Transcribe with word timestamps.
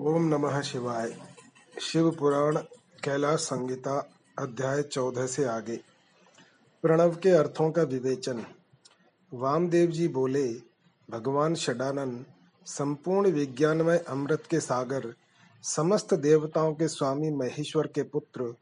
ओम 0.00 0.22
नमः 0.22 0.60
शिवाय। 0.60 1.18
शिव 1.80 2.10
पुराण 2.10 2.56
कैलाश 3.04 3.40
संगीता, 3.40 4.10
अध्याय 4.38 4.82
चौदह 4.82 5.26
से 5.26 5.44
आगे। 5.44 5.76
प्रणव 6.82 7.16
के 7.16 7.30
अर्थों 7.30 7.70
का 7.70 7.82
विवेचन। 7.82 8.46
वामदेव 9.34 9.90
जी 9.90 10.08
बोले, 10.08 10.52
भगवान 11.10 11.54
षडानंद 11.54 12.26
संपूर्ण 12.66 13.30
विज्ञानमय 13.30 13.98
अमृत 13.98 14.42
के 14.50 14.60
सागर, 14.60 15.14
समस्त 15.62 16.14
देवताओं 16.14 16.74
के 16.74 16.88
स्वामी 16.88 17.30
महेश्वर 17.30 17.86
के 17.86 18.02
पुत्र, 18.02 18.54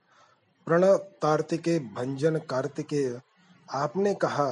प्रणव 0.66 0.96
तार्तिके, 0.96 1.78
भंजन 1.78 2.36
कार्तिकेय 2.36 3.20
आपने 3.74 4.14
कहा 4.14 4.50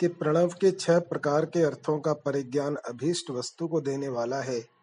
कि 0.00 0.08
प्रणव 0.08 0.48
के 0.48 0.70
छह 0.70 0.98
प्रकार 0.98 1.46
के 1.46 1.62
अर्थों 1.62 2.00
का 2.00 2.12
परिज्ञान 2.12 2.76
अभीष्ट 2.76 3.30
वस्तु 3.30 3.68
को 3.68 3.80
देने 3.80 4.08
वाला 4.08 4.40
है। 4.40 4.77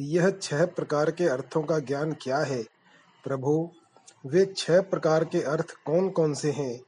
यह 0.00 0.30
छह 0.30 0.66
प्रकार 0.66 1.10
के 1.10 1.24
अर्थों 1.24 1.62
का 1.62 1.78
ज्ञान 1.78 2.12
क्या 2.12 2.38
है? 2.38 2.62
प्रभु, 3.24 3.70
वे 4.26 4.54
छह 4.56 4.80
प्रकार 4.80 5.24
के 5.24 5.42
अर्थ 5.42 5.70
कौन 5.70 6.10
कौन 6.10 6.34
से 6.34 6.50
हैं? 6.50 6.80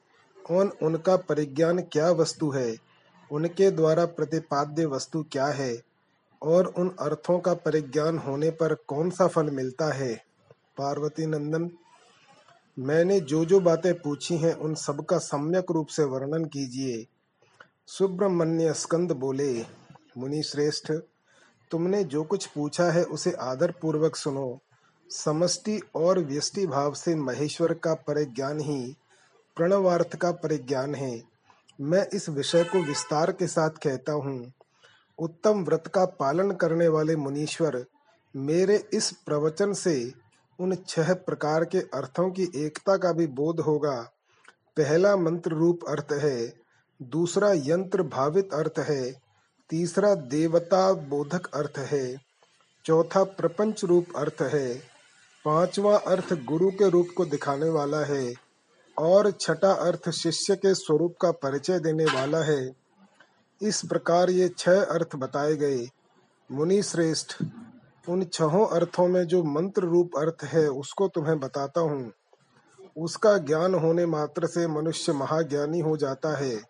कौन 0.47 0.73
उनका 0.83 1.16
परिज्ञान 1.16 1.78
क्या 1.78 2.11
वस्तु 2.11 2.50
है? 2.50 2.77
उनके 3.33 3.70
द्वारा 3.70 4.05
प्रतिपाद्य 4.05 4.87
वस्तु 4.87 5.24
क्या 5.33 5.47
है? 5.47 5.83
और 6.42 6.66
उन 6.66 6.97
अर्थों 7.00 7.38
का 7.38 7.55
परिज्ञान 7.55 8.19
होने 8.19 8.50
पर 8.50 8.74
कौन 8.74 9.11
सा 9.11 9.27
फल 9.27 9.50
मिलता 9.50 9.92
है? 9.92 10.14
पार्वती 10.78 11.27
नंदन, 11.27 11.70
मैंने 12.78 13.20
जो 13.20 13.45
जो 13.45 13.61
बातें 13.61 14.00
पूछी 14.00 14.36
हैं 14.36 14.55
उन 14.55 14.75
सब 14.75 15.05
का 15.05 15.19
सम्यक 15.19 15.66
रूप 15.70 15.86
से 15.86 16.05
वर्णन 16.05 16.45
कीजिए। 16.45 17.06
सुब्रमण्य 17.86 18.73
स्कंद 18.73 19.12
बोले 19.12 19.64
मुनि 20.19 20.42
श्रेष्ठ 20.42 20.92
तुमने 21.70 22.02
जो 22.05 22.23
कुछ 22.25 22.47
पूछा 22.47 22.91
है 22.91 23.02
उसे 23.05 23.33
आदर 23.41 23.70
पूर्वक 23.83 24.16
सुनो। 24.16 24.59
समष्टि 25.11 25.80
और 25.95 26.19
व्यष्टि 26.19 26.66
भाव 26.66 26.95
से 26.95 27.15
महेश्वर 27.15 27.72
का 27.75 27.95
परिज्ञान 27.95 28.61
ही 28.61 28.97
प्रणवार्थ 29.56 30.17
का 30.17 30.31
परिज्ञान 30.33 30.94
है। 30.94 31.22
मैं 31.81 32.06
इस 32.14 32.28
विषय 32.28 32.64
को 32.64 32.83
विस्तार 32.83 33.33
के 33.33 33.47
साथ 33.47 33.70
कहता 33.70 34.12
हूँ। 34.12 34.53
उत्तम 35.19 35.64
व्रत 35.64 35.87
का 35.87 36.05
पालन 36.05 36.50
करने 36.50 36.89
वाले 36.89 37.17
मुनीश्वर, 37.17 37.84
मेरे 38.34 38.77
इस 38.92 39.11
प्रवचन 39.27 39.72
से 39.72 40.12
उन 40.59 40.77
छह 40.89 41.12
प्रकार 41.14 41.64
के 41.64 41.78
अर्थों 41.94 42.31
की 42.31 42.50
एकता 42.56 42.97
का 42.97 43.12
भी 43.12 43.27
बोध 43.27 43.61
होगा। 43.61 43.97
पहला 44.77 45.17
मंत्र 45.17 45.50
रूप 45.50 45.81
अर्थ 45.89 46.12
है, 46.12 46.53
दूसरा 47.03 47.53
यंत्र 47.53 48.03
भावित 48.03 48.55
अर्थ 48.55 48.78
है 48.78 49.25
तीसरा 49.70 50.14
देवता 50.14 50.92
बोधक 50.92 51.47
अर्थ 51.55 51.78
है, 51.78 52.17
चौथा 52.84 53.25
प्रपंच 53.25 53.84
रूप 53.84 54.06
अर्थ 54.17 54.42
है, 54.42 54.75
पांचवा 55.45 55.97
अर्थ 55.97 56.33
गुरु 56.45 56.70
के 56.70 56.91
रूप 56.91 57.09
को 57.17 57.25
दिखाने 57.25 57.69
वाला 57.69 58.05
है, 58.05 58.34
और 58.97 59.31
छठा 59.31 59.72
अर्थ 59.72 60.11
शिष्य 60.11 60.56
के 60.56 60.75
स्वरूप 60.75 61.14
का 61.20 61.31
परिचय 61.31 61.78
देने 61.78 62.05
वाला 62.05 62.39
है। 62.39 62.72
इस 63.61 63.81
प्रकार 63.84 64.31
ये 64.31 64.48
छह 64.59 64.81
अर्थ 64.81 65.17
बताए 65.17 65.56
गए। 65.56 65.87
मुनि 66.50 66.83
श्रेष्ठ 66.83 67.37
उन 68.09 68.25
छहों 68.25 68.67
अर्थों 68.67 69.09
में 69.09 69.25
जो 69.27 69.42
मंत्र 69.44 69.83
रूप 69.83 70.11
अर्थ 70.19 70.44
है, 70.44 70.69
उसको 70.69 71.09
तुम्हें 71.09 71.39
बताता 71.39 71.81
हूँ। 71.81 72.12
उसका 72.98 73.39
ज्ञान 73.39 73.75
होने 73.75 74.06
मात्र 74.06 74.47
से 74.47 74.66
मनुष्य 74.66 75.12
महाज्ञानी 75.12 75.80
हो 75.80 75.97
जाता 75.97 76.36
है। 76.36 76.62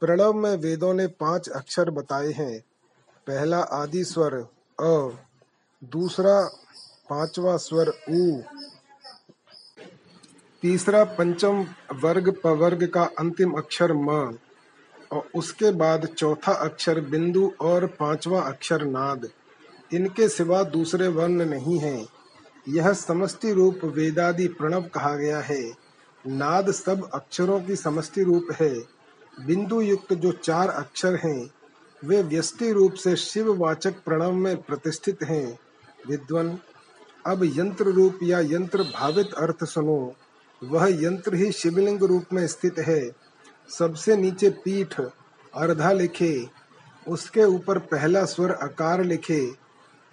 प्रणव 0.00 0.32
में 0.32 0.56
वेदों 0.56 0.94
ने 0.94 1.06
पाँच 1.06 1.48
अक्षर 1.48 1.90
बताए 1.90 2.32
हैं। 2.32 2.60
पहला 3.26 3.58
आदि 3.58 4.04
स्वर, 4.04 4.34
अ, 4.80 5.08
दूसरा 5.84 6.42
पांचवा 7.10 7.56
स्वर, 7.56 7.88
उ। 8.10 8.40
तीसरा 10.62 11.04
पंचम 11.04 11.66
वर्ग 12.02 12.34
पवर्ग 12.44 12.86
का 12.86 13.02
अंतिम 13.18 13.52
अक्षर 13.52 13.92
म। 13.92 14.38
और 15.12 15.28
उसके 15.34 15.70
बाद 15.70 16.06
चौथा 16.06 16.52
अक्षर 16.52 17.00
बिंदु 17.00 17.52
और 17.60 17.86
पांचवा 17.86 18.40
अक्षर 18.40 18.84
नाद। 18.84 19.28
इनके 19.94 20.28
सिवा 20.28 20.62
दूसरे 20.62 21.08
वर्ण 21.08 21.44
नहीं 21.44 21.78
है। 21.78 22.15
यह 22.68 22.92
समष्टि 22.92 23.52
रूप 23.52 23.80
वेदादि 23.84 24.48
प्रणव 24.48 24.82
कहा 24.82 25.16
गया 25.16 25.40
है। 25.40 25.72
नाद 26.26 26.70
सब 26.70 27.10
अक्षरों 27.14 27.60
की 27.60 27.76
समष्टि 27.76 28.22
रूप 28.22 28.46
है। 28.52 28.74
बिंदु 29.46 29.80
युक्त 29.80 30.12
जो 30.12 30.32
चार 30.32 30.68
अक्षर 30.68 31.14
हैं, 31.14 31.50
वे 32.04 32.22
व्यष्टि 32.22 32.72
रूप 32.72 32.92
से 32.92 33.16
शिव 33.16 33.54
वाचक 33.54 33.94
प्रणव 34.04 34.32
में 34.32 34.62
प्रतिष्ठित 34.62 35.22
हैं। 35.22 35.58
विद्वन, 36.08 36.58
अब 37.26 37.44
यंत्र 37.44 37.84
रूप 37.84 38.18
या 38.22 38.40
यंत्र 38.40 38.82
भावित 38.82 39.32
अर्थ 39.38 39.64
सुनो। 39.64 40.14
वह 40.64 41.04
यंत्र 41.04 41.34
ही 41.34 41.52
शिवलिंग 41.52 42.02
रूप 42.02 42.24
में 42.32 42.46
स्थित 42.46 42.78
है। 42.78 43.10
सबसे 43.78 44.16
नीचे 44.16 44.50
पीठ, 44.50 45.00
अर्धा 45.54 45.92
लिखे। 45.92 46.48
उसके 47.08 47.44
ऊपर 47.44 47.78
पहला 47.78 48.24
स्वर 48.24 48.50
अकार 48.50 49.04
लिखे। 49.04 49.65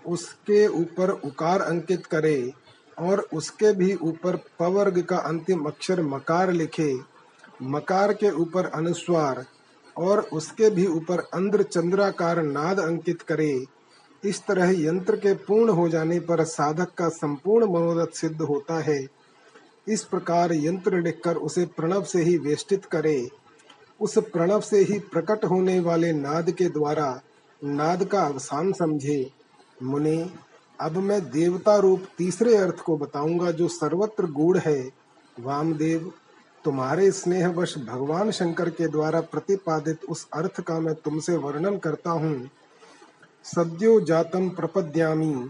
उसके 0.08 0.68
ऊपर 0.68 1.10
उकार 1.10 1.62
अंकित 1.62 2.06
करे 2.06 2.54
और 3.00 3.28
उसके 3.34 3.74
भी 3.74 3.94
ऊपर 3.94 4.36
पवर्ग 4.60 5.02
का 5.02 5.18
अंतिम 5.18 5.66
अक्षर 5.66 6.02
मकार 6.02 6.52
लिखे। 6.52 7.00
मकार 7.62 8.14
के 8.14 8.32
ऊपर 8.32 8.66
अनुस्वार 8.66 9.46
और 9.98 10.20
उसके 10.34 10.70
भी 10.70 10.88
ऊपर 10.88 11.20
अंध्र 11.20 11.64
चंद्राकार 11.64 12.42
नाद 12.44 12.80
अंकित 12.80 13.22
करे। 13.22 13.66
इस 14.26 14.42
तरह 14.48 14.82
यंत्र 14.86 15.16
के 15.16 15.34
पूर्ण 15.34 15.70
हो 15.70 15.90
जाने 15.90 16.20
पर 16.20 16.44
साधक 16.44 16.94
का 16.98 17.10
संपूर्ण 17.10 17.66
मनोरथ 17.66 18.16
सिद्ध 18.16 18.42
होता 18.42 18.80
है। 18.80 19.08
इस 19.88 20.04
प्रकार 20.04 20.54
यंत्र 20.54 21.02
लिखकर 21.02 21.36
उसे 21.36 21.66
प्रणव 21.66 22.04
से 22.04 22.22
ही 22.22 22.38
वेष्टित 22.38 22.86
करे। 22.86 23.30
उस 24.02 24.18
प्रणव 24.18 24.62
से 24.62 24.78
ही 24.78 25.00
प्रकट 25.00 25.46
होने 25.46 25.80
वाले 25.80 26.12
नाद 26.12 26.52
के 26.52 26.70
द्वारा 26.70 27.22
नाद 27.64 28.04
का 28.04 28.22
अवसान 28.22 28.72
समझे। 28.72 29.32
मुने, 29.84 30.30
अब 30.80 30.98
मैं 30.98 31.22
देवता 31.30 31.78
रूप 31.78 32.06
तीसरे 32.18 32.56
अर्थ 32.56 32.80
को 32.80 32.98
बताऊँगा 32.98 33.52
जो 33.52 33.68
सर्वत्र 33.68 34.26
गूढ़ 34.26 34.58
है। 34.58 34.82
वामदेव, 35.40 36.12
तुम्हारे 36.66 37.12
स्नेहवश 37.12 37.78
भगवान 37.78 38.32
शंकर 38.32 38.70
के 38.70 38.88
द्वारा 38.88 39.22
प्रतिपादित 39.22 40.04
उस 40.10 40.28
अर्थ 40.34 40.62
का 40.62 40.80
मैं 40.80 40.94
तुमसे 40.96 41.38
वर्णन 41.38 41.78
करता 41.78 42.12
हूँ। 42.12 42.50
सद्यो 43.46 44.00
जातम 44.02 44.50
प्रपद्यामी, 44.50 45.50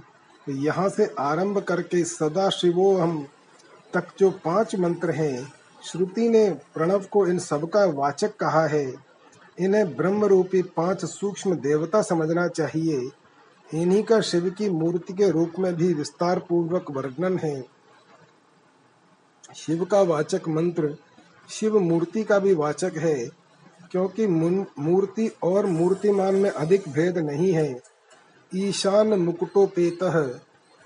यहाँ 0.49 0.89
से 0.89 1.05
आरंभ 1.19 1.59
करके 1.59 2.03
सदा 2.03 2.49
शिवो 2.49 2.95
हम 2.97 3.25
तक 3.93 4.07
जो 4.19 4.29
पाँच 4.45 4.75
मंत्र 4.75 5.11
हैं, 5.11 5.53
श्रुति 5.83 6.29
ने 6.29 6.49
प्रणव 6.73 7.03
को 7.11 7.25
इन 7.27 7.39
सबका 7.39 7.85
वाचक 7.85 8.35
कहा 8.35 8.65
है। 8.67 8.93
इन्हें 9.59 9.95
ब्रह्म 9.95 10.25
रूपी 10.25 10.61
पाँच 10.61 11.05
सूक्ष्म 11.05 11.55
देवता 11.55 12.01
समझना 12.01 12.47
चाहिए। 12.47 13.09
इन्हीं 13.73 14.03
का 14.03 14.19
शिव 14.21 14.49
की 14.49 14.69
मूर्ति 14.69 15.13
के 15.13 15.29
रूप 15.29 15.53
में 15.59 15.73
भी 15.75 15.93
विस्तार 15.93 16.39
पूर्वक 16.39 16.91
वर्णन 16.91 17.37
है। 17.37 17.63
शिव 19.55 19.83
का 19.85 20.01
वाचक 20.01 20.47
मंत्र, 20.47 20.95
शिव 21.49 21.79
मूर्ति 21.79 22.23
का 22.23 22.39
भी 22.39 22.53
वाचक 22.53 22.97
है, 22.97 23.29
क्योंकि 23.91 24.27
मूर्ति 24.27 25.27
और 25.43 25.65
मूर्तिमान 25.65 26.35
में 26.35 26.49
अधिक 26.49 26.87
भेद 26.89 27.17
नहीं 27.17 27.51
है। 27.53 27.81
ईशान 28.51 29.13
मुकुटोपेत 29.13 30.41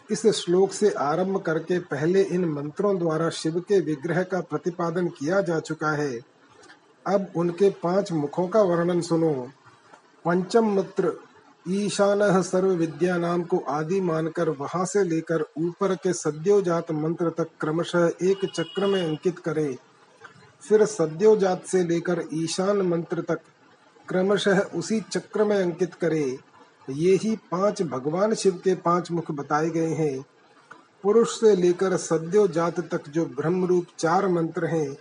इस 0.09 0.25
श्लोक 0.27 0.71
से 0.71 0.89
आरंभ 0.89 1.41
करके 1.41 1.79
पहले 1.79 2.21
इन 2.23 2.45
मंत्रों 2.45 2.97
द्वारा 2.99 3.29
शिव 3.29 3.59
के 3.59 3.79
विग्रह 3.79 4.23
का 4.23 4.39
प्रतिपादन 4.41 5.07
किया 5.09 5.41
जा 5.41 5.59
चुका 5.59 5.91
है। 5.91 6.19
अब 7.05 7.31
उनके 7.35 7.69
पाँच 7.83 8.11
मुखों 8.11 8.47
का 8.47 8.61
वर्णन 8.61 9.01
सुनो। 9.01 9.31
पंचम 10.25 10.65
मंत्र 10.67 11.11
ईशान 11.69 12.41
सर्व 12.41 12.67
विद्या 12.67 13.17
नाम 13.17 13.43
को 13.43 13.57
आदि 13.69 14.01
मानकर 14.01 14.49
वहाँ 14.49 14.85
से 14.85 15.03
लेकर 15.03 15.41
ऊपर 15.57 15.95
के 15.95 16.13
सद्योजात 16.13 16.91
मंत्र 16.91 17.29
तक 17.29 17.47
क्रमशः 17.61 18.09
एक 18.23 18.45
चक्र 18.55 18.87
में 18.87 19.03
अंकित 19.03 19.39
करे। 19.39 19.77
फिर 20.61 20.85
सद्योजात 20.85 21.65
से 21.65 21.83
लेकर 21.83 22.23
ईशान 22.33 22.81
मंत्र 22.81 23.21
तक 23.21 23.39
क्रमशः 24.09 24.59
उसी 24.59 25.01
चक्र 25.01 25.43
में 25.43 25.57
अंकित 25.57 25.93
करे। 25.93 26.39
ये 26.89 27.15
ही 27.15 27.35
पाँच 27.51 27.81
भगवान 27.81 28.33
शिव 28.33 28.61
के 28.63 28.75
पाँच 28.75 29.11
मुख 29.11 29.31
बताए 29.31 29.69
गए 29.69 29.93
हैं। 29.93 30.25
पुरुष 31.03 31.39
से 31.39 31.55
लेकर 31.55 31.97
सद्योजात 31.97 32.79
तक 32.79 33.09
जो 33.09 33.25
ब्रह्म 33.25 33.65
रूप 33.65 33.85
चार 33.99 34.27
मंत्र 34.27 34.65
हैं, 34.65 34.97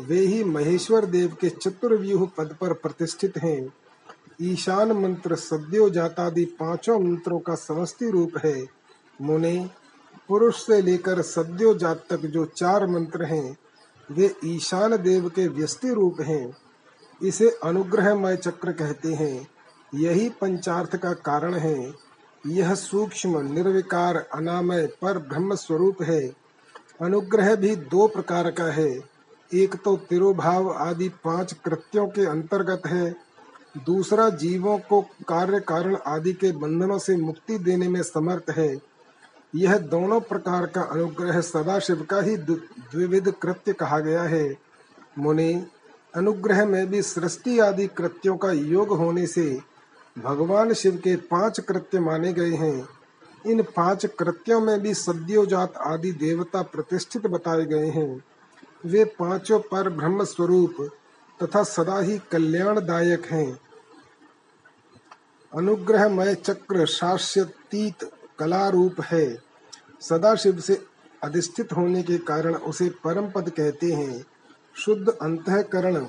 वे 0.00 0.18
ही 0.18 0.44
महेश्वर 0.44 1.06
देव 1.06 1.36
के 1.40 1.48
चतुर्व्यूह 1.48 2.30
पद 2.38 2.56
पर 2.60 2.72
प्रतिष्ठित 2.72 3.38
हैं। 3.38 3.72
ईशान 4.42 4.92
मंत्र 4.92 5.34
सद्यो 5.34 5.90
जातादि 5.90 6.44
पाँचों 6.44 7.00
मंत्रों 7.00 7.38
का 7.38 7.54
समस्ती 7.54 8.10
रूप 8.10 8.32
है। 8.44 8.66
मुने, 9.22 9.70
पुरुष 10.28 10.66
से 10.66 10.82
लेकर 10.82 11.22
सद्यो 11.22 11.74
जात 11.74 12.04
तक 12.10 12.16
जो 12.16 12.44
चार 12.44 12.86
मंत्र 12.86 13.24
हैं, 13.24 13.56
वे 14.10 14.34
ईशान 14.44 14.96
देव 14.96 15.28
के 15.28 15.48
व्यस्ति 15.48 15.88
रूप 15.88 16.16
हैं। 16.20 16.56
इसे 17.22 17.58
अनुग्रहमय 17.64 18.36
चक्र 18.36 18.72
कहते 18.72 19.14
हैं। 19.14 19.48
यही 19.94 20.28
पंचार्थ 20.28 20.96
का 20.96 21.12
कारण 21.12 21.54
है। 21.54 21.94
यह 22.46 22.74
सूक्ष्म, 22.74 23.52
निर्विकार, 23.52 24.16
अनामय, 24.16 24.86
पर 24.86 25.18
ब्रह्म 25.18 25.54
स्वरूप 25.54 26.02
है। 26.02 26.34
अनुग्रह 27.00 27.54
भी 27.54 27.76
दो 27.76 28.08
प्रकार 28.08 28.50
का 28.50 28.64
है। 28.64 29.00
एक 29.54 29.76
तो 29.84 29.96
तिरुभाव 29.96 30.70
आदि 30.70 31.08
पाँच 31.08 31.52
कृत्यों 31.52 32.06
के 32.06 32.26
अंतर्गत 32.26 32.82
है। 32.86 33.25
दूसरा 33.84 34.28
जीवों 34.28 34.78
को 34.78 35.00
कार्य 35.28 35.60
कारण 35.60 35.96
आदि 36.06 36.32
के 36.32 36.52
बंधनों 36.52 36.98
से 36.98 37.16
मुक्ति 37.16 37.58
देने 37.58 37.88
में 37.88 38.02
समर्थ 38.02 38.50
है। 38.50 38.78
यह 39.54 39.78
दोनों 39.78 40.20
प्रकार 40.20 40.66
का 40.66 40.80
अनुग्रह 40.80 41.40
सदाशिव 41.40 42.06
का 42.10 42.20
ही 42.20 42.36
द्विविध 42.36 43.30
कृत्य 43.42 43.72
कहा 43.72 43.98
गया 43.98 44.22
है। 44.22 44.56
मुनि, 45.18 45.66
अनुग्रह 46.14 46.66
में 46.66 46.86
भी 46.86 47.02
सृष्टि 47.02 47.58
आदि 47.58 47.86
कृत्यों 47.86 48.36
का 48.36 48.50
योग 48.50 48.88
होने 48.88 49.26
से 49.26 49.60
भगवान 50.18 50.72
शिव 50.72 50.96
के 50.96 51.16
पाँच 51.16 51.60
कृत्य 51.60 52.00
माने 52.00 52.32
गए 52.32 52.50
हैं। 52.50 52.88
इन 53.46 53.62
पाँच 53.62 54.06
कृत्यों 54.06 54.60
में 54.60 54.80
भी 54.80 54.94
सद्योजात 54.94 55.76
आदि 55.76 56.12
देवता 56.12 56.62
प्रतिष्ठित 56.62 57.26
बताए 57.26 57.64
गए 57.64 57.86
हैं। 57.86 58.24
वे 58.86 59.04
पाँचों 59.04 59.58
पर 59.58 59.88
ब्रह्म 59.88 60.24
स्वरूप 60.24 60.90
तथा 61.42 61.62
सदा 61.62 62.00
ही 62.00 62.18
कल्याणदायक 62.32 63.26
हैं। 63.26 63.58
अनुग्रहमय 65.56 66.34
चक्र 66.34 66.86
शास्यतीत 66.86 68.10
कला 68.38 68.68
रूप 68.68 69.00
है। 69.00 69.38
सदाशिव 70.00 70.58
से 70.60 70.82
अधिष्ठित 71.22 71.72
होने 71.72 72.02
के 72.02 72.18
कारण 72.18 72.54
उसे 72.54 72.88
परम 72.88 73.30
पद 73.30 73.50
कहते 73.50 73.92
हैं। 73.92 74.26
शुद्ध 74.76 75.08
अंतकरण 75.08 76.06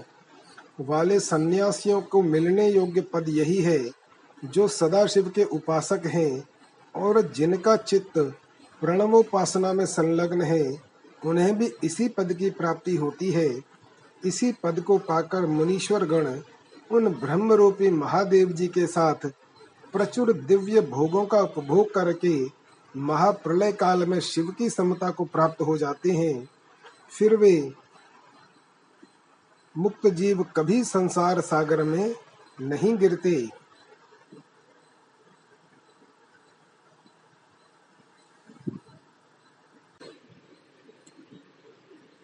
वाले 0.79 1.19
सन्यासियों 1.19 2.01
को 2.01 2.21
मिलने 2.21 2.69
योग्य 2.69 3.01
पद 3.01 3.25
यही 3.29 3.61
है, 3.61 3.91
जो 4.45 4.67
सदाशिव 4.67 5.29
के 5.29 5.43
उपासक 5.43 6.01
हैं 6.05 6.47
और 6.95 7.21
जिनका 7.21 7.75
चित्त 7.75 8.19
प्रणवोपासना 8.81 9.73
में 9.73 9.85
संलग्न 9.85 10.41
है, 10.41 10.81
उन्हें 11.25 11.57
भी 11.57 11.73
इसी 11.83 12.07
पद 12.07 12.33
की 12.33 12.49
प्राप्ति 12.49 12.95
होती 12.95 13.31
है। 13.31 13.61
इसी 14.25 14.51
पद 14.63 14.79
को 14.79 14.97
पाकर 14.97 15.45
मुनीश्वर 15.45 16.05
गण 16.05 16.39
उन 16.91 17.07
ब्रह्म 17.07 17.53
रूपी 17.53 17.89
महादेव 17.91 18.49
जी 18.49 18.67
के 18.67 18.87
साथ 18.87 19.27
प्रचुर 19.93 20.33
दिव्य 20.33 20.81
भोगों 20.81 21.25
का 21.25 21.41
उपभोग 21.41 21.93
करके 21.93 22.45
महाप्रलय 22.97 23.71
काल 23.71 24.05
में 24.05 24.19
शिव 24.19 24.55
की 24.57 24.69
समता 24.69 25.09
को 25.09 25.25
प्राप्त 25.25 25.61
हो 25.61 25.77
जाते 25.77 26.11
हैं। 26.11 26.49
फिर 27.09 27.35
वे 27.35 27.71
मुक्त 29.77 30.07
जीव 30.07 30.45
कभी 30.55 30.83
संसार 30.83 31.41
सागर 31.41 31.83
में 31.83 32.15
नहीं 32.61 32.97
गिरते। 32.97 33.49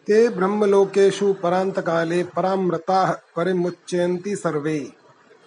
ते 0.07 0.29
ब्रह्मलोकेशु 0.29 1.35
काले 1.45 2.23
परामृता 2.23 3.23
परिमुच्यन्ति 3.35 4.35
सर्वे। 4.35 4.93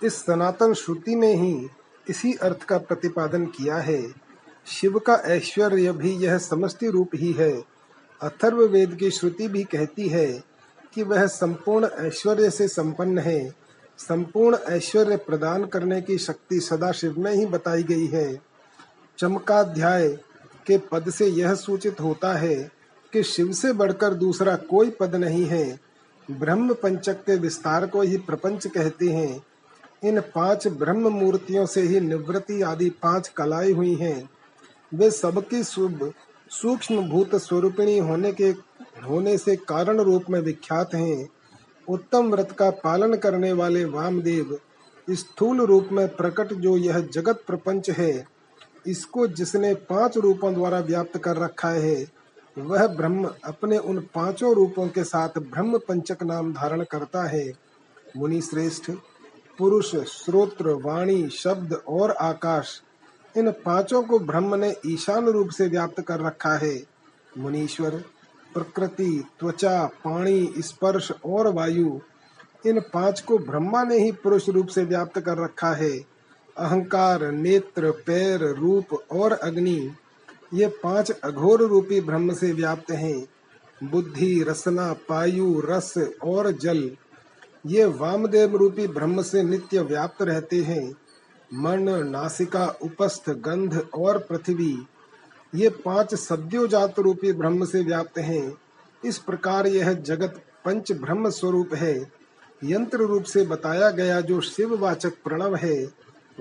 इस 0.04 0.14
सनातन 0.14 0.74
श्रुति 0.74 1.16
में 1.16 1.34
ही 1.34 1.68
इसी 2.10 2.32
अर्थ 2.34 2.62
का 2.62 2.78
प्रतिपादन 2.78 3.46
किया 3.46 3.76
है। 3.76 4.14
शिव 4.66 4.98
का 4.98 5.14
ऐश्वर्य 5.14 5.92
भी 5.92 6.10
यह 6.10 6.38
समष्टि 6.38 6.90
रूप 6.90 7.10
ही 7.14 7.32
है। 7.32 7.62
अथर्व 8.22 8.64
वेद 8.64 8.94
की 8.94 9.10
श्रुति 9.10 9.48
भी 9.48 9.64
कहती 9.64 10.08
है 10.08 10.44
कि 10.94 11.02
वह 11.02 11.26
संपूर्ण 11.26 11.88
ऐश्वर्य 11.98 12.50
से 12.50 12.68
संपन्न 12.68 13.18
है। 13.18 13.54
संपूर्ण 13.98 14.56
ऐश्वर्य 14.56 15.16
प्रदान 15.16 15.64
करने 15.64 16.02
की 16.02 16.18
शक्ति 16.18 16.60
सदा 16.60 16.92
शिव 16.92 17.14
में 17.18 17.32
ही 17.32 17.46
बताई 17.46 17.82
गई 17.82 18.06
है। 18.06 18.40
चमकाध्याय 19.18 20.08
के 20.66 20.78
पद 20.78 21.10
से 21.10 21.26
यह 21.26 21.54
सूचित 21.54 22.00
होता 22.00 22.32
है 22.32 22.75
कि 23.16 23.22
शिव 23.22 23.52
से 23.52 23.72
बढ़कर 23.72 24.14
दूसरा 24.14 24.54
कोई 24.56 24.90
पद 24.90 25.14
नहीं 25.14 25.44
है। 25.44 25.78
ब्रह्म 26.30 26.74
पंचक 26.74 27.20
के 27.20 27.36
विस्तार 27.36 27.86
को 27.86 28.00
ही 28.02 28.16
प्रपंच 28.16 28.66
कहते 28.66 29.06
हैं। 29.08 29.44
इन 30.04 30.20
पाँच 30.20 30.66
ब्रह्म 30.68 31.08
मूर्तियों 31.08 31.64
से 31.66 31.80
ही 31.80 32.00
निवृत्ति 32.00 32.60
आदि 32.62 32.88
पाँच 32.90 33.28
कलाएँ 33.28 33.72
हुई 33.72 33.94
हैं। 33.94 34.28
वे 34.94 35.10
सबकी 35.10 35.62
शुभ 35.64 36.12
सूक्ष्म 36.50 37.08
भूत 37.08 37.34
स्वरूपिणी 37.34 37.98
होने 37.98 38.32
के, 38.32 38.48
होने 39.08 39.38
से 39.38 39.56
कारण 39.56 40.00
रूप 40.00 40.24
में 40.30 40.40
विख्यात 40.40 40.94
हैं। 40.94 41.28
उत्तम 41.88 42.30
व्रत 42.30 42.52
का 42.52 42.70
पालन 42.70 43.14
करने 43.14 43.52
वाले 43.52 43.84
वामदेव, 43.84 44.58
स्थूल 45.08 45.60
रूप 45.60 45.88
में 45.92 46.08
प्रकट 46.08 46.52
जो 46.52 46.76
यह 46.76 46.98
जगत 47.14 47.42
प्रपंच 47.46 47.90
है, 47.90 48.26
इसको 48.86 49.26
जिसने 49.26 49.74
पाँच 49.74 50.18
रूपों 50.18 50.54
द्वारा 50.54 50.80
व्याप्त 50.80 51.16
कर 51.18 51.36
रखा 51.36 51.70
है 51.70 52.15
वह 52.58 52.86
ब्रह्म 52.86 53.30
अपने 53.44 53.78
उन 53.78 53.98
पाँचों 54.14 54.54
रूपों 54.54 54.88
के 54.88 55.04
साथ 55.04 55.28
ब्रह्म 55.28 55.78
पंचक 55.78 56.22
नाम 56.22 56.52
धारण 56.52 56.82
करता 56.82 57.28
है। 57.28 57.52
मुनि 58.16 58.40
श्रेष्ठ, 58.40 58.90
पुरुष, 59.58 59.96
श्रोत्र, 59.96 60.70
वाणी, 60.70 61.28
शब्द 61.28 61.72
और 61.88 62.10
आकाश, 62.10 62.82
इन 63.36 63.50
पाँचों 63.50 64.02
को 64.02 64.18
ब्रह्म 64.18 64.54
ने 64.54 64.76
ईशान 64.86 65.26
रूप 65.26 65.48
से 65.48 65.68
व्याप्त 65.68 66.00
कर 66.00 66.20
रखा 66.20 66.56
है। 66.56 66.82
मुनीश्वर, 67.38 67.90
प्रकृति, 68.54 69.24
त्वचा 69.40 69.84
पानी 69.84 70.54
स्पर्श 70.58 71.12
और 71.26 71.52
वायु, 71.52 72.00
इन 72.66 72.80
पाँच 72.80 73.20
को 73.20 73.38
ब्रह्मा 73.38 73.84
ने 73.84 73.98
ही 73.98 74.12
पुरुष 74.12 74.48
रूप 74.48 74.66
से 74.66 74.84
व्याप्त 74.84 75.20
कर 75.20 75.38
रखा 75.38 75.72
है। 75.72 75.92
अहंकार, 76.56 77.30
नेत्र, 77.30 77.90
पैर, 77.90 78.40
रूप 78.54 78.92
और 79.12 79.32
अग्नि 79.32 79.90
ये 80.54 80.66
पाँच 80.66 81.10
अघोर 81.10 81.62
रूपी 81.62 82.00
ब्रह्म 82.00 82.34
से 82.34 82.52
व्याप्त 82.52 82.90
हैं। 82.90 83.26
बुद्धि, 83.84 84.44
रसना, 84.48 84.92
पायु, 84.92 85.62
रस 85.64 85.94
और 86.24 86.52
जल। 86.52 86.90
ये 87.66 87.84
वामदेव 87.84 88.56
रूपी 88.56 88.86
ब्रह्म 88.86 89.22
से 89.22 89.42
नित्य 89.42 89.80
व्याप्त 89.80 90.22
रहते 90.22 90.62
हैं। 90.62 90.92
मन 91.54 92.08
नासिका, 92.08 92.66
उपस्थ, 92.82 93.30
गंध 93.30 93.88
और 93.94 94.18
पृथ्वी। 94.18 94.86
ये 95.54 95.68
पाँच 95.68 96.14
सद्योजात 96.14 96.98
रूपी 96.98 97.32
ब्रह्म 97.32 97.64
से 97.64 97.80
व्याप्त 97.80 98.18
हैं। 98.18 98.56
इस 99.04 99.18
प्रकार 99.18 99.66
यह 99.66 99.92
जगत 99.92 100.40
पंच 100.64 100.92
ब्रह्म 100.92 101.30
स्वरूप 101.30 101.74
है। 101.74 102.12
यंत्र 102.64 102.98
रूप 102.98 103.22
से 103.22 103.42
बताया 103.42 103.90
गया 103.90 104.20
जो 104.20 104.40
शिव 104.40 104.76
वाचक 104.76 105.12
प्रणव 105.24 105.56
है, 105.56 105.88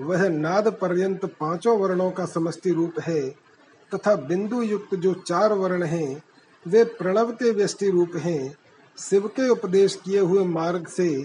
वह 0.00 0.28
नाद 0.28 0.68
पर्यंत 0.68 1.24
पाँचों 1.24 1.78
वर्णों 1.78 2.10
का 2.10 2.26
समष्टि 2.26 2.70
रूप 2.70 3.00
है। 3.00 3.45
तथा 3.94 4.14
बिंदु 4.16 4.62
युक्त 4.62 4.94
जो 4.94 5.14
चार 5.14 5.52
वर्ण 5.52 5.82
हैं, 5.82 6.22
वे 6.66 6.84
प्रणव 6.84 7.30
के 7.32 7.50
व्यष्टि 7.50 7.90
रूप 7.90 8.16
हैं। 8.16 8.56
शिव 8.98 9.28
के 9.28 9.48
उपदेश 9.48 10.00
किए 10.04 10.20
हुए 10.20 10.44
मार्ग 10.44 10.86
से 10.86 11.24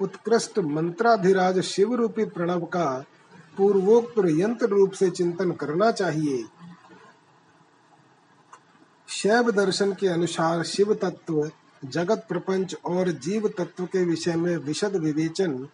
उत्कृष्ट 0.00 0.58
मंत्राधिराज 0.58 1.60
शिव 1.60 1.94
रूपी 1.94 2.24
प्रणव 2.24 2.60
का 2.60 3.04
पूर्वोक्त 3.56 4.14
यंत्र 4.18 4.66
रूप 4.66 4.92
से 4.92 5.10
चिंतन 5.10 5.50
करना 5.50 5.90
चाहिए। 5.90 6.44
शैव 9.08 9.50
दर्शन 9.50 9.92
के 9.92 10.08
अनुसार 10.08 10.62
शिव 10.62 10.94
तत्व, 10.94 11.50
जगत 11.84 12.26
प्रपंच 12.28 12.74
और 12.84 13.10
जीव 13.10 13.48
तत्व 13.48 13.84
के 13.84 14.04
विषय 14.04 14.36
में 14.36 14.56
विशद 14.56 14.96
विवेचन 14.96 15.68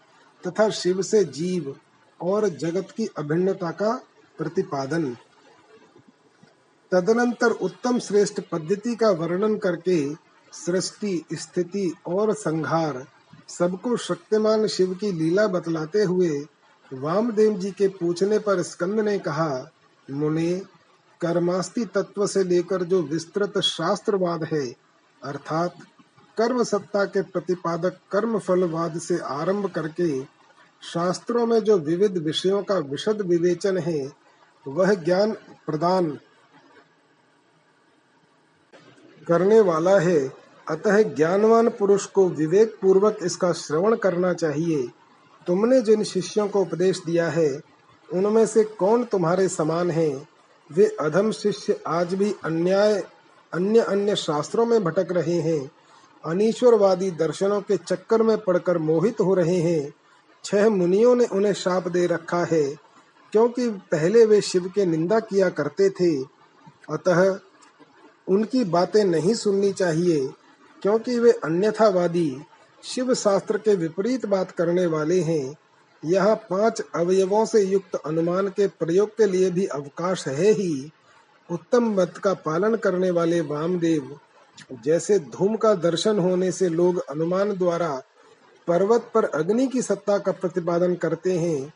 तथा 0.47 0.71
शिव 0.71 1.03
से 1.03 1.25
जीव 1.25 1.77
और 2.23 2.49
जगत 2.49 2.91
की 2.97 3.07
अभिन्नता 3.19 3.71
का 3.71 4.03
प्रतिपादन। 4.39 5.17
तदनंतर 6.92 7.50
उत्तम 7.50 7.99
श्रेष्ठ 7.99 8.40
पद्धति 8.52 8.95
का 8.97 9.11
वर्णन 9.11 9.57
करके 9.57 10.14
सृष्टि, 10.52 11.25
स्थिति 11.33 11.92
और 12.07 12.35
संहार 12.35 13.07
सबको 13.49 13.97
शक्तिमान 13.97 14.66
शिव 14.66 14.95
की 14.95 15.12
लीला 15.12 15.47
बतलाते 15.47 16.02
हुए 16.02 16.47
वामदेव 16.92 17.59
जी 17.59 17.71
के 17.71 17.88
पूछने 17.88 18.38
पर 18.38 18.62
स्कंद 18.62 19.00
ने 19.00 19.18
कहा, 19.18 19.71
मुने, 20.11 20.62
कर्मास्ति 21.21 21.85
तत्व 21.85 22.26
से 22.26 22.45
लेकर 22.45 22.83
जो 22.83 23.02
विस्तृत 23.02 23.59
शास्त्रवाद 23.59 24.45
है, 24.45 24.66
अर्थात 25.25 25.75
कर्म 26.38 26.62
सत्ता 26.64 27.04
के 27.04 27.23
प्रतिपादक 27.23 27.99
कर्म 28.12 28.38
फलवाद 28.38 28.99
से 28.99 29.18
आरंभ 29.18 29.71
करके 29.71 30.23
शास्त्रों 30.83 31.47
में 31.47 31.61
जो 31.61 31.78
विविध 31.78 32.18
विषयों 32.18 32.62
का 32.62 32.78
विशद 32.78 33.23
विवेचन 33.23 33.78
है, 33.78 34.12
वह 34.68 34.95
ज्ञान 34.95 35.33
प्रदान 35.66 36.18
करने 39.29 39.61
वाला 39.61 39.99
है। 39.99 40.33
अतः 40.69 41.03
ज्ञानवान 41.03 41.69
पुरुष 41.69 42.07
को 42.07 42.29
विवेक 42.29 42.77
पूर्वक 42.83 43.19
इसका 43.23 43.53
श्रवण 43.53 43.97
करना 43.97 44.33
चाहिए। 44.33 44.89
तुमने 45.47 45.81
जिन 45.81 46.03
शिष्यों 46.05 46.49
को 46.49 46.61
उपदेश 46.61 47.03
दिया 47.07 47.29
है, 47.29 47.61
उनमें 48.15 48.47
से 48.47 48.65
कौन 48.65 49.05
तुम्हारे 49.05 49.49
समान 49.49 49.91
है? 49.91 50.29
वे 50.73 50.97
अधम 51.01 51.31
शिष्य 51.31 51.81
आज 51.87 52.15
भी 52.15 52.35
अन्याय, 52.45 53.05
अन्य 53.53 53.81
अन्य 53.81 54.17
शास्त्रों 54.17 54.67
में 54.67 54.85
भटक 54.85 55.09
रहे 55.13 55.35
हैं। 55.35 55.71
अनिश्वरवादी 56.25 57.11
दर्शनों 57.11 57.61
के 57.61 57.77
चक्कर 57.77 58.23
में 58.23 58.39
पड़कर 58.39 58.79
मोहित 58.79 59.21
हो 59.21 59.35
रहे 59.35 59.57
हैं। 59.57 59.95
छह 60.45 60.69
मुनियों 60.69 61.17
ने 61.17 61.25
उन्हें 61.25 61.53
शाप 61.53 61.89
दे 61.89 62.07
रखा 62.07 62.45
है, 62.45 62.65
क्योंकि 63.33 63.69
पहले 63.69 64.25
वे 64.25 64.41
शिव 64.41 64.73
के 64.75 64.87
निंदा 64.87 65.21
किया 65.21 65.49
करते 65.49 65.91
थे। 65.91 66.23
अतः 66.91 67.39
उनकी 68.29 68.65
बातें 68.67 69.05
नहीं 69.05 69.35
सुननी 69.35 69.73
चाहिए, 69.73 70.27
क्योंकि 70.83 71.19
वे 71.19 71.31
अन्यथावादी 71.45 72.31
शिव 72.85 73.15
शास्त्र 73.15 73.59
के 73.59 73.75
विपरीत 73.75 74.27
बात 74.27 74.51
करने 74.51 74.87
वाले 74.87 75.21
हैं। 75.21 75.57
यहाँ 76.03 76.35
पाँच 76.51 76.81
अवयवों 76.95 77.45
से 77.47 77.63
युक्त 77.63 77.95
अनुमान 77.97 78.49
के 78.49 78.67
प्रयोग 78.69 79.17
के 79.17 79.27
लिए 79.27 79.51
भी 79.51 79.65
अवकाश 79.67 80.27
है 80.29 80.53
ही। 80.53 80.91
उत्तम 81.49 81.91
मत 81.93 82.19
का 82.25 82.35
पालन 82.37 82.75
करने 82.77 83.11
वाले 83.11 83.41
वामदेव, 83.41 84.17
जैसे 84.85 85.19
धूम 85.19 85.57
का 85.57 85.75
दर्शन 85.77 86.19
होने 86.19 86.53
से 86.53 86.69
लोग 86.69 86.99
अनुमान 87.01 87.53
द्वारा 87.53 87.91
पर्वत 88.69 89.11
पर 89.15 89.25
अग्नि 89.25 89.67
की 89.67 89.83
सत्ता 89.83 90.19
का 90.19 90.33
प्रतिपादन 90.33 90.95
करते 90.95 91.39
हैं, 91.39 91.73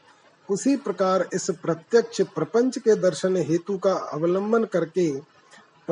उसी 0.48 0.76
प्रकार 0.76 1.28
इस 1.34 1.50
प्रत्यक्ष 1.62 2.20
प्रपंच 2.34 2.78
के 2.78 2.94
दर्शन 2.94 3.36
हेतु 3.42 3.76
का 3.78 3.92
अवलंबन 4.12 4.64
करके 4.64 5.10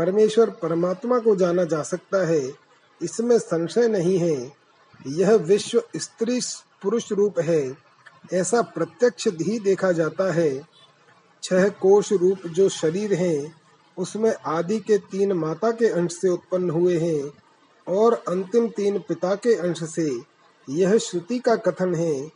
परमेश्वर 0.00 0.50
परमात्मा 0.50 1.19
को 1.19 1.37
जाना 1.37 1.64
जा 1.64 1.83
सकता 1.83 2.26
है, 2.26 2.52
इसमें 3.02 3.38
संशय 3.38 3.88
नहीं 3.88 4.19
है। 4.19 4.52
यह 5.07 5.35
विश्व 5.35 5.83
स्त्री 5.97 6.40
पुरुष 6.83 7.12
रूप 7.12 7.40
है, 7.40 7.76
ऐसा 8.33 8.62
प्रत्यक्ष 8.62 9.28
ही 9.28 9.59
देखा 9.59 9.92
जाता 9.92 10.33
है। 10.33 10.61
छह 11.42 11.69
कोश 11.69 12.12
रूप 12.12 12.47
जो 12.47 12.69
शरीर 12.69 13.14
हैं, 13.14 13.61
उसमें 13.99 14.35
आदि 14.47 14.78
के 14.78 14.99
तीन 14.99 15.33
माता 15.33 15.71
के 15.71 15.88
अंश 15.88 16.12
से 16.12 16.28
उत्पन्न 16.28 16.71
हुए 16.71 16.99
हैं 16.99 17.30
और 17.87 18.23
अंतिम 18.28 18.69
तीन 18.69 18.99
पिता 18.99 19.35
के 19.35 19.54
अंश 19.54 19.85
से। 19.85 20.21
यह 20.71 20.99
श्रुति 20.99 21.38
का 21.38 21.57
कथन 21.57 21.95
है। 21.95 22.30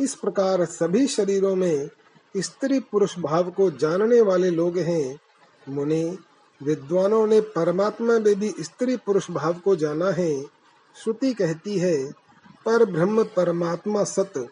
इस 0.00 0.14
प्रकार 0.14 0.64
सभी 0.64 1.06
शरीरों 1.06 1.56
में 1.56 1.88
स्त्री 2.36 2.80
पुरुष 2.80 3.18
भाव 3.18 3.50
को 3.50 3.70
जानने 3.70 4.20
वाले 4.20 4.50
लोग 4.50 4.78
हैं। 4.78 5.18
मुनि 5.68 6.18
विद्वानों 6.64 7.26
ने 7.26 7.40
परमात्मा 7.40 8.18
में 8.18 8.34
भी 8.34 8.54
स्त्री 8.60 8.96
पुरुष 8.96 9.30
भाव 9.30 9.54
को 9.54 9.76
जाना 9.76 10.10
है। 10.10 10.42
श्रुति 11.04 11.34
कहती 11.34 11.78
है, 11.78 12.12
पर 12.66 12.84
ब्रह्म 12.84 13.24
परमात्मा 13.24 14.04
सत, 14.04 14.48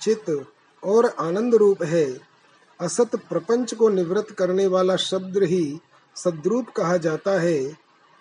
चित 0.00 0.46
और 0.84 1.06
आनंद 1.06 1.54
रूप 1.54 1.82
है। 1.82 2.20
असत 2.80 3.16
प्रपंच 3.16 3.74
को 3.74 3.88
निवृत्त 3.88 4.30
करने 4.30 4.66
वाला 4.66 4.96
शब्द 4.96 5.42
ही 5.42 5.80
सद्रूप 6.16 6.68
कहा 6.68 6.96
जाता 6.96 7.40
है। 7.40 7.76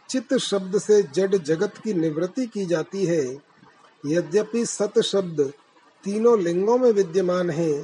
चित 0.09 0.33
शब्द 0.33 0.79
से 0.79 1.03
जड़ 1.03 1.35
जगत 1.35 1.73
की 1.83 1.93
निवृत्ति 1.93 2.45
की 2.45 2.65
जाती 2.65 3.05
है। 3.05 3.37
यद्यपि 4.05 4.65
सत 4.65 5.01
शब्द 5.01 5.53
तीनों 6.03 6.39
लिंगों 6.39 6.77
में 6.77 6.91
विद्यमान 6.91 7.49
है, 7.49 7.83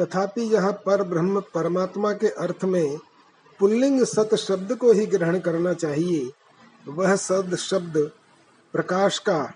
तथापि 0.00 0.40
यह 0.40 0.70
पर 0.70 1.02
ब्रह्म 1.02 1.40
परमात्मा 1.40 2.12
के 2.12 2.28
अर्थ 2.28 2.64
में 2.64 2.98
पुल्लिंग 3.58 4.04
सत 4.04 4.34
शब्द 4.34 4.74
को 4.74 4.92
ही 4.92 5.06
ग्रहण 5.06 5.38
करना 5.38 5.72
चाहिए। 5.72 6.32
वह 6.88 7.16
सद 7.16 7.56
शब्द 7.56 8.10
प्रकाश 8.72 9.18
का 9.18 9.54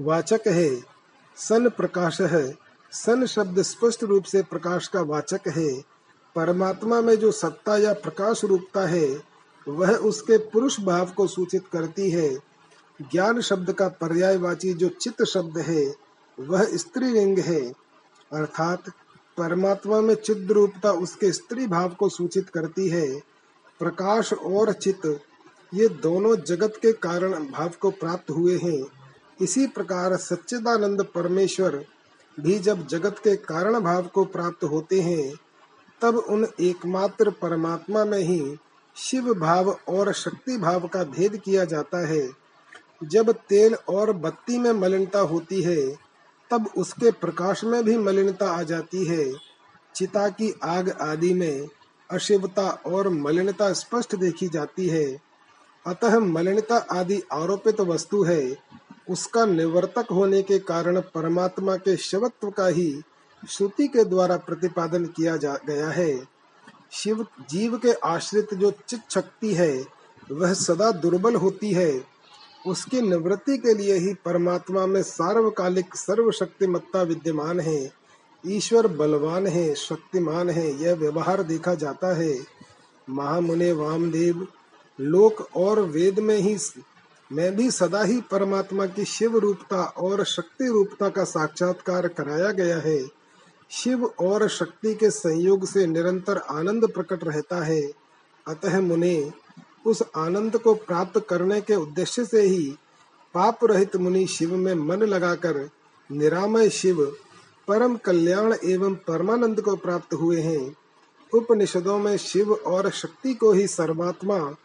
वाचक 0.00 0.40
है। 0.46 0.80
सन 1.36 1.68
प्रकाश 1.68 2.20
है। 2.20 2.58
सन 2.92 3.26
शब्द 3.26 3.62
स्पष्ट 3.62 4.04
रूप 4.04 4.24
से 4.24 4.42
प्रकाश 4.42 4.88
का 4.88 5.00
वाचक 5.00 5.40
है। 5.48 5.82
परमात्मा 6.34 7.00
में 7.00 7.14
जो 7.14 7.32
सत्ता 7.32 7.76
या 7.76 7.92
प्रकाश 7.92 8.44
रूपता 8.44 8.86
है, 8.86 9.22
वह 9.68 9.96
उसके 9.96 10.38
पुरुष 10.38 10.80
भाव 10.80 11.10
को 11.10 11.26
सूचित 11.26 11.68
करती 11.72 12.10
है। 12.10 12.34
ज्ञान 13.02 13.40
शब्द 13.40 13.72
का 13.72 13.88
पर्यायवाची 13.88 14.74
जो 14.74 14.88
चित्त 14.88 15.24
शब्द 15.24 15.58
है, 15.58 15.94
वह 16.40 16.76
स्त्री 16.76 17.06
लिंग 17.06 17.38
है। 17.38 17.72
अर्थात 18.32 18.82
परमात्मा 19.38 20.00
में 20.00 20.14
चिद 20.14 20.52
रूपता 20.52 20.92
उसके 20.92 21.32
स्त्री 21.32 21.66
भाव 21.66 21.88
को 21.88 22.08
सूचित 22.08 22.48
करती 22.48 22.88
है। 22.88 23.20
प्रकाश 23.78 24.32
और 24.32 24.72
चित्त, 24.72 25.20
ये 25.74 25.88
दोनों 25.88 26.36
जगत 26.36 26.74
के 26.82 26.92
कारण 26.92 27.32
भाव 27.32 27.70
को 27.80 27.90
प्राप्त 27.90 28.30
हुए 28.30 28.58
हैं। 28.58 28.86
इसी 29.40 29.66
प्रकार 29.66 30.16
सच्चिदानंद 30.16 31.02
परमेश्वर 31.14 31.84
भी 32.40 32.58
जब 32.58 32.86
जगत 32.86 33.16
के 33.18 33.36
कारण 33.36 33.80
भाव 33.80 34.02
को 34.02 34.24
प्राप्त 34.24 34.64
होते 34.64 35.00
हैं, 35.00 35.34
तब 36.00 36.16
उन 36.16 36.46
एकमात्र 36.60 37.30
परमात्मा 37.30 38.04
में 38.04 38.18
ही 38.18 38.56
शिव 38.96 39.34
भाव 39.34 39.76
और 39.88 40.12
शक्ति 40.12 40.56
भाव 40.56 40.88
का 40.88 41.04
भेद 41.04 41.36
किया 41.36 41.64
जाता 41.64 42.06
है। 42.06 42.28
जब 43.04 43.32
तेल 43.32 43.74
और 43.74 44.12
बत्ती 44.12 44.58
में 44.58 44.72
मलिनता 44.72 45.20
होती 45.20 45.62
है 45.62 46.07
तब 46.50 46.70
उसके 46.76 47.10
प्रकाश 47.10 47.64
में 47.64 47.84
भी 47.84 47.98
मलिनता 47.98 48.50
आ 48.50 48.62
जाती 48.62 49.04
है। 49.04 49.32
चिता 49.94 50.28
की 50.28 50.60
आग 50.64 50.90
आदि 50.90 51.34
में 51.34 51.68
अशिवता 52.10 52.70
और 52.86 53.08
मलिनता 53.08 53.72
स्पष्ट 53.72 54.16
देखी 54.16 54.48
जाती 54.48 54.88
है। 54.88 55.18
अतः 55.86 56.18
मलिनता 56.18 56.76
आदि 56.76 57.22
आरोपित 57.32 57.80
वस्तु 57.80 58.22
है। 58.22 58.56
उसका 59.10 59.46
निवर्तक 59.46 60.06
होने 60.10 60.42
के 60.42 60.58
कारण 60.58 61.00
परमात्मा 61.00 61.76
के 61.76 61.96
शवत्व 61.96 62.50
का 62.50 62.66
ही 62.66 63.02
श्रुति 63.48 63.88
के 63.88 64.04
द्वारा 64.04 64.36
प्रतिपादन 64.36 65.04
किया 65.04 65.36
जा 65.36 65.58
गया 65.66 65.88
है। 65.88 66.28
शिव 66.92 67.26
जीव 67.50 67.78
के 67.78 67.92
आश्रित 67.92 68.54
जो 68.54 68.70
चित 68.88 69.00
शक्ति 69.10 69.54
है, 69.54 69.86
वह 70.32 70.52
सदा 70.52 70.90
दुर्बल 70.90 71.34
होती 71.34 71.72
है। 71.72 72.17
उसकी 72.68 73.00
निवृत्ति 73.00 73.58
के 73.58 73.74
लिए 73.74 73.94
ही 73.94 74.14
परमात्मा 74.14 74.86
में 74.86 75.02
सार्वकालिक 75.02 75.94
सर्वशक्तिमत्ता 75.94 77.02
विद्यमान 77.02 77.60
है। 77.60 77.92
ईश्वर 78.46 78.86
बलवान 78.86 79.46
है, 79.46 79.74
शक्तिमान 79.74 80.50
है, 80.50 80.82
यह 80.82 80.94
व्यवहार 80.94 81.42
देखा 81.42 81.74
जाता 81.74 82.16
है। 82.16 82.38
महामुने 83.10 83.72
वामदेव, 83.72 84.46
लोक 85.00 85.48
और 85.56 85.80
वेद 85.80 86.18
में 86.18 86.36
ही 86.36 86.56
मैं 87.32 87.56
भी 87.56 87.70
सदा 87.70 88.02
ही 88.02 88.20
परमात्मा 88.20 88.86
की 88.86 89.04
शिव 89.04 89.38
रूपता 89.38 89.82
और 89.82 90.24
शक्ति 90.24 90.66
रूपता 90.66 91.08
का 91.08 91.24
साक्षात्कार 91.24 92.08
कराया 92.08 92.50
गया 92.52 92.78
है। 92.78 93.08
शिव 93.70 94.04
और 94.04 94.48
शक्ति 94.48 94.94
के 94.94 95.10
संयोग 95.10 95.66
से 95.66 95.86
निरंतर 95.86 96.38
आनंद 96.38 96.88
प्रकट 96.88 97.24
रहता 97.24 97.64
है। 97.64 97.92
अतः 98.46 98.80
मुने 98.80 99.32
उस 99.86 100.02
आनंद 100.16 100.58
को 100.58 100.74
प्राप्त 100.74 101.26
करने 101.28 101.60
के 101.60 101.74
उद्देश्य 101.74 102.24
से 102.24 102.42
ही 102.42 102.76
पाप 103.34 103.58
रहित 103.64 103.96
मुनि 103.96 104.26
शिव 104.26 104.56
में 104.56 104.74
मन 104.74 105.02
लगाकर 105.02 105.70
निरामय 106.12 106.68
शिव, 106.68 107.16
परम 107.68 107.96
कल्याण 107.96 108.54
एवं 108.64 108.94
परमानंद 108.94 109.60
को 109.60 109.76
प्राप्त 109.76 110.14
हुए 110.14 110.40
हैं। 110.40 110.76
उपनिषदों 111.34 111.98
में 111.98 112.16
शिव 112.16 112.52
और 112.52 112.90
शक्ति 112.90 113.34
को 113.34 113.52
ही 113.52 113.66
सर्वात्मा 113.66 114.56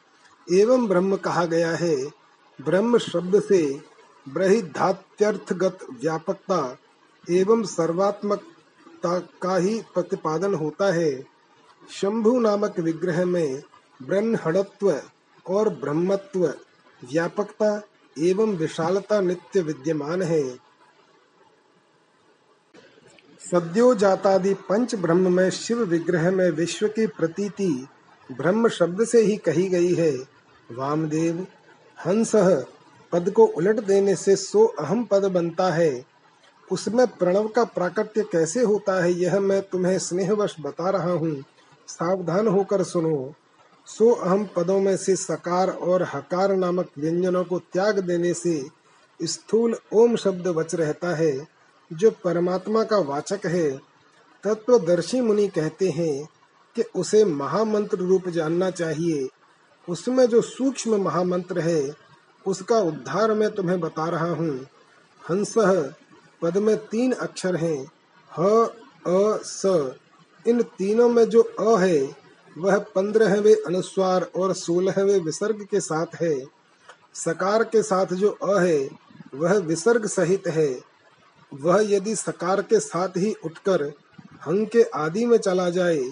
एवं 0.52 0.88
ब्रह्म 0.88 1.16
कहा 1.16 1.46
गया 1.46 1.72
है। 1.72 1.96
ब्रह्म 2.62 2.98
शब्द 2.98 3.44
से 3.44 3.82
ब्रहिधात्यर्थगत 4.30 5.80
व्यापकता 6.02 6.78
एवं 7.30 7.64
सर्वात्मकता 7.64 9.20
का 9.20 9.58
ही 9.58 9.82
प्रतिपादन 9.94 10.54
होता 10.54 10.94
है। 10.94 11.24
शंभु 11.92 12.40
नामक 12.40 12.80
विग्रह 12.80 13.26
में 13.26 13.64
ब्रह्मणत्व 14.04 14.92
और 15.46 15.70
ब्रह्मत्व 15.70 16.46
व्यापकता 17.02 17.82
एवं 18.20 18.56
विशालता 18.56 19.22
नित्य 19.22 19.62
विद्यमान 19.62 20.22
है। 20.22 20.44
सद्यो 23.42 23.94
जातादि 23.96 24.54
पंच 24.70 24.96
ब्रह्म 24.96 25.32
में 25.34 25.50
शिव 25.50 25.84
विग्रह 25.84 26.32
में 26.32 26.50
विश्व 26.52 26.88
की 26.88 27.08
प्रतीति 27.08 27.88
ब्रह्म 28.30 28.70
शब्द 28.70 29.04
से 29.06 29.22
ही 29.22 29.36
कही 29.38 29.68
गई 29.70 29.94
है। 29.94 30.12
वामदेव, 30.70 31.48
हंस 32.06 32.32
पद 33.12 33.30
को 33.30 33.46
उलट 33.46 33.80
देने 33.80 34.16
से 34.16 34.36
सो 34.36 34.66
अहम 34.80 35.04
पद 35.04 35.26
बनता 35.26 35.70
है। 35.70 36.06
उसमें 36.72 37.06
प्रणव 37.08 37.48
का 37.48 37.64
प्राकट्य 37.64 38.24
कैसे 38.24 38.62
होता 38.62 39.04
है 39.04 39.12
यह 39.12 39.40
मैं 39.40 39.62
तुम्हें 39.62 39.98
स्नेहवश 40.00 40.56
बता 40.60 40.90
रहा 40.90 41.12
हूँ। 41.12 41.36
सावधान 41.88 42.48
होकर 42.48 42.84
सुनो। 42.84 43.34
सो 43.86 44.12
अहम 44.12 44.50
पदों 44.56 44.80
में 44.80 44.98
से 44.98 45.16
सकार 45.16 45.70
और 45.70 46.04
हकार 46.04 46.56
नामक 46.56 46.90
व्यंजनों 46.98 47.44
को 47.44 47.60
त्याग 47.60 48.00
देने 48.00 48.34
से 48.34 48.68
स्थूल 49.24 49.76
ओम 49.94 50.16
शब्द 50.16 50.48
बच 50.48 50.76
रहता 50.76 51.16
है, 51.16 51.48
जो 51.94 52.12
परमात्मा 52.12 52.84
का 52.84 52.98
वाचक 52.98 53.46
है। 53.46 53.72
तत्वदर्शी 54.44 55.22
मुनि 55.22 55.48
कहते 55.48 55.90
हैं 55.90 56.30
कि 56.76 56.82
उसे 56.82 57.26
महामंत्र 57.26 57.98
रूप 57.98 58.30
जानना 58.30 58.70
चाहिए। 58.70 59.30
उसमें 59.90 60.26
जो 60.26 60.42
सूक्ष्म 60.42 61.02
महामंत्र 61.02 61.60
है, 61.60 61.96
उसका 62.48 62.80
उद्धार 62.80 63.34
मैं 63.34 63.52
तुम्हें 63.52 63.80
बता 63.80 64.10
रहा 64.10 64.30
हूँ। 64.30 64.68
हंस 65.30 65.54
पद 66.42 66.58
में 66.58 66.78
तीन 66.78 67.12
अक्षर 67.12 67.56
हैं, 67.56 67.92
ह, 68.40 68.66
अ, 69.08 69.40
स। 69.44 69.92
इन 70.48 70.62
तीनों 70.62 71.10
में 71.10 71.26
जो 71.26 71.42
अ 71.42 71.80
है 71.80 72.23
वह 72.58 72.78
पंद्रहवे 72.96 73.54
अनुस्वार 73.68 74.28
और 74.36 74.54
सोलहवे 74.54 75.20
विसर्ग 75.20 75.64
के 75.72 75.80
साथ 75.80 76.22
है। 76.22 76.36
सकार 77.14 77.64
के 77.64 77.84
साथ 77.84 78.14
जो 78.14 78.30
अ 78.30 78.60
है, 78.60 78.90
वह 79.36 79.58
विसर्ग 79.58 80.06
सहित 80.06 80.48
है। 80.48 80.82
वह 81.52 81.82
यदि 81.90 82.16
सकार 82.16 82.62
के 82.62 82.80
साथ 82.80 83.18
ही 83.18 83.34
उठकर 83.46 83.84
हंग 84.48 84.68
के 84.68 84.84
आदि 84.84 85.26
में 85.26 85.38
चला 85.38 85.70
जाए 85.70 86.04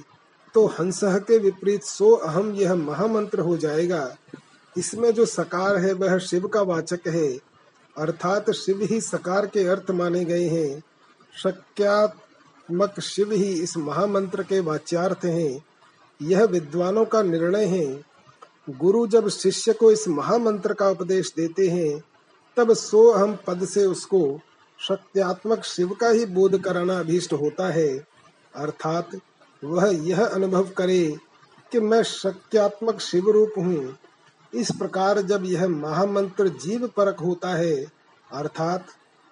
तो 0.55 0.65
हंस 0.65 0.99
के 1.03 1.37
विपरीत 1.37 1.83
सो 1.83 2.11
अहम 2.11 2.51
यह 2.51 2.75
महामंत्र 2.75 3.39
हो 3.39 3.57
जाएगा। 3.57 4.17
इसमें 4.77 5.11
जो 5.13 5.25
सकार 5.25 5.77
है, 5.77 5.93
वह 5.93 6.17
शिव 6.17 6.47
का 6.47 6.61
वाचक 6.61 7.07
है। 7.07 7.39
अर्थात 7.97 8.51
शिव 8.51 8.81
ही 8.81 9.01
सकार 9.01 9.45
के 9.45 9.63
अर्थ 9.67 9.91
माने 9.91 10.25
गए 10.25 10.47
हैं। 10.47 10.83
शक्यात्मक 11.43 12.99
शिव 12.99 13.31
ही 13.31 13.53
इस 13.53 13.77
महामंत्र 13.77 14.43
के 14.43 14.59
वाच्यार्थ 14.59 15.25
हैं। 15.25 15.59
यह 16.21 16.43
विद्वानों 16.43 17.05
का 17.05 17.21
निर्णय 17.21 17.65
है। 17.65 18.03
गुरु 18.69 19.07
जब 19.07 19.29
शिष्य 19.29 19.73
को 19.73 19.91
इस 19.91 20.07
महामंत्र 20.07 20.73
का 20.73 20.89
उपदेश 20.89 21.33
देते 21.37 21.67
हैं, 21.67 22.03
तब 22.57 22.73
सो 22.73 23.07
अहम 23.07 23.37
पद 23.47 23.65
से 23.65 23.85
उसको 23.85 24.39
शक्त्यात्मक 24.87 25.63
शिव 25.63 25.89
का 25.89 26.09
ही 26.09 26.25
बोध 26.25 26.61
कराना 26.61 26.99
अभीष्ट 26.99 27.33
होता 27.33 27.69
है। 27.69 28.05
अर्थात 28.55 29.09
वह 29.63 29.89
यह 30.07 30.25
अनुभव 30.25 30.69
करे 30.69 31.17
कि 31.71 31.79
मैं 31.79 32.03
शक्त्यात्मक 32.03 32.99
शिव 32.99 33.29
रूप 33.29 33.53
हूँ। 33.57 33.97
इस 34.53 34.71
प्रकार 34.71 35.21
जब 35.21 35.45
यह 35.45 35.67
महामंत्र 35.67 36.47
जीव 36.47 36.87
परक 36.87 37.19
होता 37.19 37.49
है, 37.49 37.85
अर्थात 38.31 38.85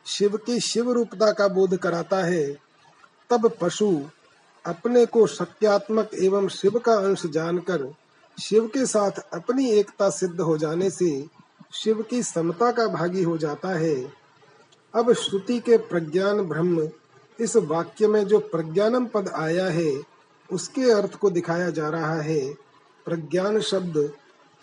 शिव 0.05 0.37
की 0.37 0.59
शिव 0.59 0.91
रूपता 0.91 1.31
का 1.31 1.47
बोध 1.47 1.77
कराता 1.77 2.17
है, 2.17 2.57
तब 3.29 3.51
पशु 3.61 4.01
अपने 4.69 5.05
को 5.05 5.27
सत्यात्मक 5.27 6.11
एवं 6.13 6.47
शिव 6.47 6.79
का 6.79 6.93
अंश 6.93 7.25
जानकर 7.25 7.93
शिव 8.37 8.67
के 8.67 8.85
साथ 8.85 9.11
अपनी 9.33 9.69
एकता 9.71 10.09
सिद्ध 10.09 10.39
हो 10.41 10.57
जाने 10.57 10.89
से 10.89 11.27
शिव 11.73 12.01
की 12.01 12.23
समता 12.23 12.71
का 12.71 12.87
भागी 12.87 13.23
हो 13.23 13.37
जाता 13.37 13.69
है। 13.69 13.95
अब 14.95 15.13
श्रुति 15.13 15.59
के 15.59 15.77
प्रज्ञान 15.77 16.41
ब्रह्म 16.41 16.89
इस 17.39 17.55
वाक्य 17.55 18.07
में 18.07 18.23
जो 18.27 18.39
प्रज्ञानम 18.39 19.05
पद 19.05 19.29
आया 19.35 19.65
है, 19.65 20.01
उसके 20.51 20.91
अर्थ 20.91 21.15
को 21.15 21.29
दिखाया 21.29 21.69
जा 21.69 21.89
रहा 21.89 22.21
है। 22.21 22.53
प्रज्ञान 23.05 23.59
शब्द 23.61 24.13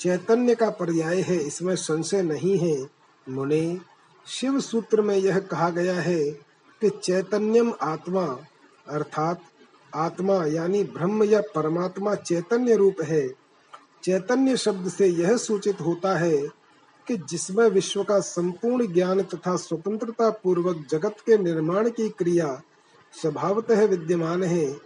चैतन्य 0.00 0.54
का 0.54 0.70
पर्याय 0.70 1.20
है, 1.20 1.36
इसमें 1.36 1.76
संशय 1.76 2.22
नहीं 2.22 2.58
है। 2.58 2.86
मुने, 3.28 3.80
शिव 4.26 4.60
सूत्र 4.60 5.02
में 5.02 5.16
यह 5.16 5.38
कहा 5.38 5.70
गया 5.70 6.00
है 6.00 6.24
कि 6.80 6.90
चैतन्यम 6.90 7.72
आत्मा, 7.82 8.24
अर्थात 8.88 9.40
आत्मा 9.94 10.46
यानी 10.46 10.84
ब्रह्म 10.84 11.24
या 11.24 11.40
परमात्मा 11.40 12.14
चैतन्य 12.14 12.76
रूप 12.76 12.96
है। 13.02 13.28
चैतन्य 14.04 14.56
शब्द 14.56 14.88
से 14.88 15.06
यह 15.06 15.36
सूचित 15.36 15.80
होता 15.80 16.18
है 16.18 16.36
कि 17.08 17.16
जिसमें 17.16 17.68
विश्व 17.68 18.02
का 18.02 18.20
संपूर्ण 18.20 18.92
ज्ञान 18.92 19.22
तथा 19.22 19.56
स्वतंत्रता 19.56 20.30
पूर्वक 20.30 20.84
जगत 20.90 21.16
के 21.26 21.38
निर्माण 21.38 21.90
की 21.90 22.08
क्रिया 22.08 22.62
स्वभावतः 23.22 23.86
विद्यमान 23.86 24.42
है, 24.42 24.76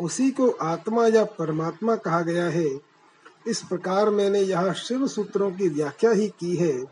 उसी 0.00 0.30
को 0.30 0.50
आत्मा 0.50 1.06
या 1.06 1.24
परमात्मा 1.24 1.96
कहा 1.96 2.20
गया 2.20 2.44
है। 2.44 2.80
इस 3.46 3.62
प्रकार 3.62 4.10
मैंने 4.10 4.40
यहाँ 4.40 4.74
शिव 4.74 5.06
सूत्रों 5.06 5.50
की 5.50 5.68
व्याख्या 5.68 6.10
ही 6.10 6.28
की 6.28 6.56
है। 6.56 6.84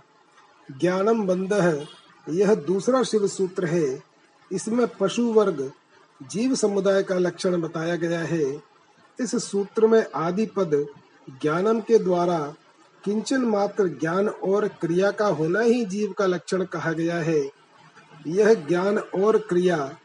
ज्ञानम 0.80 1.26
बंद 1.26 1.52
यह 2.28 2.54
दूसरा 2.54 3.02
शिव 3.02 3.26
सूत्र 3.26 3.64
है। 3.64 4.02
इसमें 4.52 4.86
पशु 5.00 5.22
वर्ग 5.22 5.72
जीव 6.22 6.54
समुदाय 6.54 7.02
का 7.02 7.14
लक्षण 7.14 7.60
बताया 7.60 7.96
गया 7.96 8.20
है। 8.20 8.62
इस 9.20 9.34
सूत्र 9.44 9.86
में 9.86 10.04
आदि 10.14 10.46
पद 10.46 10.86
ज्ञानम 11.42 11.80
के 11.80 11.98
द्वारा 11.98 12.54
किंचन 13.04 13.42
मात्र 13.42 13.88
ज्ञान 13.88 14.28
और 14.28 14.68
क्रिया 14.68 15.10
का 15.10 15.26
होना 15.26 15.60
ही 15.60 15.84
जीव 15.84 16.12
का 16.12 16.26
लक्षण 16.26 16.64
कहा 16.64 16.92
गया 16.92 17.16
है। 17.16 17.50
यह 18.26 18.54
ज्ञान 18.54 18.98
और 18.98 19.38
क्रिया 19.38 19.98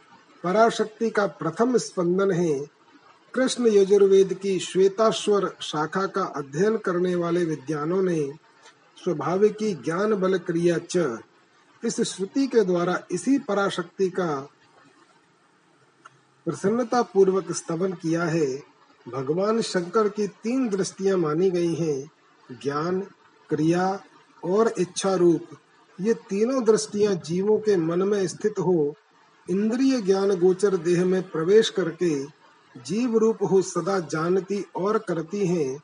पराशक्ति 0.43 1.09
का 1.09 1.27
प्रथम 1.27 1.77
स्पंदन 1.77 2.31
है। 2.31 2.59
कृष्ण 3.33 3.67
यजुर्वेद 3.67 4.33
की 4.33 4.59
श्वेताश्वर 4.59 5.51
शाखा 5.61 6.05
का 6.05 6.23
अध्ययन 6.23 6.77
करने 6.77 7.15
वाले 7.15 7.45
विद्वानों 7.45 8.03
ने 8.03 8.31
स्वाभाविकी 9.03 9.73
ज्ञान 9.73 10.13
बल 10.13 10.37
क्रिया 10.37 10.77
च 10.91 11.17
इस 11.85 12.01
श्रुति 12.01 12.47
के 12.47 12.61
द्वारा 12.61 13.01
इसी 13.11 13.37
पराशक्ति 13.39 14.09
का 14.09 14.49
प्रसन्नता 16.49 17.01
पूर्वक 17.01 17.51
स्तवन 17.51 17.91
किया 17.93 18.23
है, 18.23 18.63
भगवान 19.09 19.61
शंकर 19.61 20.09
की 20.09 20.27
तीन 20.27 20.69
दृष्टियाँ 20.69 21.17
मानी 21.17 21.49
गई 21.51 21.75
हैं, 21.75 22.11
ज्ञान, 22.63 23.01
क्रिया 23.49 24.03
और 24.43 24.73
इच्छा 24.79 25.15
रूप। 25.15 25.47
ये 26.01 26.13
तीनों 26.13 26.63
दृष्टियाँ 26.63 27.13
जीवों 27.15 27.57
के 27.57 27.77
मन 27.77 28.03
में 28.03 28.27
स्थित 28.27 28.59
हो, 28.59 28.95
इंद्रिय 29.49 30.01
ज्ञान 30.01 30.35
गोचर 30.39 30.77
देह 30.77 31.05
में 31.05 31.21
प्रवेश 31.29 31.69
करके 31.69 32.23
जीव 32.75 33.17
रूप 33.17 33.37
हो 33.51 33.61
सदा 33.61 33.99
जानती 33.99 34.65
और 34.75 34.97
करती 34.97 35.45
हैं। 35.47 35.79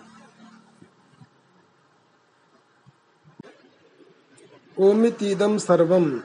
ओमितीदम 4.78 5.58
सर्वम, 5.58 6.20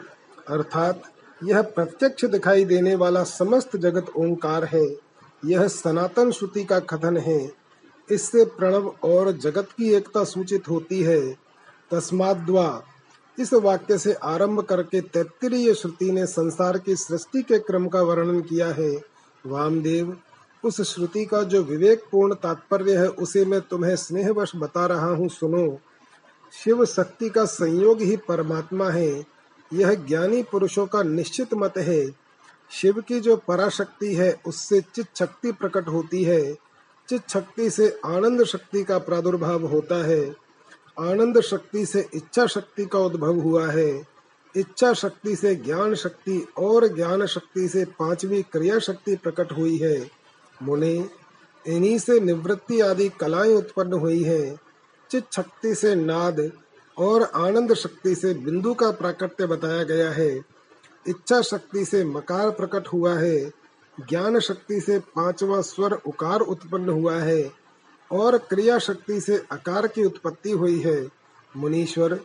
अर्थात 0.50 1.04
यह 1.44 1.62
प्रत्यक्ष 1.62 2.26
दिखाई 2.26 2.66
देने 2.66 2.96
वाला 2.96 3.24
समस्त 3.24 3.78
जगत 3.78 4.10
ओंकार 4.10 4.66
है। 4.66 5.11
यह 5.46 5.68
सनातन 5.68 6.32
श्रुति 6.32 6.64
का 6.64 6.80
कथन 6.80 7.18
है। 7.18 7.52
इससे 8.12 8.46
प्रणव 8.46 8.96
और 9.04 9.32
जगत 9.32 9.68
की 9.78 9.94
एकता 9.94 10.24
सूचित 10.24 10.70
होती 10.70 11.04
है। 11.04 11.32
तस्माद्वा, 11.92 12.84
इस 13.40 13.54
वाक्य 13.54 13.98
से 13.98 14.14
आरंभ 14.14 14.62
करके 14.62 15.02
तैत्तिरीय 15.02 15.74
श्रुति 15.74 16.12
ने 16.12 16.26
संसार 16.26 16.78
की 16.78 16.96
सृष्टि 16.96 17.42
के 17.42 17.60
क्रम 17.60 17.88
का 17.88 18.02
वर्णन 18.02 18.42
किया 18.42 18.68
है। 18.68 19.04
वामदेव, 19.46 20.18
उस 20.64 20.82
श्रुति 20.82 21.26
का 21.26 21.44
जो 21.44 21.64
विवेक 21.64 22.04
पूर्ण 22.12 22.34
तात्पर्य 22.34 22.98
है, 22.98 23.08
उसे 23.08 23.46
मैं 23.46 23.62
तुम्हें 23.62 23.96
स्नेहवश 23.96 24.52
बता 24.56 24.86
रहा 24.86 25.10
हूँ, 25.10 25.30
सुनो। 25.30 25.80
शिव 26.64 26.86
शक्ति 26.86 27.30
का 27.30 27.46
संयोग 27.46 28.02
ही 28.02 28.18
परमात्मा 28.18 28.90
है। 28.90 29.26
यह 29.74 29.94
ज्ञानी 29.94 30.44
पुरुषों 30.44 30.88
का 30.88 31.04
निश्चित 31.04 31.54
मत 31.54 31.78
है। 31.78 32.21
शिव 32.72 33.02
की 33.08 33.20
जो 33.20 33.36
पराशक्ति 33.36 34.16
है, 34.16 34.42
उससे 34.46 34.82
चित 34.82 35.08
शक्ति 35.18 35.52
प्रकट 35.52 35.88
होती 35.88 36.24
है। 36.24 36.54
चित 37.10 37.22
शक्ति 37.30 37.70
से 37.70 38.00
आनंद 38.06 38.44
शक्ति 38.44 38.84
का 38.84 38.98
प्रादुर्भाव 38.98 39.66
होता 39.66 40.06
है। 40.06 40.36
आनंद 41.00 41.42
शक्ति 41.42 41.86
से 41.86 42.10
इच्छा 42.14 42.48
शक्ति 42.48 42.86
का 42.86 43.00
उद्भव 43.00 43.40
हुआ 43.40 43.68
है। 43.68 44.08
इच्छा 44.56 44.94
शक्ति 44.94 45.36
से 45.36 45.56
ज्ञान 45.56 45.96
शक्ति 45.96 46.48
और 46.58 46.88
ज्ञान 46.88 47.26
शक्ति 47.26 47.68
से 47.68 47.86
पांचवी 47.86 48.44
क्रिया 48.44 48.80
शक्ति 48.80 49.16
प्रकट 49.16 49.52
हुई 49.52 49.78
है। 49.78 50.12
मुने, 50.64 51.10
इन्हीं 51.68 52.00
से 52.00 52.20
निवृत्ति 52.20 52.82
आदि 52.82 53.10
कलाएँ 53.10 53.54
उत्पन्न 53.54 53.94
हुई 53.94 54.24
है। 54.24 54.60
चित 55.12 55.24
शक्ति 55.34 55.76
से 55.76 55.96
नाद 55.96 56.52
और 56.98 57.24
आनंद 57.24 57.74
शक्ति 57.74 58.16
से 58.16 58.34
बिंदु 58.34 58.74
का 58.74 58.92
प्राकट्य 58.92 59.46
बताया 59.46 59.84
गया 59.84 60.12
है। 60.12 60.61
इच्छा 61.08 61.42
शक्ति 61.42 61.86
से 61.86 62.06
मकार 62.06 62.50
प्रकट 62.50 62.88
हुआ 62.88 63.14
है, 63.14 63.46
ज्ञान 64.00 64.40
शक्ति 64.40 64.82
से 64.82 65.00
पांचवा 65.00 65.62
स्वर 65.62 65.94
उकार 65.94 66.40
उत्पन्न 66.40 66.90
हुआ 66.90 67.16
है, 67.16 67.52
और 68.12 68.38
क्रिया 68.38 68.80
शक्ति 68.80 69.22
से 69.22 69.44
अकार 69.52 69.88
की 69.88 70.04
उत्पत्ति 70.04 70.52
हुई 70.52 70.80
है। 70.80 71.10
मुनीश्वर, 71.58 72.20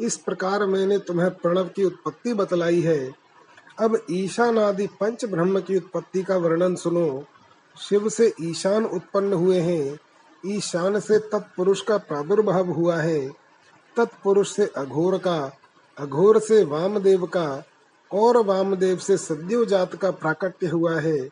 इस 0.00 0.16
प्रकार 0.16 0.66
मैंने 0.66 0.98
तुम्हें 0.98 1.30
प्रणव 1.30 1.64
की 1.64 1.84
उत्पत्ति 1.84 2.34
बतलाई 2.34 2.80
है। 2.80 3.12
अब 3.78 4.06
ईशान 4.10 4.58
आदि 4.58 4.86
पंच 4.86 5.24
ब्रह्म 5.24 5.60
की 5.60 5.76
उत्पत्ति 5.76 6.22
का 6.22 6.36
वर्णन 6.36 6.74
सुनो। 6.74 7.24
शिव 7.80 8.08
से 8.08 8.34
ईशान 8.40 8.84
उत्पन्न 8.84 9.32
हुए 9.32 9.60
हैं। 9.60 9.98
ईशान 10.46 11.00
से 11.00 11.18
तत्पुरुष 11.18 11.80
का 11.80 11.98
प्रादुर्भाव 11.98 12.70
हुआ 12.70 12.96
है। 12.96 13.28
तत्पुरुष 13.96 14.56
से 14.56 14.66
अघोर 14.66 15.18
का, 15.18 15.58
अघोर 15.98 16.38
से 16.38 16.64
वामदेव 16.64 17.26
का 17.26 17.64
और 18.14 18.36
वामदेव 18.36 18.98
से 18.98 19.16
सद्यो 19.16 19.64
जात 19.64 19.94
का 19.94 20.10
प्राकट्य 20.10 20.66
हुआ 20.66 21.00
है। 21.00 21.28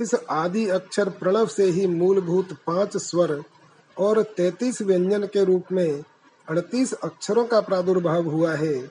इस 0.00 0.14
आदि 0.30 0.68
अक्षर 0.68 1.08
प्रणव 1.08 1.46
से 1.46 1.64
ही 1.64 1.86
मूलभूत 1.86 2.52
पाँच 2.52 2.96
स्वर 2.96 3.42
और 3.98 4.22
तैतीस 4.22 4.82
व्यंजन 4.82 5.24
के 5.24 5.44
रूप 5.44 5.64
में 5.72 6.04
अड़तीस 6.48 6.92
अक्षरों 6.92 7.44
का 7.44 7.60
प्रादुर्भाव 7.60 8.24
हुआ 8.24 8.54
है। 8.54 8.90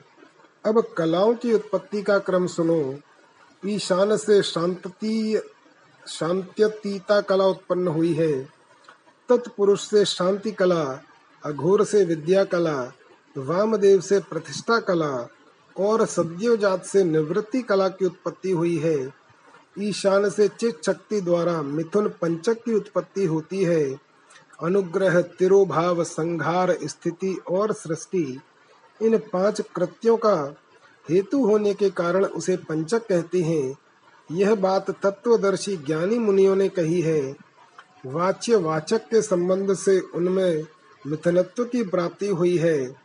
अब 0.64 0.94
कलाओं 0.98 1.34
की 1.34 1.52
उत्पत्ति 1.52 2.02
का 2.02 2.18
क्रम 2.18 2.46
सुनो। 2.46 2.94
ईशान 3.66 4.16
से 4.16 4.42
शांति 4.42 5.40
शांत्यतीता 6.08 7.20
कला 7.20 7.44
उत्पन्न 7.44 7.88
हुई 7.88 8.14
है। 8.14 8.42
तत्पुरुष 9.28 9.88
से 9.88 10.04
शांति 10.04 10.52
कला, 10.52 11.02
अघोर 11.44 11.84
से 11.84 12.04
विद्या 12.04 12.44
कला, 12.44 12.92
वामदेव 13.38 14.00
से 14.00 14.20
प्रतिष्ठा 14.20 14.80
कला 14.80 15.28
और 15.78 16.06
सद्यो 16.06 16.56
जात 16.56 16.84
से 16.84 17.04
निवृत्ति 17.04 17.62
कला 17.62 17.88
की 17.88 18.06
उत्पत्ति 18.06 18.50
हुई 18.50 18.78
है। 18.78 19.14
ईशान 19.78 20.30
से 20.30 20.48
चित 20.48 20.84
शक्ति 20.86 21.20
द्वारा 21.20 21.62
मिथुन 21.62 22.08
पंचक 22.08 22.64
की 22.64 22.74
उत्पत्ति 22.74 23.24
होती 23.24 23.64
है। 23.64 23.98
अनुग्रह, 24.62 25.20
तिरुभाव, 25.20 26.04
संघार, 26.04 26.78
स्थिति 26.84 27.40
और 27.50 27.72
सृष्टि, 27.72 28.40
इन 29.02 29.18
पाँच 29.18 29.60
कृत्यों 29.60 30.16
का 30.16 30.54
हेतु 31.10 31.46
होने 31.46 31.74
के 31.74 31.90
कारण 31.90 32.24
उसे 32.24 32.56
पंचक 32.56 33.06
कहते 33.06 33.42
हैं। 33.42 33.76
यह 34.32 34.54
बात 34.54 34.90
तत्वदर्शी 34.90 35.76
ज्ञानी 35.76 36.18
मुनियों 36.18 36.56
ने 36.56 36.68
कही 36.68 37.00
है। 37.00 37.34
वाच्य 38.06 38.56
वाचक 38.56 38.98
के 38.98 39.22
संबंध 39.22 39.74
से 39.74 40.00
उनमें 40.00 40.66
मिथनत्व 41.06 41.64
की 41.64 41.82
प्राप्ति 41.82 42.28
हुई 42.28 42.56
है। 42.56 43.03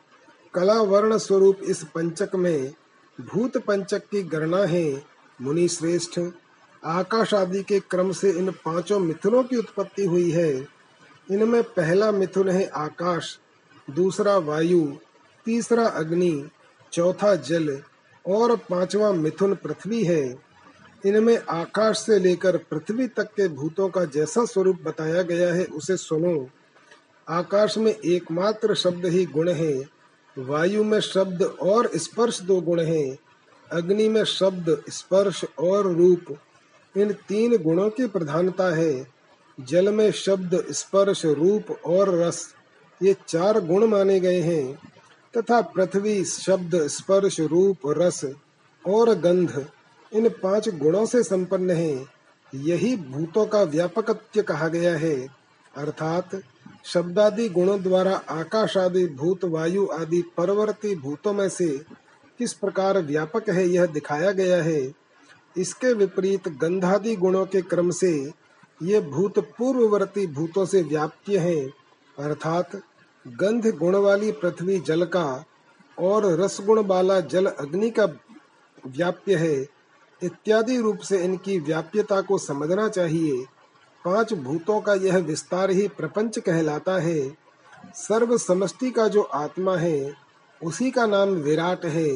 कला 0.53 0.81
वर्ण 0.81 1.17
स्वरूप 1.17 1.59
इस 1.63 1.83
पंचक 1.83 2.35
में 2.35 2.73
भूत 3.21 3.57
पंचक 3.57 3.97
की 3.97 4.23
गणना 4.23 4.57
है 4.57 5.03
मुनि 5.41 5.67
श्रेष्ठ 5.67 6.19
आकाश 6.85 7.33
आदि 7.33 7.63
के 7.63 7.79
क्रम 7.79 8.11
से 8.11 8.31
इन 8.31 8.51
पाँचों 8.51 8.99
मिथुनों 8.99 9.43
की 9.43 9.55
उत्पत्ति 9.55 10.05
हुई 10.05 10.31
है। 10.31 10.67
इनमें 11.31 11.63
पहला 11.63 12.11
मिथुन 12.11 12.49
है 12.49 12.65
आकाश, 12.65 13.39
दूसरा 13.89 14.37
वायु, 14.37 14.95
तीसरा 15.45 15.85
अग्नि, 15.85 16.49
चौथा 16.93 17.35
जल 17.35 17.81
और 18.27 18.55
पांचवा 18.55 19.11
मिथुन 19.11 19.55
पृथ्वी 19.55 20.03
है। 20.03 20.39
इनमें 21.05 21.37
आकाश 21.49 21.99
से 21.99 22.19
लेकर 22.19 22.57
पृथ्वी 22.57 23.07
तक 23.07 23.23
के 23.23 23.47
भूतों 23.47 23.89
का 23.89 24.05
जैसा 24.05 24.45
स्वरूप 24.45 24.79
बताया 24.83 25.21
गया 25.21 25.53
है, 25.53 25.65
उसे 25.65 25.97
सुनो। 25.97 26.49
आकाश 27.29 27.77
में 27.77 27.91
एकमात्र 27.91 28.75
शब्द 28.75 29.05
ही 29.05 29.25
गुण 29.25 29.49
है 29.49 29.98
वायु 30.39 30.83
में 30.83 30.99
शब्द 30.99 31.43
और 31.43 31.89
स्पर्श 31.95 32.41
दो 32.41 32.61
गुण 32.61 32.81
हैं, 32.81 33.17
अग्नि 33.71 34.09
में 34.09 34.23
शब्द, 34.23 34.83
स्पर्श 34.89 35.45
और 35.59 35.93
रूप। 35.93 36.37
इन 36.97 37.13
तीन 37.13 37.57
गुणों 37.57 37.89
की 37.89 38.07
प्रधानता 38.07 38.75
है। 38.75 39.07
जल 39.59 39.93
में 39.93 40.11
शब्द, 40.11 40.65
स्पर्श, 40.71 41.25
रूप 41.25 41.71
और 41.85 42.19
रस, 42.19 42.53
ये 43.03 43.15
चार 43.27 43.59
गुण 43.59 43.85
माने 43.85 44.19
गए 44.19 44.41
हैं। 44.41 44.79
तथा 45.37 45.61
पृथ्वी, 45.61 46.25
शब्द, 46.25 46.87
स्पर्श, 46.87 47.39
रूप, 47.39 47.77
रस 47.85 48.25
और 48.87 49.13
गंध, 49.13 49.67
इन 50.13 50.29
पाँच 50.29 50.69
गुणों 50.69 51.05
से 51.05 51.23
संपन्न 51.23 51.69
है। 51.69 52.05
यही 52.55 52.95
भूतों 52.95 53.45
का 53.45 53.63
व्यापकत्व 53.63 54.41
कहा 54.41 54.67
गया 54.67 54.97
है। 54.97 55.27
अर्थात 55.77 56.29
शब्दादि 56.85 57.49
गुणों 57.49 57.81
द्वारा 57.83 58.15
आकाश 58.29 58.77
आदि 58.77 59.05
भूत, 59.07 59.43
वायु 59.45 59.87
आदि 59.87 60.21
परवर्ती 60.37 60.95
भूतों 60.95 61.33
में 61.33 61.49
से 61.49 61.67
किस 62.39 62.53
प्रकार 62.53 63.01
व्यापक 63.01 63.49
है 63.49 63.67
यह 63.67 63.85
दिखाया 63.85 64.31
गया 64.31 64.63
है। 64.63 64.93
इसके 65.57 65.93
विपरीत 65.93 66.47
गंधादि 66.47 67.15
गुणों 67.15 67.45
के 67.45 67.61
क्रम 67.61 67.89
से 67.91 68.31
ये 68.83 68.99
भूत 69.01 69.39
पूर्ववर्ती 69.39 70.27
भूतों 70.27 70.65
से 70.65 70.81
व्याप्य 70.81 71.37
हैं। 71.37 71.69
अर्थात 72.19 72.75
गंध 73.27 73.67
गुण 73.67 73.95
वाली 73.95 74.31
पृथ्वी 74.31 74.79
जल 74.79 75.03
का 75.05 75.45
और 75.99 76.25
रस 76.41 76.57
गुण 76.61 76.85
वाला 76.85 77.19
जल 77.19 77.45
अग्नि 77.45 77.89
का 77.89 78.05
व्याप्य 78.87 79.35
है। 79.35 79.55
इत्यादि 80.23 80.77
रूप 80.77 80.97
से 80.97 81.23
इनकी 81.23 81.59
व्याप्यता 81.59 82.21
को 82.21 82.37
समझना 82.37 82.87
चाहिए। 82.89 83.45
पाँच 84.05 84.33
भूतों 84.33 84.79
का 84.81 84.93
यह 84.93 85.17
विस्तार 85.17 85.71
ही 85.71 85.87
प्रपंच 85.87 86.39
कहलाता 86.39 86.97
है। 86.97 87.29
सर्व 87.95 88.37
समष्टि 88.37 88.91
का 88.91 89.07
जो 89.07 89.21
आत्मा 89.21 89.75
है, 89.77 90.13
उसी 90.61 90.91
का 90.91 91.05
नाम 91.05 91.29
विराट 91.29 91.85
है 91.85 92.09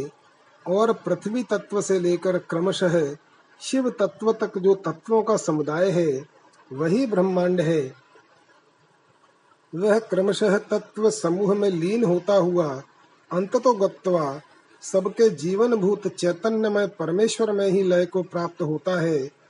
और 0.66 0.94
पृथ्वी 0.94 1.44
तत्व 1.44 1.82
से 1.82 2.00
लेकर 2.00 2.38
क्रमशः 2.38 3.16
शिव 3.62 3.90
तत्व 3.90 4.32
तक 4.32 4.58
जो 4.58 4.76
तत्वों 4.76 5.22
का 5.24 5.38
समुदाय 5.38 5.90
है, 5.90 6.24
वही 6.72 7.06
ब्रह्मांड 7.06 7.62
है। 7.62 7.94
वह 9.74 10.00
क्रमशः 10.00 10.58
तत्व 10.58 11.10
समूह 11.10 11.54
में 11.56 11.70
लीन 11.70 12.04
होता 12.04 12.34
हुआ 12.34 12.82
अंत 13.32 13.56
तो 13.58 13.74
गत्वा 13.74 14.42
सबके 14.84 15.30
जीवन 15.30 15.76
भूत 15.76 16.08
चैतन्य 16.08 16.70
में 16.70 16.88
परमेश्वर 16.90 17.52
में 17.52 17.68
ही 17.68 17.84
लय 17.84 18.06
को 18.06 18.24
प्राप्त 18.24 18.62
होता 18.62 19.00
है। 19.02 19.43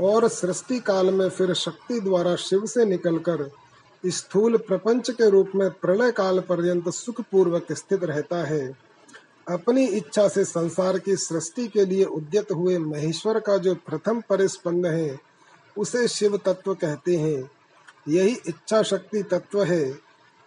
और 0.00 0.28
सृष्टि 0.28 0.80
काल 0.80 1.10
में 1.10 1.28
फिर 1.28 1.54
शक्ति 1.54 2.00
द्वारा 2.00 2.36
शिव 2.36 2.66
से 2.66 2.84
निकलकर 2.84 3.50
स्थूल 4.06 4.56
प्रपंच 4.56 5.10
के 5.10 5.30
रूप 5.30 5.50
में 5.54 5.70
प्रलय 5.70 6.10
काल 6.10 6.40
पर्यंत 6.40 6.88
सुख 6.88 7.20
पूर्वक 7.20 7.72
स्थित 7.72 8.04
रहता 8.04 8.44
है। 8.44 8.90
अपनी 9.48 9.86
इच्छा 9.86 10.28
से 10.28 10.44
संसार 10.44 10.98
की 10.98 11.16
सृष्टि 11.16 11.68
के 11.68 11.84
लिए 11.84 12.04
उद्यत 12.04 12.52
हुए 12.52 12.78
महेश्वर 12.78 13.40
का 13.40 13.56
जो 13.56 13.74
प्रथम 13.74 14.22
परिस्पंद 14.28 14.86
है, 14.86 15.18
उसे 15.78 16.08
शिव 16.08 16.36
तत्व 16.36 16.74
कहते 16.74 17.16
हैं। 17.16 17.50
यही 18.08 18.36
इच्छा 18.46 18.82
शक्ति 18.82 19.22
तत्व 19.22 19.62
है, 19.64 19.98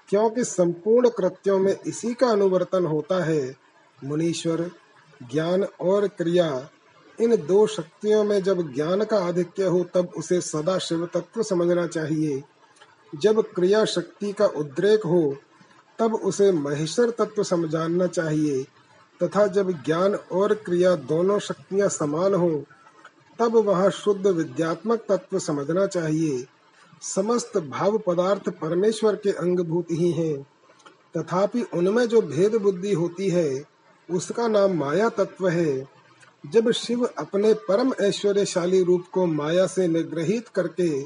क्योंकि 0.09 0.43
संपूर्ण 0.43 1.09
कृत्यों 1.09 1.59
में 1.59 1.77
इसी 1.87 2.13
का 2.13 2.27
अनुवर्तन 2.27 2.85
होता 2.85 3.23
है। 3.23 3.55
मुनीश्वर, 4.03 4.71
ज्ञान 5.31 5.63
और 5.63 6.07
क्रिया 6.07 6.69
इन 7.21 7.35
दो 7.35 7.67
शक्तियों 7.67 8.23
में 8.23 8.43
जब 8.43 8.73
ज्ञान 8.73 9.03
का 9.03 9.17
आधिक्य 9.17 9.63
हो, 9.63 9.85
तब 9.93 10.09
उसे 10.17 10.41
सदा 10.41 10.77
शिव 10.77 11.05
तत्व 11.05 11.43
समझना 11.43 11.87
चाहिए। 11.87 12.43
जब 13.15 13.41
क्रिया 13.41 13.85
शक्ति 13.85 14.33
का 14.33 14.45
उद्रेक 14.45 15.03
हो, 15.05 15.37
तब 15.99 16.15
उसे 16.15 16.51
महेश्वर 16.51 17.09
तत्व 17.09 17.43
समझाना 17.43 18.07
चाहिए। 18.07 18.63
तथा 19.23 19.47
जब 19.47 19.71
ज्ञान 19.71 20.15
और 20.15 20.53
क्रिया 20.53 20.95
दोनों 20.95 21.39
शक्तियाँ 21.39 21.89
समान 21.89 22.33
हो, 22.33 22.63
तब 23.39 23.55
वहाँ 23.55 23.89
शुद्ध 23.89 24.27
विद्यात्मक 24.27 25.05
तत्व 25.09 25.39
समझना 25.39 25.87
चाहिए। 25.87 26.47
समस्त 27.01 27.57
भाव 27.57 27.97
पदार्थ 27.97 28.49
परमेश्वर 28.49 29.15
के 29.15 29.31
अंगभूत 29.31 29.85
ही 29.91 30.11
हैं। 30.11 30.47
तथापि 31.17 31.61
उनमें 31.61 32.05
जो 32.05 32.21
भेद 32.21 32.55
बुद्धि 32.55 32.93
होती 32.93 33.29
है, 33.29 33.63
उसका 34.11 34.47
नाम 34.47 34.71
माया 34.71 35.09
तत्व 35.09 35.47
है। 35.47 35.92
जब 36.45 36.71
शिव 36.71 37.05
अपने 37.05 37.53
परम 37.53 37.93
ऐश्वर्यशाली 38.01 38.83
रूप 38.83 39.05
को 39.11 39.25
माया 39.25 39.67
से 39.67 39.87
निग्रहित 39.87 40.47
करके 40.47 41.03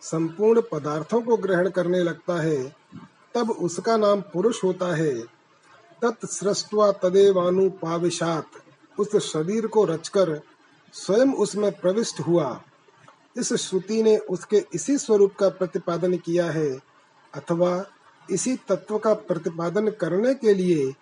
संपूर्ण 0.00 0.62
पदार्थों 0.72 1.22
को 1.22 1.36
ग्रहण 1.36 1.70
करने 1.70 2.02
लगता 2.02 2.42
है, 2.42 2.76
तब 3.34 3.50
उसका 3.50 3.96
नाम 3.96 4.20
पुरुष 4.20 4.64
होता 4.64 4.96
है। 4.96 5.20
तत्सृष्टवा 6.04 6.92
तदेवानुपाविशात। 6.92 8.46
उस 8.98 9.32
शरीर 9.32 9.66
को 9.66 9.84
रचकर 9.84 10.40
स्वयं 10.92 11.34
उसमें 11.34 11.72
प्रविष्ट 11.72 12.20
हुआ। 12.20 12.62
इस 13.36 13.52
श्रुति 13.52 14.02
ने 14.02 14.18
उसके 14.18 14.64
इसी 14.74 14.98
स्वरूप 14.98 15.34
का 15.34 15.48
प्रतिपादन 15.48 16.16
किया 16.16 16.50
है, 16.50 16.80
अथवा 17.34 17.86
इसी 18.30 18.56
तत्व 18.56 18.98
का 18.98 19.14
प्रतिपादन 19.14 19.88
करने 19.88 20.34
के 20.34 20.54
लिए 20.54 20.94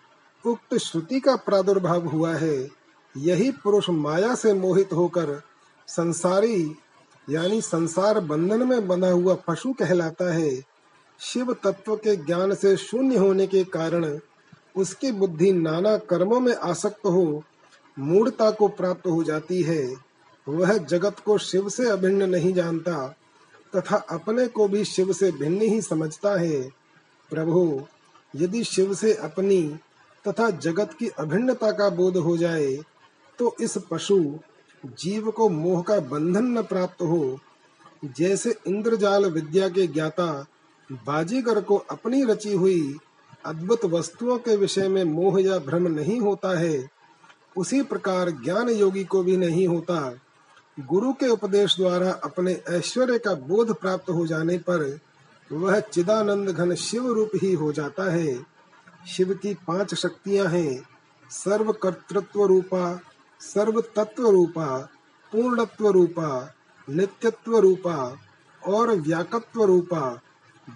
उक्त 0.46 0.76
श्रुति 0.76 1.20
का 1.20 1.36
प्रादुर्भाव 1.36 2.06
हुआ 2.06 2.34
है। 2.34 2.77
यही 3.16 3.50
पुरुष 3.50 3.90
माया 3.90 4.34
से 4.34 4.52
मोहित 4.52 4.92
होकर 4.92 5.42
संसारी, 5.86 6.76
यानी 7.30 7.60
संसार 7.60 8.20
बंधन 8.20 8.68
में 8.68 8.88
बंधा 8.88 9.10
हुआ 9.10 9.34
पशु 9.34 9.72
कहलाता 9.72 10.32
है। 10.32 10.62
शिव 11.20 11.52
तत्व 11.52 11.96
के 11.96 12.16
ज्ञान 12.16 12.54
से 12.54 12.76
शून्य 12.76 13.16
होने 13.16 13.46
के 13.46 13.64
कारण 13.64 14.18
उसकी 14.76 15.12
बुद्धि 15.12 15.52
नाना 15.52 15.96
कर्मों 15.96 16.40
में 16.40 16.54
आसक्त 16.54 17.06
हो 17.06 17.42
मूर्ता 17.98 18.50
को 18.50 18.68
प्राप्त 18.68 19.06
हो 19.06 19.22
जाती 19.24 19.62
है। 19.62 19.94
वह 20.48 20.76
जगत 20.78 21.18
को 21.18 21.38
शिव 21.38 21.68
से 21.68 21.88
अभिन्न 21.88 22.28
नहीं 22.30 22.52
जानता, 22.54 23.16
तथा 23.76 23.96
अपने 23.96 24.46
को 24.46 24.68
भी 24.68 24.84
शिव 24.84 25.12
से 25.12 25.32
भिन्न 25.32 25.60
ही 25.60 25.82
समझता 25.82 26.40
है। 26.40 26.62
प्रभु, 27.30 27.82
यदि 28.36 28.64
शिव 28.64 28.94
से 28.94 29.14
अपनी 29.14 29.78
तथा 30.28 30.50
जगत 30.50 30.92
की 30.98 31.08
अभिन्नता 31.08 31.70
का 31.70 31.90
बोध 31.90 32.16
हो 32.16 32.36
जाए 32.36 32.78
तो 33.38 33.54
इस 33.60 33.78
पशु 33.90 34.18
जीव 34.84 35.30
को 35.30 35.48
मोह 35.48 35.82
का 35.82 35.98
बंधन 36.00 36.44
न 36.58 36.62
प्राप्त 36.62 37.02
हो, 37.02 37.38
जैसे 38.18 38.54
इंद्रजाल 38.66 39.24
विद्या 39.26 39.68
के 39.68 39.86
ज्ञाता 39.86 40.46
बाजीगर 40.90 41.60
को 41.60 41.76
अपनी 41.90 42.24
रची 42.24 42.52
हुई 42.52 42.96
अद्भुत 43.46 43.84
वस्तुओं 43.84 44.38
के 44.38 44.56
विषय 44.56 44.88
में 44.88 45.04
मोह 45.04 45.40
या 45.42 45.58
भ्रम 45.58 45.86
नहीं 45.86 46.20
होता 46.20 46.58
है, 46.58 46.88
उसी 47.56 47.82
प्रकार 47.82 48.30
ज्ञान 48.44 48.68
योगी 48.68 49.04
को 49.04 49.22
भी 49.22 49.36
नहीं 49.36 49.66
होता। 49.68 50.00
गुरु 50.80 51.12
के 51.12 51.28
उपदेश 51.28 51.76
द्वारा 51.76 52.10
अपने 52.24 52.52
ऐश्वर्य 52.68 53.18
का 53.18 53.34
बोध 53.34 53.74
प्राप्त 53.74 54.10
हो 54.10 54.26
जाने 54.26 54.58
पर 54.58 54.98
वह 55.52 55.80
चिदानंद 55.80 56.48
घन 56.48 56.74
शिव 56.74 57.12
रूप 57.12 57.30
ही 57.42 57.52
हो 57.52 57.72
जाता 57.72 58.10
है। 58.10 58.38
शिव 59.06 59.34
की 59.34 59.54
पाँच 59.66 59.94
शक्तियाँ 59.94 60.46
हैं 60.46 60.82
सर्व 61.30 61.72
कर्तृत्व 61.72 62.44
रूपा 62.44 63.00
सर्व 63.40 63.80
तत्व 63.80 64.28
रूपा 64.28 64.88
पूर्णत्व 65.32 65.88
रूपा 65.88 66.54
नित्यत्व 66.90 67.58
रूपा 67.58 68.16
और 68.66 68.90
व्याकत्व 68.90 69.64
रूपा 69.64 70.20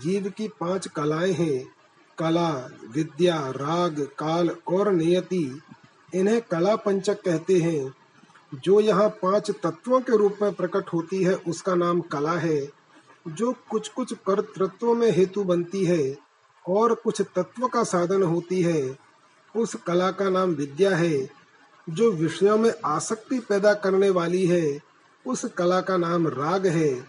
जीव 0.01 0.33
की 0.37 0.48
पाँच 0.48 0.88
कलाएँ 0.88 1.33
हैं, 1.33 1.72
कला, 2.18 2.68
विद्या, 2.90 3.51
राग, 3.51 4.09
काल 4.18 4.51
और 4.68 4.92
नियति। 4.92 5.61
इन्हें 6.14 6.40
कला 6.40 6.77
पंचक 6.77 7.22
कहते 7.22 7.59
हैं। 7.59 7.94
जो 8.55 8.81
यहाँ 8.81 9.09
पाँच 9.09 9.51
तत्वों 9.51 10.01
के 10.01 10.16
रूप 10.16 10.37
में 10.42 10.55
प्रकट 10.55 10.85
होती 10.92 11.25
है, 11.25 11.35
उसका 11.35 11.75
नाम 11.75 12.01
कला 12.01 12.33
है। 12.33 12.70
जो 13.29 13.55
कुछ 13.70 13.88
कुछ 13.88 14.12
कर्तृत्व 14.12 14.94
में 14.94 15.11
हेतु 15.11 15.44
बनती 15.44 15.85
है 15.85 16.18
और 16.68 16.94
कुछ 16.94 17.20
तत्व 17.20 17.68
का 17.68 17.85
साधन 17.85 18.22
होती 18.22 18.62
है, 18.62 18.98
उस 19.57 19.75
कला 19.75 20.11
का 20.11 20.31
नाम 20.31 20.51
विद्या 20.51 20.96
है। 20.96 21.41
जो 21.88 22.11
विषयों 22.11 22.59
में 22.59 22.73
आसक्ति 22.85 23.38
पैदा 23.38 23.75
करने 23.75 24.11
वाली 24.11 24.47
है, 24.47 24.81
उस 25.27 25.45
कला 25.45 25.81
का 25.81 25.97
नाम 25.97 26.29
राग 26.29 26.66
है, 26.66 27.07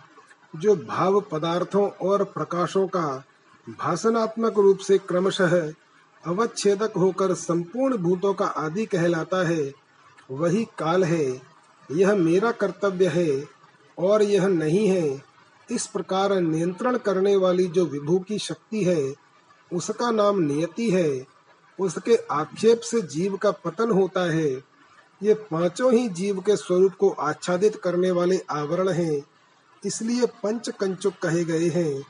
जो 0.55 0.75
भाव 0.75 1.21
पदार्थों 1.21 1.89
और 1.89 2.23
प्रकाशों 2.23 2.87
का 2.87 3.23
भाषणात्मक 3.69 4.59
रूप 4.59 4.77
से 4.77 4.97
क्रमशः 4.97 5.73
अवच्छेदक 6.25 6.93
होकर 6.97 7.33
संपूर्ण 7.33 7.97
भूतों 7.97 8.33
का 8.33 8.45
आदि 8.45 8.85
कहलाता 8.85 9.47
है, 9.47 9.73
वही 10.31 10.65
काल 10.65 11.03
है। 11.03 11.41
यह 11.91 12.15
मेरा 12.15 12.51
कर्तव्य 12.51 13.07
है 13.07 13.45
और 13.99 14.23
यह 14.23 14.47
नहीं 14.47 14.87
है। 14.87 15.23
इस 15.71 15.87
प्रकार 15.87 16.41
नियंत्रण 16.41 16.97
करने 16.97 17.35
वाली 17.35 17.67
जो 17.67 17.85
विभू 17.85 18.19
की 18.19 18.39
शक्ति 18.39 18.83
है, 18.83 19.13
उसका 19.73 20.11
नाम 20.11 20.39
नियति 20.39 20.89
है। 20.89 21.32
उसके 21.79 22.15
आक्षेप 22.31 22.81
से 22.81 23.01
जीव 23.03 23.35
का 23.37 23.51
पतन 23.51 23.91
होता 23.91 24.21
है। 24.31 24.49
ये 25.21 25.33
पाँचों 25.51 25.91
ही 25.93 26.07
जीव 26.09 26.39
के 26.41 26.55
स्वरूप 26.57 26.93
को 26.93 27.09
आच्छादित 27.21 27.75
करने 27.75 28.11
वाले 28.11 28.39
आवरण 28.51 28.89
हैं, 28.89 29.23
इसलिए 29.83 30.25
पंच 30.43 30.69
कंचुक 30.71 31.13
कहे 31.23 31.43
गए 31.45 31.69
हैं। 31.69 32.03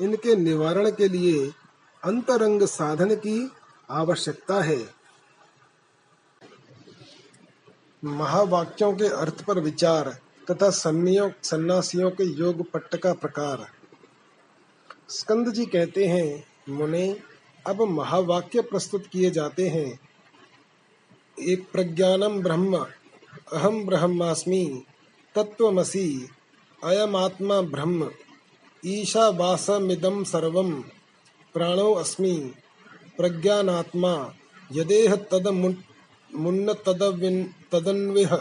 इनके 0.00 0.34
निवारण 0.36 0.90
के 0.90 1.08
लिए 1.08 1.50
अंतरंग 2.02 2.62
साधन 2.64 3.14
की 3.16 3.50
आवश्यकता 3.90 4.60
है। 4.60 4.78
महावाक्यों 8.02 8.92
के 8.92 9.06
अर्थ 9.06 9.44
पर 9.44 9.58
विचार 9.60 10.08
तथा 10.50 10.70
सन्यासियों 10.70 12.10
के 12.10 12.24
योग 12.24 12.62
पट्ट 12.70 12.96
का 12.96 13.12
प्रकार। 13.14 13.66
स्कंद 15.10 15.52
जी 15.52 15.66
कहते 15.66 16.04
हैं, 16.06 16.44
मुने 16.68 17.08
अब 17.66 17.82
महावाक्य 17.82 18.60
प्रस्तुत 18.60 19.06
किए 19.06 19.30
जाते 19.30 19.68
हैं। 19.68 20.00
एक 21.40 21.70
प्रज्ञानम 21.72 22.42
ब्रह्म 22.42 22.86
अहम 23.52 23.86
ब्रह्मास्मि 23.86 24.84
तत्वमसि 25.34 26.28
अयमात्मा 26.84 27.60
ब्रह्म, 27.60 28.10
ईशावासमिदं 28.86 30.24
सर्वं, 30.24 30.82
प्राणो 31.52 31.94
अस्मि, 31.94 32.54
प्रज्ञानात्मा, 33.16 34.34
यदेह 34.72 35.16
तद 35.16 35.32
तदमुन्न 35.32 36.72
तदविन 36.72 37.54
तदन्विह, 37.72 38.36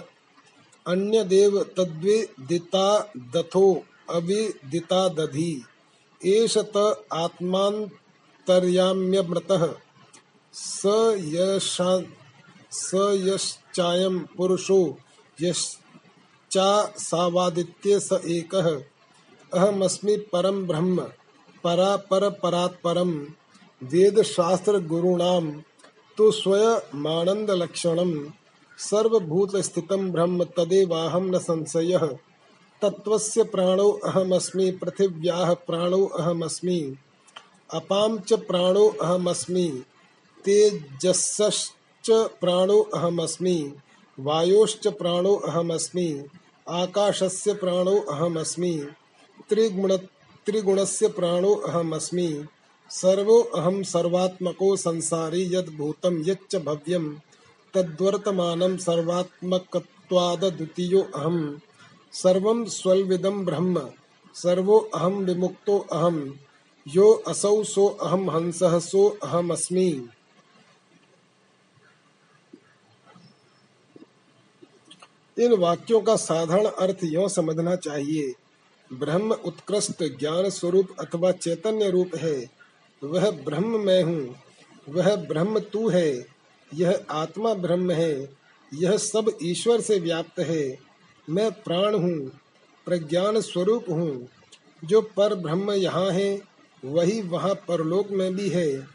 अन्यदेव 0.88 1.64
तद्विदिता 1.64 3.12
दथो, 3.18 3.84
अविदिता 4.10 5.10
दधि, 5.10 5.66
एष 6.26 6.58
त 6.58 7.06
आत्मान् 7.14 7.88
तर्याम्यमृतः 8.50 9.68
स 10.54 10.82
यशा 11.34 11.92
स 12.72 12.92
यश्चायं 13.22 14.20
पुरुषो 14.38 14.98
यश्चा 15.42 16.70
सावादित्ये 16.98 18.00
स 18.00 18.20
एकः। 18.28 18.70
अहमस्मि 19.54 20.16
परम 20.34 20.68
ब्रह्म 20.68 21.02
परा 21.64 21.96
पर 21.96 22.30
परात्परम 22.30 23.12
वेद 23.82 24.22
शास्त्र 24.22 24.80
गुरुणाम 24.80 25.52
तो 26.18 26.32
स्वयमानंद 26.32 27.52
लक्षणम 27.52 28.12
सर्वभूत 28.78 29.56
स्थितम 29.58 30.12
ब्रह्म 30.12 30.44
तदेवाहम 30.44 31.26
न 31.26 31.38
संशय। 31.40 31.98
तत्वस्य 32.82 33.44
प्राणो 33.44 33.90
अहमस्मि, 34.06 34.72
पृथिव्याः 34.72 35.54
प्राणो 35.54 36.06
अहमस्मि। 36.06 36.80
अपाम 37.74 38.20
च 38.20 38.34
प्राणो 38.34 38.96
अहमस्मि 39.02 39.84
तेजस्श्च 40.46 42.12
प्राणो 42.12 42.82
अहमस्मि, 42.82 43.74
वायोश्च 44.20 44.88
प्राणो 44.88 45.36
अहमस्मि, 45.36 46.24
आकाशस्य 46.70 47.54
प्राणो 47.54 48.00
अहमस्मि, 48.00 48.88
त्रिगुण 49.50 49.98
त्रिगुणस्य 50.46 51.08
सर्वो 52.90 53.40
अहम 53.40 53.84
सर्वात्मको 53.84 54.76
संसारी 54.76 55.56
यद् 55.56 55.78
भूतं 55.78 56.30
यच्च 56.30 56.56
भव्यं, 56.56 57.14
तद्वर्तमानं 57.74 58.78
अहम् 61.02 61.58
सर्वं 62.14 62.66
स्वल्विदं 62.66 63.46
ब्रह्म, 63.46 63.90
सर्वो 64.34 64.78
अहम 64.78 65.14
विमुक्तो 65.14 65.88
अहम 65.92 66.38
यो 66.88 67.14
असौ 67.28 67.64
सो 67.64 67.88
अहम 67.88 68.30
हंस 68.30 68.60
सो 68.64 69.08
अहम 69.24 69.52
अस्मि 69.52 70.10
इन 75.38 75.54
वाक्यों 75.54 76.02
का 76.02 76.16
साधारण 76.16 76.66
अर्थ 76.66 77.04
यो 77.04 77.28
समझना 77.30 77.76
चाहिए। 77.76 78.34
ब्रह्म 78.94 79.32
उत्कृष्ट 79.32 80.04
ज्ञान 80.04 80.50
स्वरूप 80.50 80.88
अथवा 81.00 81.32
चैतन्य 81.32 81.90
रूप 81.90 82.16
है। 82.16 82.50
वह 83.04 83.30
ब्रह्म 83.32 83.80
मैं 83.80 84.04
हूँ। 84.04 84.36
वह 84.90 85.16
ब्रह्म 85.16 85.60
तू 85.60 85.90
है। 85.90 86.26
यह 86.74 87.06
आत्मा 87.12 87.54
ब्रह्म 87.54 87.92
है। 87.92 88.30
यह 88.74 88.98
सब 88.98 89.38
ईश्वर 89.44 89.82
से 89.82 90.00
व्याप्त 90.00 90.40
है। 90.40 90.78
मैं 91.30 91.52
प्राण 91.52 91.96
हूँ। 91.96 92.32
प्रज्ञान 92.86 93.42
स्वरूप 93.42 93.86
हूँ। 93.90 94.28
जो 94.86 95.02
पर 95.02 95.36
ब्रह्म 95.36 95.72
यहाँ 95.72 96.12
है 96.12 96.49
वही 96.86 97.22
वहाँ 97.22 97.54
परलोक 97.54 98.12
में 98.12 98.36
भी 98.36 98.50
है, 98.50 98.88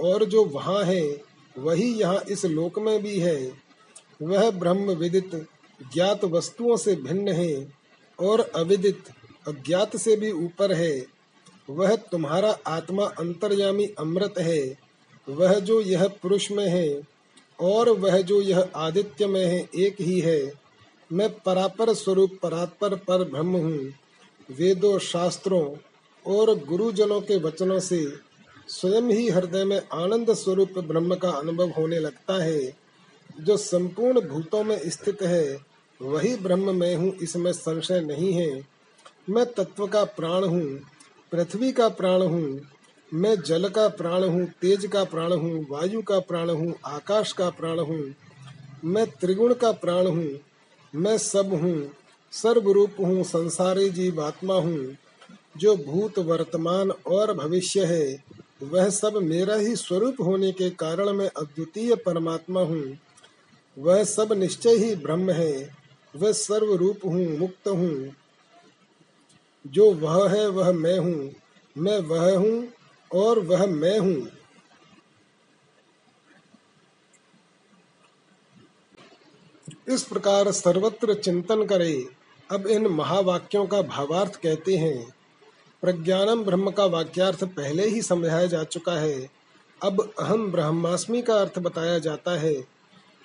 और 0.00 0.24
जो 0.24 0.44
वहाँ 0.44 0.84
है, 0.84 1.20
वही 1.58 1.94
यहाँ 1.94 2.22
इस 2.28 2.44
लोक 2.44 2.78
में 2.78 3.02
भी 3.02 3.18
है। 3.18 3.52
वह 4.22 4.50
ब्रह्म 4.50 4.90
विदित 4.90 5.46
ज्ञात 5.94 6.24
वस्तुओं 6.24 6.76
से 6.76 6.94
भिन्न 6.96 7.28
है, 7.28 7.72
और 8.20 8.40
अविदित 8.40 9.04
अज्ञात 9.48 9.96
से 9.96 10.16
भी 10.16 10.30
ऊपर 10.30 10.72
है। 10.72 11.06
वह 11.70 11.96
तुम्हारा 11.96 12.58
आत्मा 12.66 13.04
अंतर्यामी 13.04 13.86
अमृत 13.98 14.34
है, 14.38 14.78
वह 15.28 15.58
जो 15.58 15.80
यह 15.80 16.08
पुरुष 16.08 16.50
में 16.52 16.68
है, 16.68 17.02
और 17.60 17.90
वह 17.90 18.20
जो 18.20 18.40
यह 18.40 18.68
आदित्य 18.76 19.26
में 19.26 19.46
है, 19.46 19.68
एक 19.74 19.96
ही 20.00 20.20
है। 20.20 20.52
मैं 21.12 21.30
परापर 21.38 21.94
स्वरूप 21.94 22.38
परात्पर 22.42 22.94
पर 22.94 23.24
ब्रह्म 23.24 23.56
हूँ। 23.56 23.92
वेदों, 24.50 24.98
शास्त्रों 24.98 25.70
और 26.26 26.54
गुरुजनों 26.58 27.20
के 27.20 27.36
वचनों 27.36 27.78
से 27.80 28.06
स्वयं 28.68 29.10
ही 29.10 29.28
हृदय 29.28 29.64
में 29.64 29.80
आनंद 29.94 30.32
स्वरूप 30.34 30.78
ब्रह्म 30.78 31.14
का 31.14 31.30
अनुभव 31.30 31.70
होने 31.70 31.98
लगता 31.98 32.42
है। 32.42 32.60
जो 33.40 33.56
संपूर्ण 33.56 34.20
भूतों 34.20 34.62
में 34.64 34.78
स्थित 34.90 35.22
है, 35.22 35.58
वही 36.00 36.34
ब्रह्म 36.36 36.74
में 36.74 36.94
हूँ, 36.96 37.12
इसमें 37.12 37.52
संशय 37.52 38.00
नहीं 38.00 38.32
है। 38.32 38.64
मैं 39.30 39.44
तत्व 39.46 39.86
का 39.86 40.04
प्राण 40.04 40.44
हूँ, 40.44 40.80
पृथ्वी 41.32 41.72
का 41.72 41.88
प्राण 41.88 42.22
हूँ, 42.22 42.60
मैं 43.14 43.34
जल 43.42 43.68
का 43.68 43.88
प्राण 43.88 44.24
हूँ, 44.24 44.46
तेज 44.60 44.86
का 44.86 45.04
प्राण 45.04 45.32
हूँ, 45.32 45.66
वायु 45.70 46.02
का 46.02 46.18
प्राण 46.18 46.50
हूँ, 46.50 46.74
आकाश 46.84 47.32
का 47.32 47.50
प्राण 47.50 47.78
हूँ, 47.78 48.14
मैं 48.84 49.06
त्रिगुण 49.20 49.54
का 49.54 49.72
प्राण 49.72 50.06
हूँ, 50.06 50.28
मैं 50.94 51.18
सब 51.18 51.52
हूँ, 51.54 51.90
सर्वरूप 52.32 53.00
हूँ, 53.00 53.22
संसारी 53.24 53.90
जीव 53.90 54.22
आत्मा 54.22 54.54
हूँ। 54.54 54.96
जो 55.56 55.76
भूत 55.76 56.18
वर्तमान 56.18 56.90
और 56.90 57.32
भविष्य 57.34 57.84
है, 57.84 58.24
वह 58.62 58.88
सब 58.90 59.16
मेरा 59.16 59.54
ही 59.54 59.76
स्वरूप 59.76 60.16
होने 60.20 60.52
के 60.52 60.70
कारण 60.70 61.10
मैं 61.12 61.28
अद्वितीय 61.28 61.94
परमात्मा 61.94 62.60
हूँ। 62.60 62.98
वह 63.78 64.04
सब 64.04 64.32
निश्चय 64.32 64.70
ही 64.70 64.94
ब्रह्म 64.94 65.30
है, 65.30 65.74
वह 66.16 66.32
सर्व 66.32 66.74
रूप 66.74 67.00
हूँ, 67.04 67.38
मुक्त 67.38 67.68
हूँ। 67.68 68.14
जो 69.66 69.92
वह 69.92 70.30
है, 70.30 70.48
वह 70.48 70.72
मैं 70.72 70.98
हूँ, 70.98 71.32
मैं 71.78 71.98
वह 71.98 72.38
हूँ 72.38 72.68
और 73.14 73.38
वह 73.38 73.66
मैं 73.66 73.98
हूँ। 73.98 74.28
इस 79.88 80.02
प्रकार 80.02 80.52
सर्वत्र 80.52 81.14
चिंतन 81.14 81.64
करे। 81.66 82.06
अब 82.50 82.66
इन 82.66 82.86
महावाक्यों 82.86 83.66
का 83.66 83.82
भावार्थ 83.82 84.36
कहते 84.36 84.76
हैं 84.76 85.15
प्रज्ञानम 85.86 86.42
ब्रह्म 86.44 86.70
का 86.70 86.84
वाक्यार्थ 86.84 87.44
पहले 87.44 87.88
ही 87.88 88.02
समझाया 88.02 88.46
जा 88.46 88.64
चुका 88.64 88.92
है। 88.92 89.30
अब 89.82 90.12
अहम 90.18 90.52
ब्रह्मास्मि 90.52 91.22
का 91.22 91.34
अर्थ 91.34 91.58
बताया 91.58 91.98
जाता 91.98 92.30
है। 92.30 92.66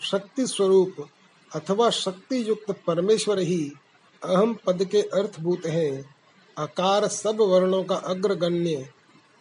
शक्ति 0.02 0.47
स्वरूप 0.47 0.95
अथवा 1.56 1.89
शक्ति 1.89 2.50
युक्त 2.50 2.76
परमेश्वर 2.88 3.39
ही 3.39 3.71
अहम 4.26 4.54
पद 4.65 4.86
के 4.86 5.02
अर्थभूत 5.02 5.65
हैं। 5.65 6.15
अकार 6.58 7.08
सब 7.08 7.38
वर्णों 7.41 7.84
का 7.84 7.95
अग्रगण्य 7.95 8.89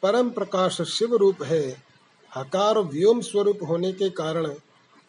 परम 0.02 0.30
प्रकाश 0.30 0.82
शिव 0.82 1.16
रूप 1.16 1.42
है। 1.42 1.82
हकार 2.36 2.78
व्योम 2.78 3.20
स्वरूप 3.20 3.58
होने 3.68 3.92
के 3.92 4.10
कारण 4.10 4.54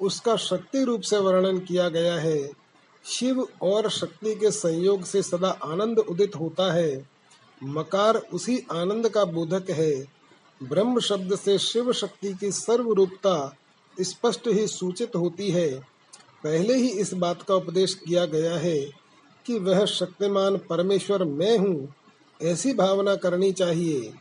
उसका 0.02 0.36
शक्ति 0.36 0.84
रूप 0.84 1.02
से 1.02 1.18
वर्णन 1.18 1.60
किया 1.60 1.90
गया 1.90 2.16
है। 2.16 2.52
शिव 3.06 3.48
और 3.62 3.90
शक्ति 3.90 4.36
के 4.36 4.52
संयोग 4.52 5.04
से 5.04 5.24
सदा 5.24 5.50
आनंद 5.50 6.00
उदित 6.00 6.36
होता 6.36 6.74
है। 6.74 7.11
मकार 7.64 8.18
उसी 8.34 8.58
आनंद 8.72 9.10
का 9.10 9.26
बोधक 9.26 9.70
है। 9.70 9.94
ब्रह्म 10.64 11.00
शब्द 11.00 11.36
से 11.36 11.58
शिव 11.60 11.92
शक्ति 11.94 12.34
की 12.34 12.52
सर्व 12.52 12.92
रूपता 12.92 13.58
स्पष्ट 13.98 14.48
ही 14.48 14.68
सूचित 14.68 15.16
होती 15.16 15.50
है। 15.52 15.70
पहले 16.44 16.76
ही 16.76 16.90
इस 16.90 17.14
बात 17.14 17.42
का 17.42 17.56
उपदेश 17.56 17.94
किया 17.94 18.26
गया 18.26 18.56
है 18.56 18.80
कि 19.46 19.60
वह 19.60 19.86
शक्तिमान 19.86 20.58
परमेश्वर 20.58 21.24
मैं 21.24 21.58
हूँ, 21.58 21.94
ऐसी 22.42 22.74
भावना 22.74 23.16
करनी 23.16 23.52
चाहिए। 23.52 24.14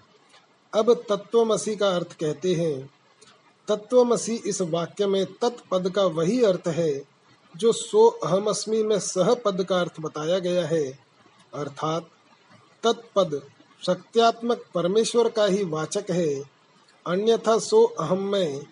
अब 0.72 0.92
तत्वमसी 1.08 1.76
का 1.76 1.88
अर्थ 1.88 2.12
कहते 2.12 2.54
हैं। 2.54 2.90
तत्वमसी 3.68 4.34
इस 4.46 4.60
वाक्य 4.62 5.06
में 5.06 5.24
तत्पद 5.42 5.90
का 5.90 6.04
वही 6.04 6.42
अर्थ 6.42 6.68
है, 6.68 7.02
जो 7.54 7.72
सो 7.72 8.06
अहमअस्मी 8.06 8.82
में 8.82 8.98
सह 8.98 9.34
पद 9.34 9.64
का 9.64 9.80
अर्थ 9.80 10.00
बताया 10.00 10.38
गया 10.38 10.66
है। 10.66 10.84
अर्थात 11.54 12.10
तत्पद। 12.82 13.42
सत्यात्मक 13.86 14.64
परमेश्वर 14.74 15.28
का 15.28 15.44
ही 15.44 15.64
वाचक 15.64 16.04
है। 16.10 16.42
अन्यथा 17.06 17.58
सो 17.58 17.84
अहम 17.84 18.22
में। 18.22 18.66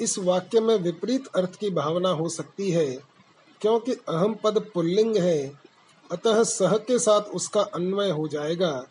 इस 0.00 0.18
वाक्य 0.18 0.60
में 0.60 0.76
विपरीत 0.76 1.26
अर्थ 1.26 1.54
की 1.54 1.70
भावना 1.70 2.08
हो 2.08 2.28
सकती 2.28 2.70
है, 2.70 3.00
क्योंकि 3.60 3.92
अहम 3.92 4.34
पद 4.44 4.70
पुल्लिंग 4.74 5.16
है। 5.16 5.52
अतः 6.12 6.42
सह 6.42 6.76
के 6.76 6.98
साथ 6.98 7.20
उसका 7.20 7.60
अन्वय 7.60 8.10
हो 8.10 8.28
जाएगा। 8.28 8.86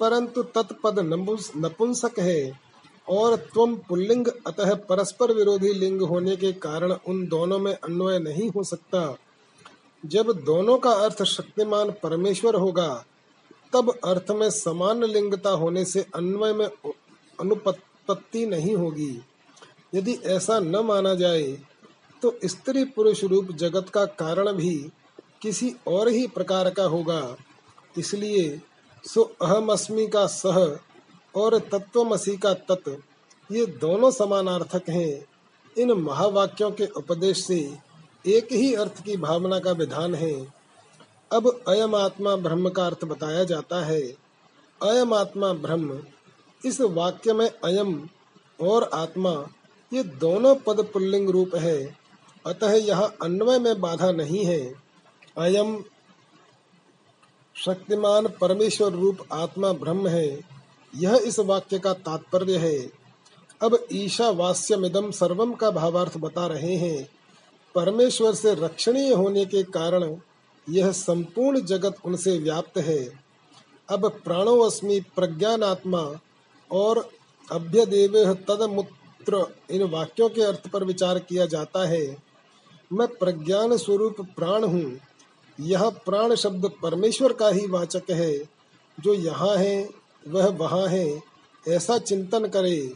परंतु 0.00 0.42
तत्पद 0.42 0.98
नपुंसक 1.56 2.18
है, 2.18 2.60
और 3.08 3.36
त्वम 3.36 3.76
पुल्लिंग, 3.76 4.26
अतः 4.46 4.74
परस्पर 4.74 5.32
विरोधी 5.32 5.72
लिंग 5.72 6.02
होने 6.02 6.36
के 6.36 6.52
कारण 6.52 6.92
उन 6.92 7.26
दोनों 7.26 7.58
में 7.58 7.74
अन्वय 7.74 8.18
नहीं 8.18 8.50
हो 8.50 8.62
सकता। 8.62 9.16
जब 10.06 10.32
दोनों 10.32 10.78
का 10.78 10.90
अर्थ 10.90 11.22
शक्तिमान 11.22 11.90
परमेश्वर 12.02 12.54
होगा 12.54 13.04
तब 13.72 13.90
अर्थ 14.04 14.30
में 14.30 14.48
समान 14.50 15.04
लिंगता 15.04 15.50
होने 15.50 15.84
से 15.84 16.04
अन्वय 16.14 16.52
में 16.52 16.66
अनुपत्ति 17.38 18.46
नहीं 18.46 18.74
होगी। 18.74 19.10
यदि 19.94 20.12
ऐसा 20.26 20.58
न 20.60 20.76
माना 20.76 21.14
जाए 21.14 21.46
तो 22.22 22.34
स्त्री 22.44 22.84
पुरुष 22.86 23.24
रूप 23.24 23.52
जगत 23.54 23.88
का 23.88 24.04
कारण 24.04 24.52
भी 24.52 24.74
किसी 25.42 25.74
और 25.86 26.08
ही 26.08 26.26
प्रकार 26.26 26.70
का 26.70 26.84
होगा। 26.84 27.36
इसलिए 27.98 28.60
सो 29.04 29.22
अहमअस्मि 29.42 30.06
का 30.06 30.26
सह 30.26 30.58
और 31.34 31.58
तत्वमसी 31.72 32.36
का 32.36 32.54
तत्व 32.54 32.96
ये 33.50 33.66
दोनों 33.80 34.10
समानार्थक 34.10 34.88
हैं। 34.88 35.24
इन 35.76 35.92
महावाक्यों 35.92 36.70
के 36.70 36.86
उपदेश 36.96 37.44
से 37.46 37.58
एक 38.24 38.52
ही 38.52 38.74
अर्थ 38.74 39.02
की 39.04 39.16
भावना 39.16 39.58
का 39.58 39.72
विधान 39.72 40.14
है। 40.14 40.57
अब 41.32 41.64
अयम 41.68 41.94
आत्मा 41.94 42.36
ब्रह्म 42.36 42.68
का 42.68 42.86
अर्थ 42.86 43.04
बताया 43.04 43.44
जाता 43.44 43.84
है। 43.84 44.00
अयम 44.82 45.14
आत्मा 45.14 45.52
ब्रह्म, 45.52 46.02
इस 46.64 46.80
वाक्य 46.80 47.32
में 47.32 47.50
अयम 47.64 48.08
और 48.60 48.90
आत्मा, 48.94 49.48
ये 49.92 50.02
दोनों 50.02 50.54
पद 50.54 50.84
पुल्लिंग 50.92 51.30
रूप 51.30 51.54
है। 51.54 51.96
अतः 52.46 52.72
यहाँ 52.72 53.16
अन्वय 53.22 53.58
में 53.58 53.80
बाधा 53.80 54.12
नहीं 54.12 54.44
है। 54.44 54.74
अयम 55.38 55.84
शक्तिमान 57.64 58.28
परमेश्वर 58.40 58.92
रूप 58.92 59.18
आत्मा 59.32 59.72
ब्रह्म 59.72 60.08
है। 60.08 60.40
यह 60.96 61.20
इस 61.24 61.38
वाक्य 61.38 61.78
का 61.78 61.92
तात्पर्य 61.92 62.56
है। 62.56 62.78
अब 63.62 63.74
ईशा 63.92 64.24
ईशावास्यमिदम 64.24 65.10
सर्वम 65.10 65.52
का 65.52 65.70
भावार्थ 65.70 66.16
बता 66.16 66.46
रहे 66.46 66.76
हैं। 66.76 67.08
परमेश्वर 67.74 68.34
से 68.34 68.54
रक्षणीय 68.54 69.14
होने 69.14 69.44
के 69.44 69.62
कारण 69.62 70.16
यह 70.70 70.92
संपूर्ण 70.92 71.60
जगत 71.60 71.96
उनसे 72.04 72.38
व्याप्त 72.38 72.78
है। 72.78 73.28
अब 73.90 74.20
प्राणोस्मि 74.24 75.00
प्रज्ञानात्मा 75.00 76.20
और 76.72 77.10
अभ्यदेव 77.52 78.34
तदमुत्र 78.34 79.54
इन 79.70 79.82
वाक्यों 79.82 80.28
के 80.28 80.42
अर्थ 80.42 80.68
पर 80.68 80.84
विचार 80.84 81.18
किया 81.18 81.46
जाता 81.46 81.88
है। 81.88 82.16
मैं 82.92 83.08
प्रज्ञान 83.08 83.76
स्वरूप 83.76 84.16
प्राण 84.20 84.64
हूँ। 84.64 84.98
यह 85.60 85.90
प्राण 85.90 86.34
शब्द 86.34 86.70
परमेश्वर 86.82 87.32
का 87.32 87.48
ही 87.48 87.66
वाचक 87.66 88.10
है। 88.10 88.38
जो 89.00 89.14
यहाँ 89.14 89.56
है, 89.56 89.90
वह 90.28 90.46
वहाँ 90.46 90.86
है, 90.86 91.22
ऐसा 91.68 91.98
चिंतन 91.98 92.46
करे। 92.46 92.92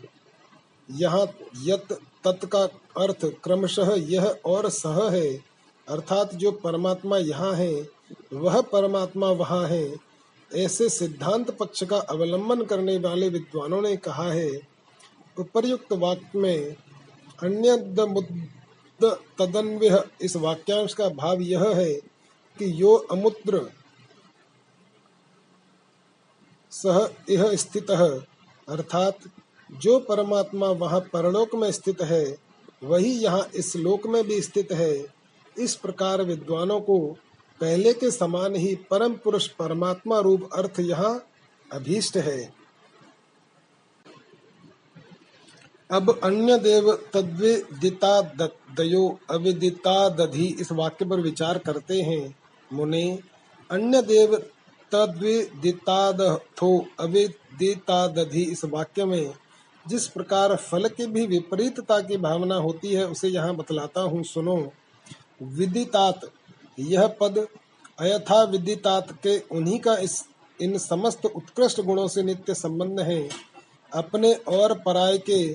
यहाँ 0.90 1.26
यत 1.62 1.92
तत् 2.24 2.44
का 2.44 2.62
अर्थ 2.96 3.24
क्रमशः 3.24 3.94
यह 3.98 4.36
और 4.44 4.68
सह 4.68 5.10
है। 5.10 5.51
अर्थात 5.88 6.34
जो 6.34 6.50
परमात्मा 6.54 7.18
यहाँ 7.18 7.52
है, 7.54 7.88
वह 8.32 8.60
परमात्मा 8.62 9.30
वहाँ 9.32 9.66
है। 9.68 9.94
ऐसे 10.50 10.88
सिद्धांत 10.88 11.50
पक्ष 11.50 11.82
का 11.84 11.96
अवलंबन 11.96 12.62
करने 12.62 12.96
वाले 12.98 13.28
विद्वानों 13.28 13.80
ने 13.82 13.96
कहा 13.98 14.30
है, 14.32 14.50
उपर्युक्त 15.36 15.92
वाक्य 15.92 16.38
में 16.38 16.76
अन्य 17.42 17.76
तदन्वय 19.38 20.02
इस 20.22 20.36
वाक्यांश 20.36 20.94
का 20.94 21.08
भाव 21.10 21.40
यह 21.40 21.64
है 21.76 21.92
कि 22.58 22.70
यो 22.82 22.94
अमुद्र 23.12 23.60
सह 26.72 26.98
यह 27.30 27.56
स्थित, 27.56 27.90
अर्थात 27.90 29.18
जो 29.70 29.98
परमात्मा 30.00 30.66
वहाँ 30.76 31.00
परलोक 31.12 31.54
में 31.54 31.70
स्थित 31.72 32.02
है, 32.02 32.24
वही 32.84 33.12
यहाँ 33.14 33.48
इस 33.54 33.74
लोक 33.76 34.06
में 34.06 34.22
भी 34.24 34.40
स्थित 34.42 34.72
है। 34.72 35.21
इस 35.56 35.74
प्रकार 35.74 36.22
विद्वानों 36.22 36.80
को 36.80 36.98
पहले 37.60 37.92
के 37.92 38.10
समान 38.10 38.54
ही 38.54 38.74
परम 38.90 39.12
पुरुष 39.14 39.46
परमात्मा 39.48 40.18
रूप 40.20 40.48
अर्थ 40.52 40.80
यहाँ 40.80 41.14
अभीष्ट 41.72 42.16
है। 42.16 42.52
अब 45.90 46.10
अन्य 46.24 46.58
देव 46.58 46.92
तद्विदिता 47.12 48.20
दयो 48.76 49.06
अविदिता 49.30 50.08
दधि 50.08 50.46
इस 50.60 50.72
वाक्य 50.72 51.04
पर 51.04 51.20
विचार 51.20 51.58
करते 51.58 52.00
हैं। 52.02 52.34
मुने, 52.72 53.18
अन्य 53.70 54.02
देव 54.02 54.36
तद्विदितादथो, 54.92 56.86
अविदितादधि 57.00 58.42
इस 58.42 58.64
वाक्य 58.64 59.04
में 59.04 59.32
जिस 59.86 60.06
प्रकार 60.06 60.54
फल 60.56 60.88
की 60.88 61.06
भी 61.06 61.26
विपरीतता 61.26 62.00
की 62.00 62.16
भावना 62.16 62.54
होती 62.56 62.92
है, 62.94 63.06
उसे 63.06 63.28
यहाँ 63.28 63.54
बतलाता 63.56 64.00
हूँ, 64.00 64.22
सुनो। 64.24 64.72
विदितात। 65.42 66.20
यह 66.78 67.06
पद 67.06 67.46
अयथा 68.00 68.42
विदितात 68.42 69.12
के 69.12 69.38
उन्हीं 69.38 69.78
का 69.78 69.96
इस, 69.96 70.24
इन 70.62 70.78
समस्त 70.78 71.26
उत्कृष्ट 71.26 71.80
गुणों 71.80 72.08
से 72.08 72.22
नित्य 72.22 72.54
संबंध 72.54 73.00
है। 73.00 73.28
अपने 73.94 74.34
और 74.34 74.78
पराय 74.78 75.18
के 75.18 75.54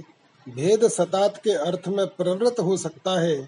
भेद 0.50 0.88
सतात 0.88 1.38
के 1.38 1.52
अर्थ 1.52 1.88
में 1.88 2.08
प्रवृत्त 2.08 2.60
हो 2.60 2.78
सकता 2.78 3.20
है। 3.20 3.48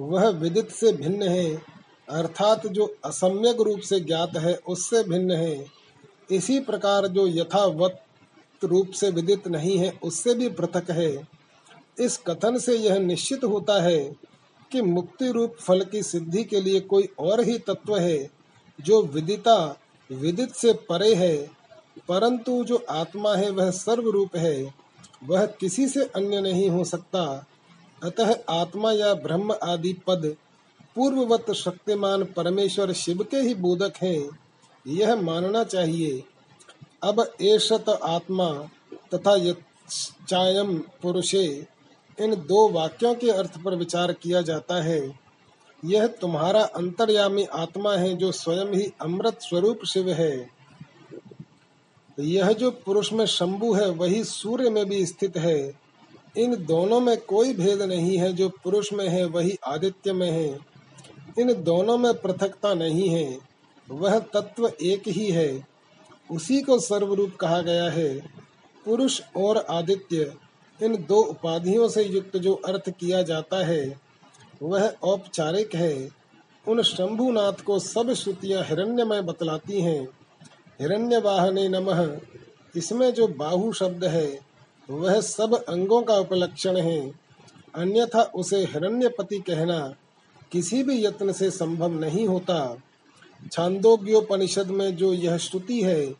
वह 0.00 0.28
विदित 0.28 0.70
से 0.70 0.92
भिन्न 0.92 1.22
है, 1.22 1.62
अर्थात 2.08 2.66
जो 2.66 2.96
असम्यक 3.04 3.60
रूप 3.60 3.80
से 3.80 4.00
ज्ञात 4.00 4.36
है, 4.36 4.54
उससे 4.54 5.02
भिन्न 5.02 5.30
है। 5.30 5.66
इसी 6.30 6.60
प्रकार 6.60 7.06
जो 7.06 7.26
यथावत 7.26 8.00
रूप 8.64 8.90
से 8.90 9.10
विदित 9.10 9.48
नहीं 9.48 9.78
है, 9.78 9.98
उससे 10.02 10.34
भी 10.34 10.48
पृथक 10.48 10.90
है। 10.90 11.28
इस 12.00 12.16
कथन 12.26 12.58
से 12.58 12.76
यह 12.76 12.98
निश्चित 12.98 13.44
होता 13.44 13.82
है 13.82 14.16
कि 14.74 14.82
मुक्ति 14.82 15.30
रूप 15.32 15.56
फल 15.60 15.84
की 15.84 16.02
सिद्धि 16.02 16.44
के 16.44 16.60
लिए 16.60 16.80
कोई 16.82 17.08
और 17.18 17.40
ही 17.40 17.58
तत्व 17.58 17.96
है 17.96 18.30
जो 18.78 19.02
विदिता, 19.04 19.76
विदित 20.10 20.54
से 20.54 20.72
परे 20.88 21.14
है, 21.14 21.36
परंतु 22.08 22.62
जो 22.64 22.84
आत्मा 22.90 23.34
है 23.36 23.50
वह 23.50 23.70
सर्व 23.70 24.08
रूप 24.10 24.36
है, 24.36 24.74
वह 25.24 25.46
किसी 25.60 25.88
से 25.88 26.04
अन्य 26.16 26.40
नहीं 26.40 26.68
हो 26.70 26.84
सकता। 26.84 27.24
अतः 28.02 28.34
आत्मा 28.50 28.92
या 28.92 29.12
ब्रह्म 29.14 29.54
आदि 29.62 29.92
पद 30.06 30.34
पूर्ववत 30.96 31.50
शक्तिमान 31.54 32.24
परमेश्वर 32.26 32.92
शिव 32.92 33.22
के 33.22 33.36
ही 33.36 33.54
बोधक 33.54 34.02
हैं, 34.02 34.28
यह 34.86 35.14
मानना 35.16 35.64
चाहिए। 35.64 36.22
अब 37.02 37.20
एषत 37.42 37.88
आत्मा 37.88 38.50
तथा 39.14 39.36
चायम 40.28 40.76
पुरुषे 41.02 41.46
इन 42.20 42.34
दो 42.34 42.68
वाक्यों 42.68 43.14
के 43.14 43.30
अर्थ 43.30 43.62
पर 43.62 43.74
विचार 43.74 44.12
किया 44.12 44.42
जाता 44.42 44.82
है। 44.82 45.18
यह 45.84 46.06
तुम्हारा 46.06 46.62
अंतर्यामी 46.62 47.44
आत्मा 47.44 47.96
है 47.96 48.16
जो 48.16 48.32
स्वयं 48.32 48.66
ही 48.66 48.92
अमृत 49.00 49.38
स्वरूप 49.40 49.84
शिव 49.84 50.10
है। 50.10 50.50
यह 52.20 52.52
जो 52.52 52.70
पुरुष 52.70 53.12
में 53.12 53.26
शंभु 53.26 53.72
है, 53.74 53.90
वही 53.90 54.24
सूर्य 54.24 54.70
में 54.70 54.86
भी 54.86 55.06
स्थित 55.06 55.36
है। 55.36 55.72
इन 56.36 56.64
दोनों 56.64 57.00
में 57.00 57.20
कोई 57.20 57.54
भेद 57.54 57.82
नहीं 57.82 58.18
है, 58.18 58.32
जो 58.32 58.48
पुरुष 58.48 58.92
में 58.92 59.08
है, 59.08 59.24
वही 59.24 59.58
आदित्य 59.66 60.12
में 60.12 60.30
है। 60.30 60.58
इन 61.38 61.62
दोनों 61.62 61.98
में 61.98 62.14
पृथकता 62.14 62.74
नहीं 62.74 63.08
है, 63.08 63.38
वह 63.90 64.18
तत्व 64.18 64.72
एक 64.82 65.08
ही 65.08 65.30
है। 65.30 65.66
उसी 66.30 66.60
को 66.60 66.78
सर्वरूप 66.78 67.36
कहा 67.36 67.60
गया 67.60 67.90
है, 67.90 68.18
पुरुष 68.84 69.20
और 69.36 69.56
आदित्य। 69.56 70.32
इन 70.84 70.96
दो 70.96 71.22
उपाधियों 71.22 71.88
से 71.88 72.02
युक्त 72.04 72.36
जो 72.36 72.54
अर्थ 72.54 72.90
किया 72.90 73.22
जाता 73.22 73.66
है, 73.66 74.00
वह 74.62 74.94
औपचारिक 75.02 75.74
है। 75.74 76.10
उन 76.68 76.82
शंभुनाथ 76.82 77.52
को 77.52 77.78
सब 77.78 78.12
श्रुतियाँ 78.12 78.64
हिरण्य 78.64 79.04
में 79.04 79.26
बतलाती 79.26 79.80
हैं। 79.80 80.08
हिरण्य 80.80 81.18
वाहने 81.18 81.68
नमः। 81.68 82.18
इसमें 82.76 83.14
जो 83.14 83.28
बाहु 83.28 83.72
शब्द 83.72 84.04
है, 84.04 84.40
वह 84.90 85.20
सब 85.20 85.64
अंगों 85.64 86.02
का 86.02 86.14
उपलक्षण 86.14 86.76
है। 86.76 87.12
अन्यथा 87.74 88.22
उसे 88.22 88.56
हिरण्यपति 88.56 89.38
कहना 89.38 89.94
किसी 90.52 90.82
भी 90.82 91.04
यत्न 91.04 91.32
से 91.32 91.50
संभव 91.50 92.00
नहीं 92.00 92.26
होता। 92.26 92.76
छांदोग्योपनिषद 93.52 94.66
में 94.66 94.96
जो 94.96 95.12
यह 95.12 95.36
श्रुति 95.36 95.82
है, 95.82 96.14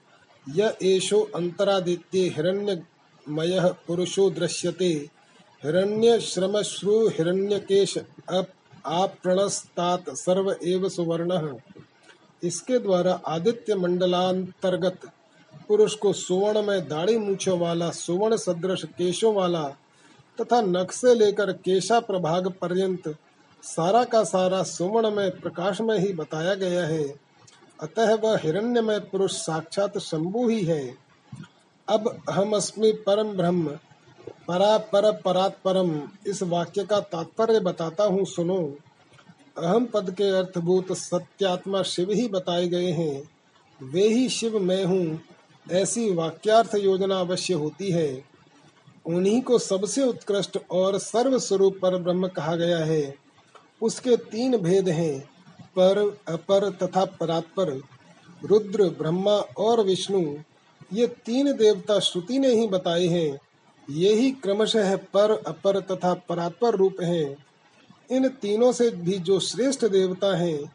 यह 0.48 0.76
एशो 0.82 1.30
अंतरादित्य 1.34 2.18
हिरण्यमय 3.30 3.74
पुरुषो 3.86 4.30
दृश्यते। 4.30 4.88
हिरण्य 5.64 6.20
श्रम 6.20 6.62
श्रु 6.62 7.08
हिरण्यकेश 7.08 7.98
प्रणस्तात 8.88 10.04
सर्व 10.10 10.56
एव 10.64 10.88
सुवर्ण। 10.88 11.56
इसके 12.42 12.78
द्वारा 12.78 13.20
आदित्य 13.26 13.74
मंडलांतर्गत 13.74 15.00
पुरुष 15.68 15.94
को 15.94 16.12
सुवर्ण 16.12 16.62
में 16.62 16.88
दाढ़ी 16.88 17.18
मूछों 17.18 17.58
वाला, 17.58 17.90
सुवर्ण 17.90 18.36
सदृश 18.36 18.84
केशों 18.84 19.34
वाला 19.34 19.68
तथा 20.40 20.60
नख 20.60 20.92
से 20.92 21.14
लेकर 21.14 21.52
केशा 21.52 22.00
प्रभाग 22.00 22.48
पर्यंत 22.48 23.16
सारा 23.62 24.04
का 24.04 24.24
सारा 24.24 24.62
सुवर्ण 24.62 25.10
में 25.10 25.40
प्रकाश 25.40 25.80
में 25.80 25.98
ही 25.98 26.12
बताया 26.12 26.54
गया 26.54 26.86
है। 26.86 27.14
अतः 27.80 28.14
वह 28.14 28.38
हिरण्य 28.38 28.80
में 28.80 29.00
पुरुष 29.00 29.32
साक्षात 29.32 29.98
शंभु 29.98 30.48
ही 30.48 30.64
है। 30.64 31.03
अब 31.88 32.22
हम 32.30 32.56
अस्मि 32.56 32.92
परम 32.92 33.28
ब्रह्म 33.28 33.78
परा 34.48 34.78
पर 34.78 35.12
परात 35.12 35.58
परम 35.64 36.08
इस 36.26 36.42
वाक्य 36.42 36.84
का 36.84 37.00
तात्पर्य 37.00 37.60
बताता 37.60 38.04
हूँ, 38.04 38.24
सुनो। 38.24 38.76
अहम 39.58 39.86
पद 39.86 40.10
के 40.10 40.24
अर्थभूत 40.24 40.92
सत्यात्मा 40.92 41.82
शिव 41.82 42.10
ही 42.10 42.28
बताए 42.28 42.68
गए 42.68 42.90
हैं। 42.90 43.30
वे 43.82 44.08
ही 44.08 44.28
शिव 44.28 44.58
मैं 44.58 44.84
हूँ, 44.84 45.20
ऐसी 45.70 46.14
वाक्यार्थ 46.14 46.74
योजना 46.74 47.20
अवश्य 47.20 47.54
होती 47.54 47.90
है। 47.90 48.24
उन्हीं 49.06 49.42
को 49.42 49.58
सबसे 49.58 50.02
उत्कृष्ट 50.02 50.58
और 50.70 50.98
सर्व 50.98 51.38
स्वरूप 51.38 51.78
पर 51.82 51.96
ब्रह्म 51.96 52.28
कहा 52.28 52.56
गया 52.56 52.78
है। 52.78 53.14
उसके 53.82 54.16
तीन 54.16 54.56
भेद 54.56 54.88
हैं, 54.88 55.20
पर, 55.60 56.18
अपर 56.28 56.70
तथा 56.70 57.04
परात्पर। 57.04 57.80
रुद्र, 58.44 58.82
ब्रह्मा 58.82 59.36
और 59.58 59.80
विष्णु। 59.80 60.34
ये 60.94 61.06
तीन 61.06 61.52
देवता 61.52 61.98
श्रुति 61.98 62.38
ने 62.38 62.48
ही 62.48 62.66
बताए 62.66 63.06
हैं। 63.06 63.38
ये 63.90 64.14
ही 64.14 64.30
क्रमशः 64.30 64.96
पर, 64.96 65.42
अपर 65.46 65.80
तथा 65.80 66.14
परात्पर 66.14 66.74
रूप 66.74 66.96
हैं। 67.02 67.46
इन 68.10 68.28
तीनों 68.28 68.72
से 68.72 68.90
भी 68.90 69.18
जो 69.18 69.40
श्रेष्ठ 69.40 69.84
देवता 69.84 70.36
हैं, 70.36 70.72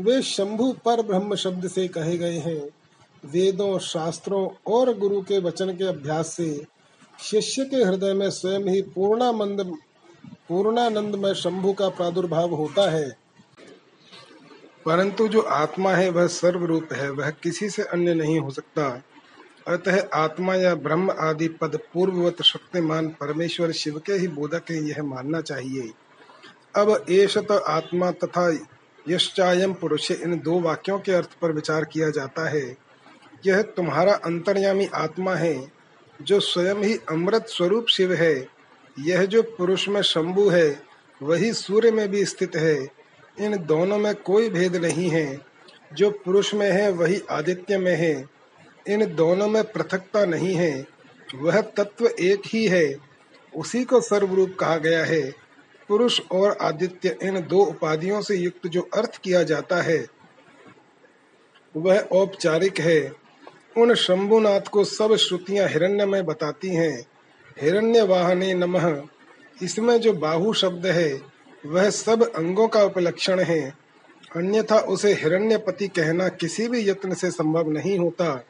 वे 0.00 0.22
शंभु 0.22 0.72
पर 0.84 1.02
ब्रह्म 1.02 1.34
शब्द 1.34 1.68
से 1.68 1.88
कहे 1.88 2.18
गए 2.18 2.38
हैं। 2.38 2.70
वेदों, 3.24 3.78
शास्त्रों 3.78 4.72
और 4.72 4.98
गुरु 4.98 5.22
के 5.22 5.38
वचन 5.38 5.76
के 5.76 5.84
अभ्यास 5.84 6.34
से 6.34 6.66
शिष्य 7.22 7.64
के 7.64 7.76
हृदय 7.76 8.14
में 8.14 8.30
स्वयं 8.30 8.60
ही 8.60 8.82
पूर्णानंद 8.82 9.76
पूर्णानंद 10.48 11.14
में 11.14 11.34
शंभु 11.34 11.72
का 11.72 11.88
प्रादुर्भाव 11.88 12.54
होता 12.54 12.90
है। 12.90 13.16
परंतु 14.86 15.28
जो 15.28 15.40
आत्मा 15.40 15.92
है, 15.92 16.08
वह 16.10 16.26
सर्वरूप 16.26 16.88
है, 16.92 17.10
वह 17.10 17.30
किसी 17.30 17.70
से 17.70 17.82
अन्य 17.82 18.14
नहीं 18.14 18.40
हो 18.40 18.50
सकता। 18.50 19.02
अतः 19.68 20.08
आत्मा 20.14 20.54
या 20.54 20.74
ब्रह्म 20.74 21.14
आदि 21.18 21.48
पद 21.48 21.78
पूर्ववत 21.94 22.42
शक्तिमान 22.42 23.08
परमेश्वर 23.08 23.72
शिव 23.72 23.98
के 23.98 24.12
ही 24.12 24.28
बोधक 24.28 24.62
है, 24.70 24.76
यह 24.76 25.02
मानना 25.02 25.40
चाहिए। 25.40 25.90
अब 26.76 27.06
एशत 27.10 27.52
आत्मा 27.52 28.10
तथा 28.10 28.58
यश्चायम 29.08 29.72
पुरुष, 29.72 30.10
इन 30.10 30.38
दो 30.38 30.60
वाक्यों 30.60 30.98
के 30.98 31.12
अर्थ 31.12 31.30
पर 31.42 31.52
विचार 31.52 31.84
किया 31.84 32.10
जाता 32.10 32.48
है। 32.48 32.76
यह 33.46 33.62
तुम्हारा 33.62 34.12
अंतर्यामी 34.12 34.88
आत्मा 34.94 35.34
है, 35.34 35.72
जो 36.22 36.40
स्वयं 36.40 36.74
ही 36.74 36.98
अमृत 37.10 37.46
स्वरूप 37.48 37.86
शिव 37.86 38.12
है। 38.12 38.48
यह 38.98 39.24
जो 39.24 39.42
पुरुष 39.42 39.88
में 39.88 40.02
शंभु 40.02 40.48
है, 40.48 40.82
वही 41.22 41.52
सूर्य 41.52 41.90
में 41.90 42.08
भी 42.08 42.24
स्थित 42.24 42.56
है। 42.56 42.88
इन 43.40 43.56
दोनों 43.56 43.98
में 43.98 44.14
कोई 44.14 44.48
भेद 44.48 44.76
नहीं 44.76 45.10
है। 45.10 45.40
जो 45.92 46.10
पुरुष 46.10 46.54
में 46.54 46.72
है, 46.72 46.90
वही 46.90 47.22
आदित्य 47.30 47.78
में 47.78 47.96
है। 47.96 48.39
इन 48.90 49.14
दोनों 49.14 49.48
में 49.48 49.64
पृथकता 49.64 50.24
नहीं 50.24 50.54
है, 50.54 50.86
वह 51.34 51.60
तत्व 51.60 52.06
एक 52.06 52.42
ही 52.46 52.66
है, 52.66 52.96
उसी 53.56 53.84
को 53.84 54.00
सर्वरूप 54.00 54.56
कहा 54.60 54.76
गया 54.76 55.04
है। 55.04 55.34
पुरुष 55.88 56.20
और 56.32 56.58
आदित्य 56.60 57.16
इन 57.22 57.40
दो 57.40 57.64
उपाधियों 57.64 58.22
से 58.22 58.36
युक्त 58.36 58.66
जो 58.66 58.88
अर्थ 58.94 59.20
किया 59.24 59.42
जाता 59.42 59.82
है, 59.82 60.06
वह 61.76 62.00
औपचारिक 62.00 62.80
है। 62.80 63.12
उन 63.76 63.94
शंभुनाथ 63.94 64.60
को 64.60 64.84
सब 64.84 65.16
श्रुतियाँ 65.16 65.68
हिरण्य 65.68 66.06
में 66.06 66.26
बताती 66.26 66.68
हैं। 66.68 67.06
हिरण्य 67.60 68.02
वाहने 68.02 68.54
नमः। 68.54 69.02
इसमें 69.62 70.00
जो 70.00 70.12
बाहु 70.12 70.52
शब्द 70.52 70.86
है, 70.86 71.20
वह 71.66 71.90
सब 71.90 72.32
अंगों 72.32 72.68
का 72.68 72.82
उपलक्षण 72.84 73.40
है। 73.40 73.74
अन्यथा 74.36 74.78
उसे 74.78 75.12
हिरण्यपति 75.12 75.88
कहना 75.88 76.28
किसी 76.28 76.68
भी 76.68 76.88
यत्न 76.88 77.14
से 77.14 77.30
संभव 77.30 77.70
नहीं 77.70 77.98
होता। 77.98 78.44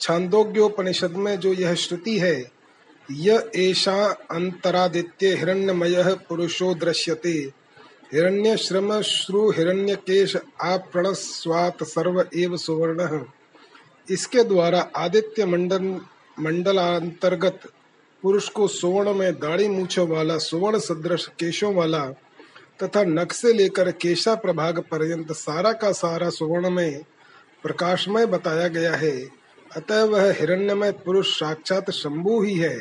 छांदोग्योपनिषद 0.00 1.10
में 1.10 1.40
जो 1.40 1.52
यह 1.52 1.74
श्रुति 1.74 2.18
है 2.18 2.56
य 3.10 3.50
एषा 3.54 4.06
अंतरादित्य 4.30 5.28
हिरण्यमय 5.28 6.16
पुरुषो 6.28 6.74
दृश्यते। 6.74 7.52
हिरण्यश्रम 8.12 9.00
श्रु 9.00 9.50
हिरण्य 9.50 9.94
केश 9.94 10.36
हिरण्यकेश 10.36 10.36
आप्रणस्वात 10.62 11.82
सर्व 11.82 12.24
एव 12.34 12.56
सुवर्ण। 12.56 13.24
इसके 14.10 14.44
द्वारा 14.44 14.80
आदित्य 14.96 15.44
मंडल 15.44 16.00
मंडलांतर्गत 16.40 17.60
पुरुष 18.22 18.48
को 18.48 18.68
सुवर्ण 18.68 19.14
में 19.14 19.34
दाढ़ी 19.34 19.68
मूछों 19.68 20.08
वाला, 20.08 20.38
सुवर्ण 20.38 20.78
सदृश 20.78 21.26
केशों 21.26 21.74
वाला 21.74 22.06
तथा 22.82 23.04
नख 23.04 23.32
से 23.32 23.52
लेकर 23.52 23.90
केशा 23.90 24.34
प्रभाग 24.34 24.78
पर्यंत 24.78 25.32
सारा 25.32 25.72
का 25.72 25.92
सारा 25.92 26.30
सुवर्ण 26.30 26.70
में 26.70 27.04
प्रकाशमय 27.62 28.26
बताया 28.26 28.68
गया 28.68 28.94
है। 28.94 29.45
अतः 29.76 30.02
वह 30.04 30.32
हिरण्यमय 30.32 30.92
पुरुष 30.92 31.40
साक्षात 31.40 31.90
शंभु 31.90 32.42
ही 32.42 32.54
है। 32.54 32.76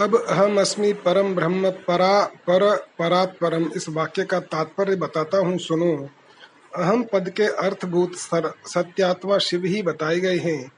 अब 0.00 0.16
हम 0.30 0.60
अस्मि 0.60 0.92
परम 0.92 1.34
ब्रह्म 1.34 1.70
परा, 1.70 2.24
पर 2.24 2.76
परात 2.98 3.36
परम 3.40 3.70
इस 3.76 3.88
वाक्य 3.88 4.24
का 4.24 4.40
तात्पर्य 4.40 4.96
बताता 4.96 5.38
हूँ, 5.38 5.58
सुनो। 5.58 6.08
अहम 6.76 7.02
पद 7.12 7.30
के 7.30 7.44
अर्थभूत 7.44 8.14
सत्यात्मा 8.14 9.38
शिव 9.38 9.64
ही 9.64 9.82
बताए 9.82 10.20
गए 10.20 10.38
हैं। 10.38 10.72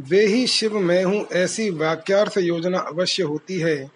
वे 0.00 0.24
ही 0.26 0.46
शिव 0.46 0.78
मैं 0.78 1.04
हूँ, 1.04 1.24
ऐसी 1.32 1.70
वाक्यार्थ 1.70 2.38
योजना 2.38 2.78
अवश्य 2.78 3.22
होती 3.22 3.58
है। 3.58 3.90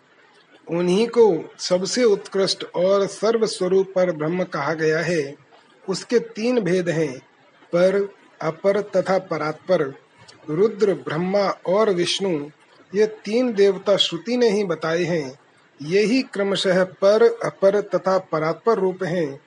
उन्हीं 0.69 1.07
को 1.09 1.55
सबसे 1.59 2.05
उत्कृष्ट 2.05 2.65
और 2.77 3.07
सर्वस्वरूप 3.07 3.93
पर 3.95 4.13
ब्रह्म 4.13 4.45
कहा 4.45 4.75
गया 4.75 4.99
है। 4.99 5.48
उसके 5.89 6.19
तीन 6.19 6.61
भेद 6.61 6.89
हैं, 6.89 7.19
पर, 7.73 8.09
अपर 8.43 8.81
तथा 8.81 9.19
परात्पर, 9.19 9.95
रुद्र, 10.51 10.95
ब्रह्मा 10.95 11.49
और 11.67 11.91
विष्णु। 11.91 12.51
ये 12.95 13.07
तीन 13.07 13.53
देवता 13.53 13.97
श्रुति 13.97 14.37
ने 14.37 14.51
ही 14.51 14.65
बताए 14.65 15.05
हैं। 15.05 15.39
ये 15.83 16.01
ही 16.01 16.23
क्रमशः 16.23 16.85
पर, 16.85 17.23
अपर 17.45 17.81
तथा 17.81 18.19
परात्पर 18.19 18.79
रूप 18.79 19.05
हैं। 19.05 19.41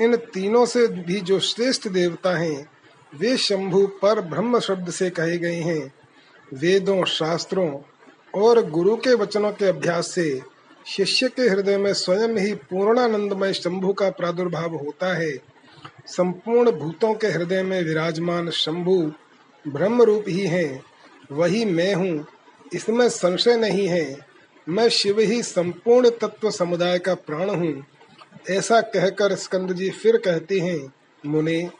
इन 0.00 0.16
तीनों 0.16 0.66
से 0.66 0.86
भी 0.86 1.20
जो 1.20 1.40
श्रेष्ठ 1.40 1.88
देवता 1.88 2.36
हैं, 2.36 2.70
वे 3.14 3.36
शंभु 3.36 3.86
पर 3.86 4.20
ब्रह्म 4.20 4.60
शब्द 4.60 4.90
से 4.90 5.10
कहे 5.10 5.38
गए 5.38 5.60
हैं। 5.60 5.94
वेदों, 6.54 7.04
शास्त्रों 7.04 7.80
और 8.34 8.70
गुरु 8.70 8.96
के 8.96 9.14
वचनों 9.14 9.52
के 9.52 9.64
अभ्यास 9.64 10.10
से 10.10 10.42
शिष्य 10.86 11.28
के 11.28 11.42
हृदय 11.42 11.78
में 11.78 11.92
स्वयं 11.92 12.28
ही 12.28 12.54
पूर्णानंदमय 12.54 13.52
शंभु 13.52 13.92
का 13.92 14.10
प्रादुर्भाव 14.10 14.74
होता 14.74 15.16
है। 15.16 15.57
संपूर्ण 16.08 16.70
भूतों 16.70 17.14
के 17.14 17.26
हृदय 17.26 17.62
में 17.62 17.82
विराजमान 17.82 18.50
शंभु 18.50 19.12
ब्रह्म 19.68 20.02
रूप 20.02 20.24
ही 20.28 20.46
है। 20.46 20.82
वही 21.32 21.64
मैं 21.64 21.94
हूँ। 21.94 22.26
इसमें 22.74 23.08
संशय 23.08 23.56
नहीं 23.56 23.88
है। 23.88 24.18
मैं 24.68 24.88
शिव 24.88 25.20
ही 25.20 25.42
संपूर्ण 25.42 26.10
तत्व 26.10 26.50
समुदाय 26.50 26.98
का 26.98 27.14
प्राण 27.14 27.50
हूँ। 27.50 27.86
ऐसा 28.50 28.80
कहकर 28.80 29.34
स्कंद 29.34 29.72
जी 29.72 29.90
फिर 29.90 30.16
कहते 30.16 30.58
हैं, 30.58 30.92
मुने, 31.26 31.70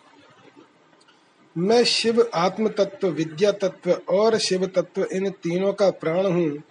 मैं 1.59 1.85
शिव 1.85 2.31
आत्म 2.35 2.68
तत्व 2.68 3.09
विद्या 3.09 3.53
तत्व 3.53 3.91
और 3.91 4.39
शिव 4.39 4.66
तत्व 4.66 5.07
इन 5.12 5.31
तीनों 5.31 5.72
का 5.72 5.91
प्राण 5.91 6.26
हूँ। 6.26 6.62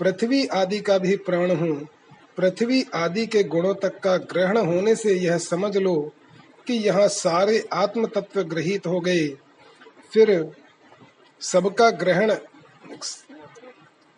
पृथ्वी 0.00 0.46
आदि 0.46 0.80
का 0.80 0.98
भी 0.98 1.16
प्राण 1.16 1.50
हूँ। 1.50 1.88
पृथ्वी 2.36 2.86
आदि 2.94 3.26
के 3.26 3.42
गुणों 3.42 3.74
तक 3.74 4.00
का 4.00 4.16
ग्रहण 4.16 4.58
होने 4.58 4.96
से 4.96 5.14
यह 5.14 5.38
समझ 5.38 5.76
लो 5.76 6.12
कि 6.66 6.74
यहाँ 6.74 7.08
सारे 7.08 7.68
आत्म 7.72 8.06
तत्व 8.06 8.42
ग्रहित 8.42 8.86
हो 8.86 9.00
गए। 9.00 9.28
फिर 10.12 10.52
सबका 11.40 11.90
ग्रहण 11.90 12.32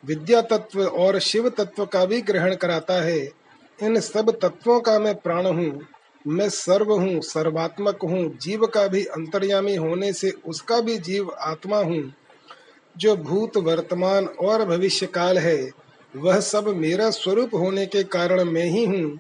विद्या 0.05 0.43
तत्व 0.43 0.85
और 0.85 1.19
शिव 1.19 1.49
तत्व 1.49 1.85
का 1.87 2.05
भी 2.05 2.21
ग्रहण 2.21 2.55
कराता 2.55 3.01
है। 3.03 3.19
इन 3.83 4.01
सब 4.01 4.31
तत्वों 4.31 4.81
का 4.81 4.99
मैं 4.99 5.15
प्राण 5.15 5.47
हूँ। 5.47 5.87
मैं 6.27 6.49
सर्व 6.49 6.93
हूँ, 6.93 7.21
सर्वात्मक 7.21 7.99
हूँ। 8.03 8.39
जीव 8.39 8.67
का 8.67 8.87
भी 8.89 9.05
अंतर्यामी 9.05 9.75
होने 9.77 10.13
से 10.13 10.31
उसका 10.31 10.81
भी 10.81 10.99
जीव 10.99 11.31
आत्मा 11.41 11.79
हूँ। 11.79 12.15
जो 12.97 13.17
भूत, 13.17 13.57
वर्तमान 13.57 14.27
और 14.27 14.65
भविष्य 14.65 15.07
काल 15.07 15.39
है, 15.39 15.71
वह 16.17 16.41
सब 16.41 16.69
मेरा 16.69 17.11
स्वरूप 17.11 17.55
होने 17.55 17.87
के 17.87 18.03
कारण 18.05 18.45
मैं 18.45 18.65
ही 18.65 18.85
हूँ। 18.85 19.19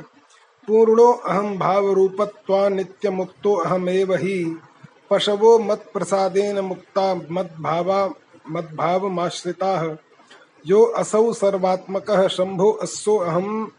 पूर्णो 0.68 1.12
अहम 1.12 1.58
भाव 1.58 1.92
रूपत्वा 1.92 2.70
नित्य 2.70 3.10
मुक्तो 3.10 3.54
अहमेव 3.56 4.14
ही। 4.16 4.58
पशवो 5.10 5.60
मत 5.60 5.86
प्रसादेन 5.94 6.60
मुक्ता 6.60 7.14
मद्भावा 7.16 8.10
मद्भावमाश्रिता। 8.50 9.98
यो 10.68 10.84
असौ 10.84 11.34
सर्वात्मक 11.34 12.12
शंभो 12.28 12.72
अस्सो 12.72 13.18
अहम 13.18 13.72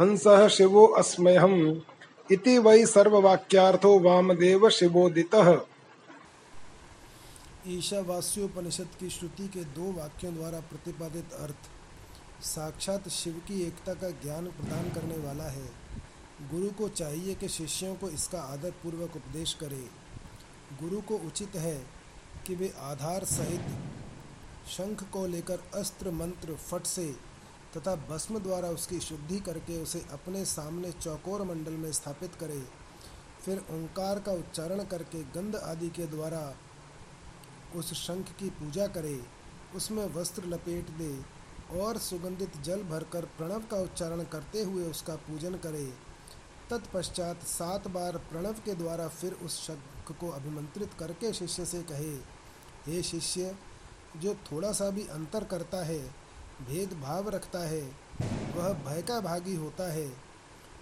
हंसः 0.00 0.48
शिवो 0.48 0.86
अस्म्यहम् 0.86 1.80
इति 2.32 2.58
वै 2.58 2.84
सर्ववाक्यार्थो 2.86 3.98
वामदेव 3.98 4.68
शिवोदितः। 4.70 5.56
ईशावास्योपनिषद 7.68 8.88
की 9.00 9.08
श्रुति 9.10 9.48
के 9.48 9.64
दो 9.64 9.92
वाक्यों 9.92 10.34
द्वारा 10.34 10.60
प्रतिपादित 10.60 11.32
अर्थ 11.40 11.75
साक्षात 12.42 13.08
शिव 13.08 13.42
की 13.48 13.60
एकता 13.62 13.94
का 13.94 14.10
ज्ञान 14.22 14.46
प्रदान 14.46 14.88
करने 14.90 15.18
वाला 15.18 15.44
है। 15.44 15.66
गुरु 16.50 16.70
को 16.70 16.88
चाहिए 16.88 17.34
कि 17.34 17.48
शिष्यों 17.48 17.94
को 17.94 18.08
इसका 18.10 18.40
आदर 18.42 18.70
पूर्वक 18.70 19.16
उपदेश 19.16 19.54
करे। 19.54 19.84
गुरु 20.80 21.00
को 21.00 21.16
उचित 21.18 21.56
है 21.56 21.76
कि 22.46 22.54
वे 22.54 22.72
आधार 22.80 23.24
सहित 23.24 23.60
शंख 24.68 25.02
को 25.02 25.26
लेकर 25.26 25.62
अस्त्र 25.74 26.10
मंत्र 26.10 26.54
फट 26.54 26.86
से 26.86 27.06
तथा 27.76 27.94
भस्म 28.08 28.38
द्वारा 28.38 28.68
उसकी 28.68 29.00
शुद्धि 29.00 29.40
करके 29.40 29.82
उसे 29.82 30.04
अपने 30.10 30.44
सामने 30.44 30.92
चौकोर 30.92 31.42
मंडल 31.42 31.72
में 31.72 31.92
स्थापित 31.92 32.34
करे। 32.34 32.62
फिर 33.44 33.58
ओंकार 33.70 34.18
का 34.18 34.32
उच्चारण 34.32 34.84
करके 34.84 35.22
गंध 35.22 35.56
आदि 35.56 35.88
के 35.88 36.06
द्वारा 36.06 36.56
उस 37.76 37.92
शंख 37.94 38.30
की 38.38 38.50
पूजा 38.50 38.86
करे। 38.86 39.20
उसमें 39.76 40.04
वस्त्र 40.14 40.44
लपेट 40.44 40.90
दे। 40.90 41.35
और 41.72 41.98
सुगंधित 41.98 42.56
जल 42.62 42.82
भरकर 42.82 43.24
प्रणव 43.24 43.60
का 43.60 43.76
उच्चारण 43.76 44.22
करते 44.24 44.62
हुए 44.62 44.84
उसका 44.84 45.16
पूजन 45.16 45.54
करे। 45.54 45.84
तत्पश्चात 46.70 47.42
सात 47.42 47.88
बार 47.88 48.16
प्रणव 48.16 48.52
के 48.52 48.74
द्वारा 48.74 49.08
फिर 49.08 49.32
उस 49.32 49.66
शंख 49.66 50.16
को 50.20 50.28
अभिमंत्रित 50.28 50.90
करके 50.98 51.32
शिष्य 51.32 51.64
से 51.64 51.82
कहे, 51.82 52.14
हे 52.86 53.02
शिष्य, 53.02 53.56
जो 54.16 54.34
थोड़ा 54.34 54.72
सा 54.72 54.90
भी 54.90 55.06
अंतर 55.06 55.44
करता 55.44 55.84
है, 55.84 55.98
भेदभाव 56.68 57.28
रखता 57.28 57.58
है, 57.58 57.82
वह 58.56 58.72
भय 58.72 59.02
का 59.02 59.20
भागी 59.20 59.54
होता 59.56 59.92
है। 59.92 60.12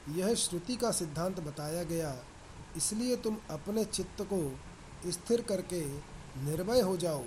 यह 0.09 0.35
श्रुति 0.35 0.76
का 0.76 0.91
सिद्धांत 0.91 1.41
बताया 1.41 1.82
गया। 1.82 2.16
इसलिए 2.76 3.16
तुम 3.16 3.37
अपने 3.51 3.85
चित्त 3.85 4.22
को 4.32 4.59
स्थिर 5.11 5.41
करके 5.41 5.87
निर्भय 6.45 6.80
हो 6.80 6.97
जाओ। 6.97 7.24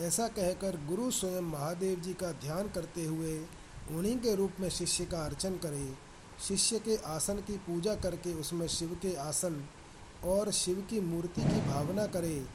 ऐसा 0.00 0.26
कहकर 0.28 0.76
गुरु 0.88 1.10
स्वयं 1.10 1.42
महादेव 1.42 2.00
जी 2.00 2.12
का 2.14 2.30
ध्यान 2.32 2.68
करते 2.68 3.04
हुए 3.04 3.38
उन्हीं 3.90 4.16
के 4.18 4.34
रूप 4.34 4.52
में 4.60 4.68
शिष्य 4.68 5.04
का 5.04 5.24
अर्चन 5.24 5.56
करें। 5.56 5.96
शिष्य 6.48 6.78
के 6.78 6.96
आसन 7.06 7.36
की 7.36 7.56
पूजा 7.56 7.94
करके 7.94 8.32
उसमें 8.34 8.66
शिव 8.68 8.98
के 9.02 9.14
आसन 9.14 9.62
और 10.24 10.50
शिव 10.50 10.86
की 10.90 11.00
मूर्ति 11.00 11.42
की 11.42 11.60
भावना 11.60 12.06
करें। 12.06 12.46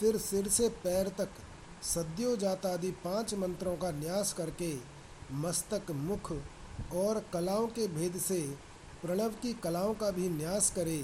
फिर 0.00 0.16
सिर 0.16 0.48
से 0.48 0.68
पैर 0.68 1.08
तक 1.08 1.28
सद्यो 1.82 2.36
जाता 2.36 2.72
आदि 2.72 2.90
पाँच 2.90 3.34
मंत्रों 3.34 3.76
का 3.76 3.90
न्यास 3.90 4.32
करके 4.32 4.74
मस्तक, 5.32 5.90
मुख 5.90 6.32
और 6.94 7.24
कलाओं 7.32 7.66
के 7.66 7.86
भेद 7.88 8.16
से 8.18 8.40
प्रणव 9.02 9.28
की 9.28 9.52
कलाओं 9.52 9.94
का 9.94 10.10
भी 10.10 10.28
न्यास 10.28 10.70
करे। 10.70 11.02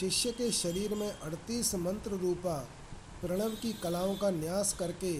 शिष्य 0.00 0.30
के 0.30 0.50
शरीर 0.52 0.94
में 0.94 1.10
अड़तीस 1.10 1.74
मंत्र 1.74 2.10
रूपा 2.10 2.68
प्रणव 3.24 3.50
की 3.62 3.72
कलाओं 3.72 4.14
का 4.14 4.30
न्यास 4.30 4.72
करके 4.72 5.12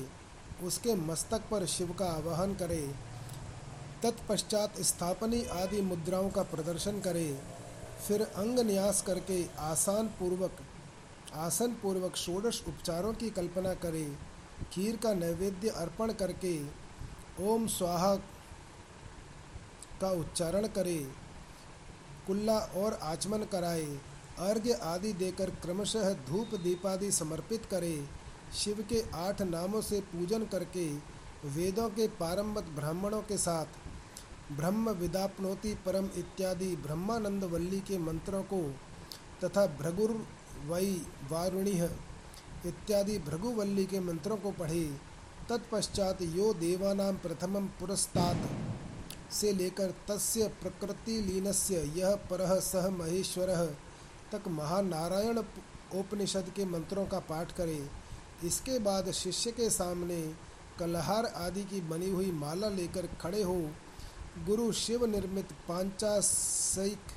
उसके 0.67 0.95
मस्तक 0.97 1.43
पर 1.51 1.65
शिव 1.67 1.93
का 1.99 2.07
आवाहन 2.07 2.55
करे, 2.55 2.81
तत्पश्चात 4.03 4.81
स्थापनी 4.81 5.43
आदि 5.53 5.81
मुद्राओं 5.83 6.29
का 6.31 6.43
प्रदर्शन 6.43 7.01
करे, 7.01 7.27
फिर 8.09 8.23
अंग 8.23 8.59
न्यास 8.61 9.03
करके 9.03 9.43
आसान 9.63 10.07
पूर्वक 10.19 10.61
आसन 11.37 11.73
पूर्वक 11.83 12.17
षोडश 12.17 12.63
उपचारों 12.69 13.13
की 13.15 13.31
कल्पना 13.31 13.75
करे, 13.75 14.05
खीर 14.73 14.97
का 14.97 15.13
नैवेद्य 15.15 15.69
अर्पण 15.77 16.13
करके 16.13 16.59
ओम 17.43 17.67
स्वाहा 17.69 18.15
का 20.01 20.11
उच्चारण 20.11 20.67
करे, 20.69 20.99
कुल्ला 22.27 22.59
और 22.77 22.99
आचमन 23.03 23.45
कराए 23.53 23.87
अर्घ्य 24.41 24.73
आदि 24.85 25.13
देकर 25.13 25.51
क्रमशः 25.63 26.13
धूप 26.29 26.55
दीपादि 26.55 27.11
समर्पित 27.13 27.65
करे, 27.65 28.05
शिव 28.55 28.85
के 28.89 29.03
आठ 29.17 29.43
नामों 29.43 29.81
से 29.81 30.01
पूजन 30.13 30.45
करके 30.45 30.87
वेदों 31.49 31.89
के 31.89 32.07
पारंबत 32.21 32.65
ब्राह्मणों 32.77 33.21
के 33.23 33.39
साथ, 33.39 33.67
ब्रह्म 34.53 34.91
विदापनोति 34.91 35.75
परम 35.87 36.09
इत्यादि 36.17 36.75
ब्रह्मानंद 36.77 37.45
वल्ली 37.45 37.81
के 37.81 37.99
मंत्रों 37.99 38.43
को 38.43 38.61
तथा 39.45 39.67
भृगुर 39.79 40.13
वै 40.67 40.85
वारुणि 41.31 41.79
इत्यादि 42.67 43.19
भृगुवल्ली 43.21 43.85
के 43.85 44.01
मंत्रों 44.01 44.37
को 44.37 44.51
पढ़े, 44.51 44.85
तत्पश्चात 45.49 46.23
यो 46.23 46.53
देवानाम 46.55 47.17
प्रथमम 47.17 47.67
पुरस्तात्। 47.81 48.47
से 49.33 49.53
लेकर 49.53 49.95
तस्य 50.09 50.47
प्रकृति 50.63 51.21
लीनस्य 51.21 51.79
यह 51.97 52.15
परह 52.31 52.55
सह 52.61 52.89
महेश्वर 52.91 53.51
तक 54.35 54.49
महानारायण 54.51 55.39
उपनिषद 55.95 56.53
के 56.57 56.65
मंत्रों 56.65 57.07
का 57.07 57.19
पाठ 57.29 57.53
करे। 57.53 57.81
इसके 58.45 58.79
बाद 58.79 59.11
शिष्य 59.13 59.51
के 59.51 59.69
सामने 59.71 60.21
कलहार 60.79 61.27
आदि 61.39 61.65
की 61.65 61.81
बनी 61.81 62.11
हुई 62.11 62.31
माला 62.33 62.69
लेकर 62.69 63.07
खड़े 63.21 63.43
हो। 63.43 63.61
गुरु 64.47 64.71
शिव 64.73 65.05
निर्मित 65.07 65.53
पांचासिक 65.69 67.13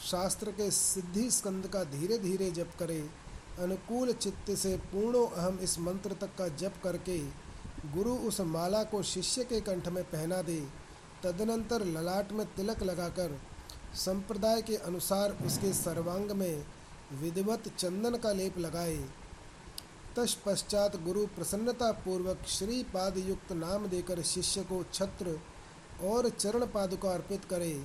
शास्त्र 0.00 0.50
के 0.50 0.70
सिद्धि 0.70 1.30
स्कंद 1.30 1.66
का 1.66 1.84
धीरे 1.84 2.18
धीरे 2.18 2.50
जप 2.50 2.72
करे। 2.78 2.98
अनुकूल 3.58 4.12
चित्त 4.14 4.50
से 4.54 4.76
पूर्णो 4.92 5.24
अहम 5.26 5.58
इस 5.58 5.78
मंत्र 5.78 6.16
तक 6.20 6.36
का 6.38 6.48
जप 6.56 6.74
करके 6.84 7.18
गुरु 7.94 8.14
उस 8.28 8.40
माला 8.46 8.82
को 8.84 9.02
शिष्य 9.04 9.44
के 9.44 9.60
कंठ 9.60 9.88
में 9.88 10.02
पहना 10.04 10.42
दे। 10.42 10.60
तदनंतर 11.22 11.84
ललाट 11.86 12.32
में 12.32 12.46
तिलक 12.46 12.82
लगाकर 12.82 13.38
संप्रदाय 13.96 14.62
के 14.62 14.76
अनुसार 14.76 15.36
उसके 15.46 15.72
सर्वांग 15.72 16.30
में 16.30 16.64
विधिवत 17.22 17.68
चंदन 17.78 18.16
का 18.16 18.32
लेप 18.32 18.58
लगाए। 18.58 18.96
तत्पश्चात 20.16 20.96
गुरु 21.02 21.26
प्रसन्नता 21.26 21.90
पूर्वक 22.04 22.46
श्री 22.48 22.82
पाद 22.94 23.18
युक्त 23.18 23.52
नाम 23.52 23.86
देकर 23.86 24.22
शिष्य 24.22 24.62
को 24.62 24.82
छत्र 24.92 25.38
और 26.04 26.28
चरण 26.30 26.66
पादुका 26.66 27.10
अर्पित 27.10 27.44
करे। 27.44 27.80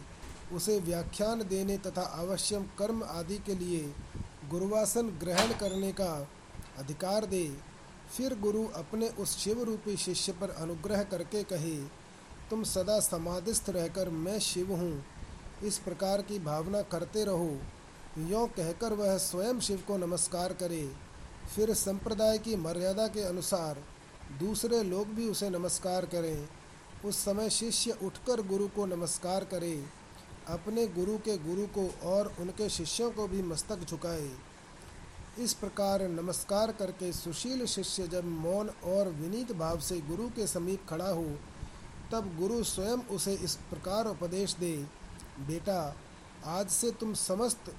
उसे 0.54 0.80
व्याख्यान 0.80 1.42
देने 1.42 1.78
तथा 1.78 2.02
आवश्यक 2.02 2.68
कर्म 2.80 3.04
आदि 3.04 3.38
के 3.38 3.56
लिए 3.56 3.82
गुरुवासन 4.50 5.10
ग्रहण 5.20 5.54
करने 5.54 5.92
का 5.92 6.28
अधिकार 6.80 7.26
दे। 7.26 7.46
फिर 8.18 8.40
गुरु 8.40 8.66
अपने 8.76 9.08
उस 9.20 9.38
शिव 9.38 9.64
रूपी 9.64 9.96
शिष्य 9.98 10.32
पर 10.32 10.50
अनुग्रह 10.50 11.04
करके 11.04 11.44
कहे, 11.44 11.76
तुम 12.50 12.64
सदा 12.64 13.00
समाधिस्थ 13.00 13.70
रहकर 13.70 14.10
मैं 14.10 14.40
शिव 14.40 14.74
हूँ। 14.74 15.04
इस 15.64 15.78
प्रकार 15.78 16.22
की 16.22 16.40
भावना 16.40 16.82
करते 16.82 17.24
रहो। 17.24 17.58
यों 18.18 18.48
कहकर 18.48 18.94
वह 18.94 19.18
स्वयं 19.18 19.60
शिव 19.60 19.84
को 19.88 19.98
नमस्कार 19.98 20.54
करे। 20.54 20.92
फिर 21.56 21.74
संप्रदाय 21.74 22.38
की 22.38 22.56
मर्यादा 22.56 23.08
के 23.08 23.22
अनुसार 23.22 23.78
दूसरे 24.40 24.84
लोग 24.84 25.08
भी 25.08 25.30
उसे 25.30 25.50
नमस्कार 25.50 26.06
करें। 26.06 26.48
उस 27.06 27.18
समय 27.18 27.50
शिष्य 27.50 27.98
उठकर 28.04 28.42
गुरु 28.42 28.68
को 28.68 28.86
नमस्कार 28.86 29.44
करे। 29.44 29.86
अपने 30.48 30.88
गुरु 30.88 31.18
के 31.18 31.38
गुरु 31.38 31.66
को 31.78 32.10
और 32.10 32.34
उनके 32.40 32.70
शिष्यों 32.70 33.12
को 33.12 33.28
भी 33.28 33.42
मस्तक 33.42 33.80
झुकाए। 33.90 34.30
इस 35.40 35.54
प्रकार 35.54 36.08
नमस्कार 36.08 36.72
करके 36.72 37.14
सुशील 37.14 37.66
शिष्य 37.66 38.08
जब 38.08 38.26
मौन 38.26 38.70
और 38.70 39.10
विनीत 39.10 39.52
भाव 39.52 39.80
से 39.80 40.00
गुरु 40.00 40.28
के 40.28 40.48
समीप 40.48 40.86
खड़ा 40.90 41.10
हो, 41.10 41.36
तब 42.12 42.38
गुरु 42.40 42.64
स्वयं 42.64 42.98
उसे 42.98 43.34
इस 43.34 43.56
प्रकार 43.56 44.06
उपदेश 44.06 44.56
दे। 44.56 45.03
बेटा, 45.40 45.96
आज 46.48 46.70
से 46.70 46.92
तुम 46.92 47.14
समस्त 47.14 47.74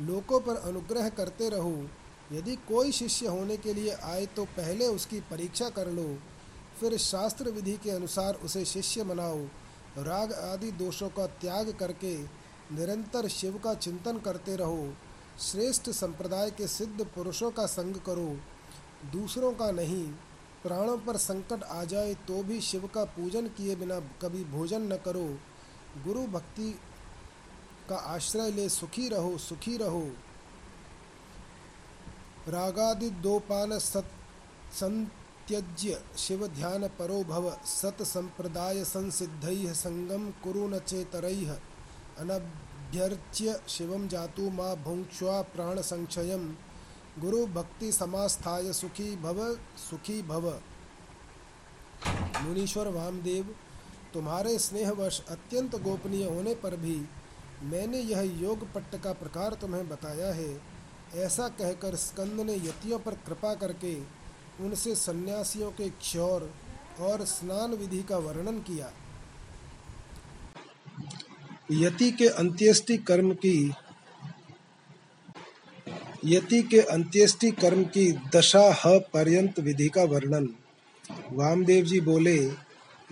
लोकों 0.00 0.40
पर 0.40 0.56
अनुग्रह 0.58 1.08
करते 1.08 1.48
रहो। 1.48 1.88
यदि 2.32 2.54
कोई 2.68 2.92
शिष्य 2.92 3.26
होने 3.26 3.56
के 3.56 3.74
लिए 3.74 3.92
आए 3.94 4.24
तो 4.26 4.44
पहले 4.46 4.86
उसकी 4.86 5.20
परीक्षा 5.20 5.68
कर 5.70 5.88
लो, 5.88 6.06
फिर 6.80 6.96
शास्त्र 6.98 7.50
विधि 7.50 7.76
के 7.76 7.90
अनुसार 7.90 8.34
उसे 8.34 8.64
शिष्य 8.64 9.04
बनाओ। 9.04 9.38
राग 9.98 10.32
आदि 10.32 10.70
दोषों 10.72 11.08
का 11.08 11.26
त्याग 11.26 11.70
करके 11.72 12.16
निरंतर 12.72 13.28
शिव 13.28 13.58
का 13.64 13.74
चिंतन 13.76 14.18
करते 14.18 14.56
रहो। 14.56 14.92
श्रेष्ठ 15.40 15.90
संप्रदाय 15.90 16.50
के 16.50 16.66
सिद्ध 16.68 17.04
पुरुषों 17.06 17.50
का 17.50 17.66
संग 17.66 17.96
करो। 18.06 18.36
दूसरों 19.12 19.52
का 19.52 19.70
नहीं, 19.70 20.06
प्राणों 20.62 20.96
पर 20.98 21.16
संकट 21.16 21.62
आ 21.62 21.84
जाए 21.84 22.14
तो 22.28 22.42
भी 22.42 22.60
शिव 22.60 22.86
का 22.94 23.04
पूजन 23.04 23.46
किए 23.48 23.76
बिना 23.76 23.98
कभी 24.22 24.44
भोजन 24.44 24.82
न 24.82 24.96
करो। 24.96 25.26
गुरु 26.04 26.26
भक्ति 26.26 26.70
का 27.88 27.96
आश्रय 27.96 28.50
ले, 28.50 28.68
सुखी 28.68 29.08
रहो 29.08 29.36
सुखी 29.38 29.76
रहो। 29.76 30.06
रागादि 32.48 33.10
दोपान 33.10 33.78
सत, 33.78 34.10
संत्यज्य 34.72 36.00
शिव 36.18 36.46
ध्यान 36.48 36.88
परो 36.88 37.22
भव, 37.24 37.50
सत 37.66 38.02
संप्रदाय 38.02 38.84
संसिद्ध 38.84 39.72
संगम 39.74 40.30
कुरु 40.42 40.68
न 40.68 40.78
चेतरैः। 40.78 41.52
अनभ्यर्च्य 42.18 43.60
शिवम 43.68 44.08
जातु 44.08 44.50
माँ 44.50 44.74
भुंक्ष्वा 44.76 45.40
प्राण 45.54 45.80
संक्षय 45.82 46.36
गुरु 47.20 47.46
भक्ति 47.46 47.90
समास्थाय 47.92 48.72
सुखी 48.72 49.16
भव 49.16 49.38
सुखी 49.80 50.22
भव। 50.22 50.48
मुनीश्वर 52.42 52.88
वामदेव, 52.88 53.54
तुम्हारे 54.14 54.58
स्नेहवश 54.58 55.20
अत्यंत 55.30 55.76
गोपनीय 55.82 56.24
होने 56.24 56.54
पर 56.54 56.76
भी 56.76 56.96
मैंने 57.62 58.00
यह 58.00 58.20
योग 58.40 58.66
पट्ट 58.72 58.96
का 59.02 59.12
प्रकार 59.12 59.54
तुम्हें 59.54 59.88
बताया 59.88 60.32
है। 60.34 60.60
ऐसा 61.16 61.48
कहकर 61.48 61.96
स्कंद 61.96 62.40
ने 62.40 62.54
यतियों 62.54 62.98
पर 62.98 63.14
कृपा 63.26 63.54
करके 63.54 63.94
उनसे 64.60 64.94
सन्यासियों 64.94 65.70
के 65.70 65.88
क्षौर 65.90 66.50
और 67.00 67.24
स्नान 67.24 67.74
विधि 67.74 68.02
का 68.02 68.18
वर्णन 68.18 68.58
किया। 68.60 68.90
यति 71.72 72.10
के 72.10 72.28
अंत्येष्टि 72.28 72.96
कर्म 72.96 73.32
की 73.34 73.56
यति 76.24 76.62
के 76.62 76.78
अंत्येष्टि 76.78 77.50
कर्म 77.50 77.84
की 77.84 78.12
दशा 78.36 78.76
ह 78.86 78.98
पर्यंत 78.98 79.60
विधि 79.60 79.88
का 79.88 80.04
वर्णन। 80.04 80.48
वामदेव 81.32 81.84
जी 81.84 82.00
बोले, 82.00 82.50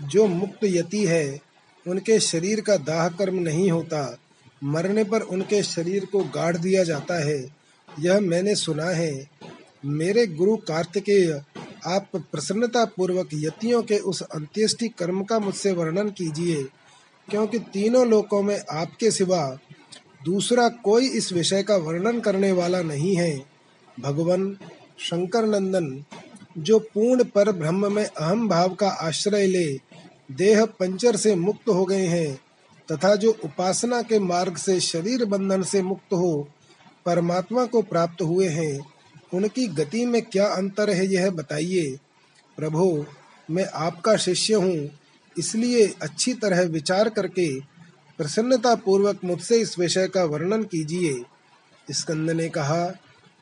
जो 0.00 0.26
मुक्त 0.26 0.58
यति 0.64 1.06
है, 1.06 1.40
उनके 1.88 2.20
शरीर 2.20 2.60
का 2.60 2.76
दाह 2.76 3.08
कर्म 3.08 3.34
नहीं 3.34 3.70
होता। 3.70 4.18
मरने 4.64 5.04
पर 5.04 5.20
उनके 5.20 5.62
शरीर 5.62 6.04
को 6.04 6.24
गाड़ 6.24 6.56
दिया 6.56 6.84
जाता 6.84 7.24
है। 7.24 7.56
यह 8.00 8.20
मैंने 8.20 8.54
सुना 8.54 8.84
है। 8.84 9.30
मेरे 9.84 10.26
गुरु 10.26 10.56
कार्तिकेय, 10.56 11.42
आप 11.86 12.08
प्रसन्नता 12.16 12.84
पूर्वक 12.84 13.28
यतियों 13.34 13.82
के 13.82 13.98
उस 13.98 14.22
अंत्येष्टि 14.22 14.88
कर्म 14.88 15.24
का 15.24 15.38
मुझसे 15.38 15.72
वर्णन 15.72 16.10
कीजिए, 16.10 16.62
क्योंकि 17.30 17.58
तीनों 17.58 18.06
लोकों 18.08 18.42
में 18.42 18.60
आपके 18.70 19.10
सिवा 19.10 19.58
दूसरा 20.24 20.68
कोई 20.84 21.08
इस 21.08 21.32
विषय 21.32 21.62
का 21.62 21.76
वर्णन 21.76 22.20
करने 22.20 22.52
वाला 22.52 22.82
नहीं 22.82 23.14
है। 23.16 23.32
भगवान 24.00 24.56
शंकर 24.98 25.46
नंदन 25.46 26.04
जो 26.58 26.78
पूर्ण 26.94 27.24
पर 27.24 27.50
ब्रह्म 27.52 27.92
में 27.92 28.04
अहम 28.04 28.48
भाव 28.48 28.74
का 28.74 28.88
आश्रय 28.88 29.46
ले, 29.46 29.66
देह 30.32 30.64
पंचर 30.80 31.16
से 31.16 31.34
मुक्त 31.34 31.68
हो 31.68 31.84
गए 31.84 32.06
हैं, 32.06 32.34
तथा 32.88 33.14
जो 33.14 33.30
उपासना 33.44 34.00
के 34.02 34.18
मार्ग 34.18 34.56
से 34.56 34.78
शरीर 34.80 35.24
बंधन 35.24 35.62
से 35.62 35.82
मुक्त 35.82 36.12
हो, 36.12 36.48
परमात्मा 37.06 37.64
को 37.64 37.82
प्राप्त 37.82 38.22
हुए 38.22 38.48
हैं, 38.48 38.78
उनकी 39.34 39.66
गति 39.68 40.04
में 40.06 40.20
क्या 40.22 40.46
अंतर 40.46 40.90
है 40.90 41.06
यह 41.06 41.30
बताइए। 41.30 41.96
प्रभु, 42.58 43.04
मैं 43.48 43.66
आपका 43.66 44.16
शिष्य 44.16 44.54
हूँ, 44.54 44.90
इसलिए 45.36 45.86
अच्छी 46.02 46.34
तरह 46.34 46.62
विचार 46.62 47.08
करके 47.08 47.48
प्रसन्नता 48.18 48.74
पूर्वक 48.74 49.24
मुझसे 49.24 49.60
इस 49.60 49.78
विषय 49.78 50.08
का 50.08 50.24
वर्णन 50.24 50.62
कीजिए। 50.62 51.22
स्कंद 51.88 52.30
ने 52.30 52.48
कहा, 52.48 52.92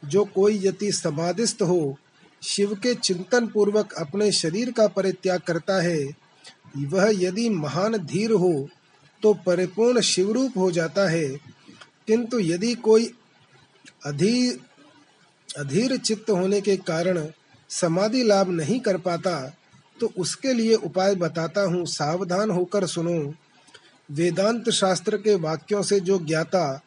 जो 0.02 0.24
कोई 0.24 0.60
यति 0.64 0.90
समाधिस्थ 0.92 1.62
हो, 1.62 1.96
शिव 2.42 2.74
के 2.74 2.94
चिंतन 2.94 3.46
पूर्वक 3.46 3.92
अपने 3.92 4.30
शरीर 4.32 4.70
का 4.72 4.86
परित्याग 4.88 5.40
करता 5.40 5.80
है, 5.82 6.04
वह 6.78 7.10
यदि 7.14 7.48
महान 7.50 7.96
धीर 7.98 8.32
हो 8.32 8.68
तो 9.22 9.32
परिपूर्ण 9.46 10.00
शिवरूप 10.00 10.58
हो 10.58 10.70
जाता 10.70 11.08
है। 11.10 11.28
किंतु 12.08 12.38
यदि 12.38 12.74
कोई 12.74 13.10
अधीर 14.06 14.60
अधीर 15.58 15.96
चित्त 15.96 16.30
होने 16.30 16.60
के 16.60 16.76
कारण 16.76 17.26
समाधि 17.70 18.22
लाभ 18.22 18.48
नहीं 18.50 18.78
कर 18.80 18.96
पाता 18.98 19.34
तो 20.00 20.12
उसके 20.18 20.52
लिए 20.54 20.74
उपाय 20.74 21.14
बताता 21.14 21.60
हूँ। 21.60 21.84
सावधान 21.86 22.50
होकर 22.50 22.86
सुनो। 22.86 23.18
वेदांत 24.10 24.70
शास्त्र 24.70 25.16
के 25.16 25.34
वाक्यों 25.34 25.82
से 25.82 26.00
जो 26.00 26.18
ज्ञाता, 26.18 26.82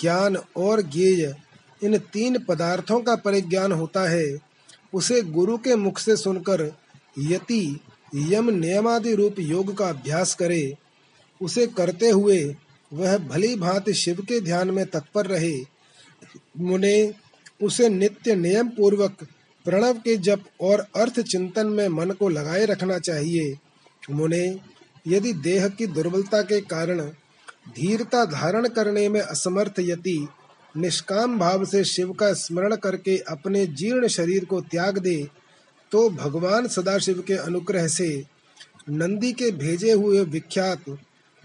ज्ञान 0.00 0.36
और 0.56 0.82
ज्ञेय 0.82 1.36
इन 1.84 1.98
तीन 1.98 2.38
पदार्थों 2.38 3.00
का 3.00 3.16
परिज्ञान 3.16 3.72
होता 3.72 4.10
है, 4.10 4.38
उसे 4.94 5.22
गुरु 5.22 5.58
के 5.58 5.74
मुख 5.74 5.98
से 5.98 6.16
सुनकर 6.16 6.76
यति 7.18 7.80
यम 8.14 8.50
नियमादि 8.50 9.14
रूप 9.14 9.36
योग 9.38 9.76
का 9.76 9.88
अभ्यास 9.88 10.34
करे। 10.34 10.76
उसे 11.42 11.66
करते 11.66 12.10
हुए 12.10 12.56
वह 12.92 13.18
भली 13.18 13.56
भांति 13.56 13.94
शिव 13.94 14.14
के 14.14 14.40
ध्यान 14.40 14.70
में 14.70 14.86
तत्पर 14.86 15.26
रहे। 15.26 15.60
मुने, 16.58 17.14
उसे 17.62 17.88
नित्य 17.88 18.34
नियम 18.34 18.68
पूर्वक 18.68 19.16
प्रणव 19.64 19.94
के 19.94 20.16
जप 20.16 20.44
और 20.60 20.86
अर्थ 20.96 21.20
चिंतन 21.20 21.66
में 21.66 21.88
मन 21.88 22.10
को 22.10 22.28
लगाए 22.28 22.64
रखना 22.64 22.98
चाहिए। 22.98 23.58
मुने 24.10 24.73
यदि 25.06 25.32
देह 25.32 25.68
की 25.68 25.86
दुर्बलता 25.86 26.42
के 26.42 26.60
कारण 26.62 27.00
धीरता 27.76 28.24
धारण 28.24 28.68
करने 28.68 29.08
में 29.08 29.20
असमर्थ 29.20 29.78
यति, 29.78 30.26
निष्काम 30.74 31.38
भाव 31.38 31.64
से 31.64 31.84
शिव 31.84 32.12
का 32.12 32.32
स्मरण 32.32 32.74
करके 32.76 33.16
अपने 33.28 33.66
जीर्ण 33.66 34.08
शरीर 34.08 34.44
को 34.44 34.60
त्याग 34.60 34.98
दे 34.98 35.16
तो 35.92 36.08
भगवान 36.10 36.66
सदाशिव 36.68 37.22
के 37.26 37.34
अनुग्रह 37.34 37.86
से 37.88 38.08
नंदी 38.90 39.32
के 39.32 39.50
भेजे 39.50 39.92
हुए 39.92 40.24
विख्यात 40.24 40.84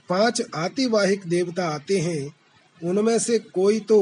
पाँच 0.10 0.42
आतिवाहिक 0.56 1.28
देवता 1.28 1.68
आते 1.68 1.98
हैं। 2.00 2.34
उनमें 2.82 3.18
से 3.20 3.38
कोई 3.40 3.80
तो 3.80 4.02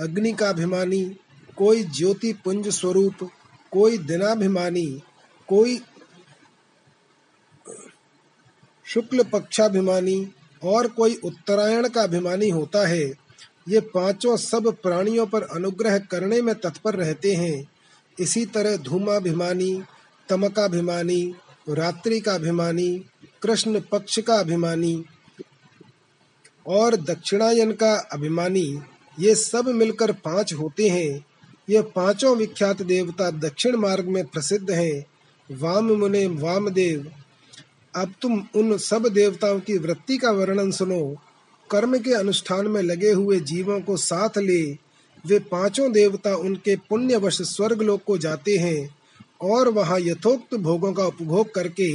अग्नि 0.00 0.32
का 0.32 0.48
अभिमानी, 0.48 1.04
कोई 1.56 1.82
ज्योति 1.88 2.32
पुंज 2.44 2.68
स्वरूप, 2.68 3.28
कोई 3.72 3.98
दिनाभिमानी, 3.98 4.86
कोई 5.48 5.78
शुक्ल 8.86 9.22
पक्षाभिमानी 9.22 10.26
और 10.62 10.86
कोई 10.88 11.14
उत्तरायण 11.24 11.88
का 11.88 12.02
अभिमानी 12.02 12.48
होता 12.48 12.86
है। 12.88 13.04
ये 13.68 13.80
पाँचों 13.94 14.36
सब 14.36 14.72
प्राणियों 14.82 15.26
पर 15.26 15.42
अनुग्रह 15.42 15.98
करने 15.98 16.40
में 16.42 16.54
तत्पर 16.54 16.94
रहते 16.94 17.34
हैं। 17.34 17.68
इसी 18.18 18.44
तरह 18.46 18.76
धूमाभिमानी, 18.76 19.82
तमकाभिमानी 20.28 21.34
रात्रि 21.68 22.20
का 22.20 22.34
अभिमानी 22.34 23.04
कृष्ण 23.42 23.80
पक्ष 23.92 24.18
का 24.18 24.34
अभिमानी 24.34 25.04
और 26.66 26.96
दक्षिणायन 26.96 27.72
का 27.72 27.94
अभिमानी, 28.12 28.80
ये 29.18 29.34
सब 29.34 29.68
मिलकर 29.68 30.12
पाँच 30.12 30.52
होते 30.52 30.88
हैं। 30.88 31.24
ये 31.70 31.82
पाँचों 31.94 32.36
विख्यात 32.36 32.82
देवता 32.82 33.30
दक्षिण 33.30 33.76
मार्ग 33.76 34.08
में 34.08 34.24
प्रसिद्ध 34.24 34.70
हैं। 34.70 35.04
वाम 35.50 35.92
मुने 35.92 36.26
वामदेव 36.26 37.10
अब 37.96 38.12
तुम 38.22 38.42
उन 38.54 38.76
सब 38.78 39.06
देवताओं 39.08 39.60
की 39.60 39.78
वृत्ति 39.78 40.16
का 40.16 40.30
वर्णन 40.30 40.70
सुनो। 40.70 41.16
कर्म 41.70 41.98
के 41.98 42.12
अनुष्ठान 42.12 42.66
में 42.66 42.82
लगे 42.82 43.10
हुए 43.10 43.40
जीवों 43.40 43.80
को 43.80 43.96
साथ 43.96 44.38
ले, 44.38 44.62
वे 45.24 45.38
पाँचों 45.38 45.90
देवता 45.92 46.34
उनके 46.36 46.76
पुण्यवश 46.76 47.40
स्वर्ग 47.42 47.82
लोक 47.82 48.02
को 48.06 48.18
जाते 48.18 48.56
हैं 48.56 48.88
और 49.42 49.68
वहाँ 49.68 49.98
यथोक्त 50.00 50.54
भोगों 50.54 50.92
का 50.92 51.06
उपभोग 51.06 51.54
करके 51.54 51.90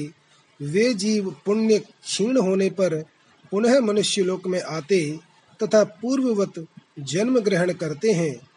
वे 0.60 0.94
जीव 0.94 1.36
पुण्य 1.46 1.80
क्षीण 1.80 2.38
होने 2.38 2.70
पर 2.70 3.04
पुनः 3.52 3.80
मनुष्य 3.80 4.24
लोक 4.24 4.48
में 4.48 4.62
आते 4.62 5.20
तथा 5.64 5.84
पूर्ववत 5.84 6.66
जन्म 7.00 7.40
ग्रहण 7.40 7.74
करते 7.74 8.12
हैं। 8.12 8.51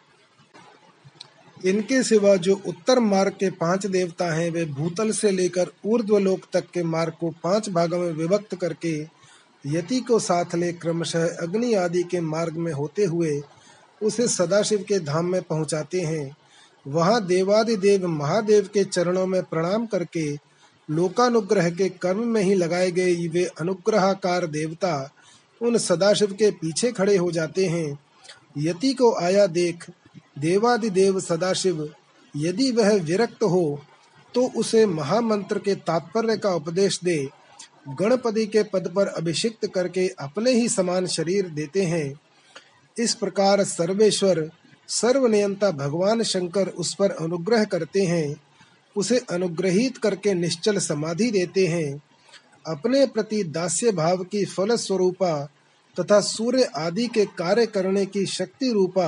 इनके 1.57 2.01
सिवा 2.03 2.35
जो 2.35 2.55
उत्तर 2.67 2.99
मार्ग 2.99 3.33
के 3.33 3.49
पाँच 3.49 3.85
देवता 3.85 4.33
हैं, 4.33 4.49
वे 4.51 4.65
भूतल 4.65 5.11
से 5.11 5.31
लेकर 5.31 5.71
ऊर्ध्वलोक 5.85 6.45
तक 6.53 6.69
के 6.73 6.83
मार्ग 6.83 7.13
को 7.19 7.29
पाँच 7.43 7.69
भागों 7.69 7.99
में 7.99 8.11
विभक्त 8.11 8.55
करके 8.55 8.95
यति 9.65 9.99
को 9.99 10.19
साथ 10.19 10.55
ले 10.55 10.71
क्रमशः 10.73 11.27
अग्नि 11.41 11.73
आदि 11.73 12.03
के 12.03 12.19
मार्ग 12.21 12.57
में 12.57 12.71
होते 12.73 13.05
हुए 13.05 13.39
उसे 14.01 14.27
सदाशिव 14.27 14.83
के 14.87 14.99
धाम 14.99 15.25
में 15.25 15.41
पहुंचाते 15.41 16.01
हैं। 16.01 16.35
वहाँ 16.85 17.25
देवादिदेव 17.25 18.07
महादेव 18.07 18.69
के 18.73 18.83
चरणों 18.83 19.25
में 19.25 19.41
प्रणाम 19.43 19.85
करके 19.85 20.31
लोकानुग्रह 20.89 21.69
के 21.69 21.89
कर्म 21.89 22.27
में 22.27 22.41
ही 22.41 22.53
लगाए 22.53 22.91
गए 22.91 23.27
वे 23.27 23.45
अनुग्रहकार 23.61 24.45
देवता 24.47 24.93
उन 25.61 25.77
सदाशिव 25.77 26.33
के 26.33 26.51
पीछे 26.51 26.91
खड़े 26.91 27.15
हो 27.17 27.31
जाते 27.31 27.65
हैं। 27.65 27.99
यति 28.57 28.93
को 28.93 29.13
आया 29.15 29.47
देख 29.47 29.85
देवादिदेव 30.35 31.19
सदाशिव, 31.19 31.89
यदि 32.33 32.71
वह 32.71 32.93
विरक्त 33.01 33.43
हो 33.43 33.81
तो 34.35 34.47
उसे 34.57 34.85
महामंत्र 34.85 35.59
के 35.59 35.75
तात्पर्य 35.75 36.37
का 36.37 36.53
उपदेश 36.55 36.99
दे। 37.03 37.17
गणपति 37.99 38.45
के 38.45 38.63
पद 38.63 38.91
पर 38.95 39.07
अभिषिक्त 39.07 39.65
करके 39.65 40.07
अपने 40.19 40.51
ही 40.51 40.67
समान 40.69 41.05
शरीर 41.07 41.49
देते 41.49 41.83
हैं। 41.83 42.19
इस 42.97 43.13
प्रकार 43.15 43.63
सर्वेश्वर, 43.63 44.49
सर्वनियंता 44.89 45.69
भगवान 45.71 46.23
शंकर 46.23 46.67
उस 46.67 46.93
पर 46.93 47.11
अनुग्रह 47.11 47.63
करते 47.63 48.01
हैं। 48.01 48.35
उसे 48.95 49.17
अनुग्रहित 49.29 49.97
करके 49.97 50.33
निश्चल 50.33 50.77
समाधि 50.79 51.29
देते 51.31 51.65
हैं। 51.67 52.01
अपने 52.67 53.05
प्रति 53.05 53.43
दास्य 53.43 53.91
भाव 53.91 54.23
की 54.23 54.43
फल 54.45 54.75
स्वरूपा 54.75 55.33
तथा 55.97 56.19
सूर्य 56.21 56.63
आदि 56.77 57.07
के 57.07 57.25
कार्य 57.37 57.65
करने 57.65 58.05
की 58.05 58.25
शक्ति 58.25 58.71
रूपा 58.71 59.07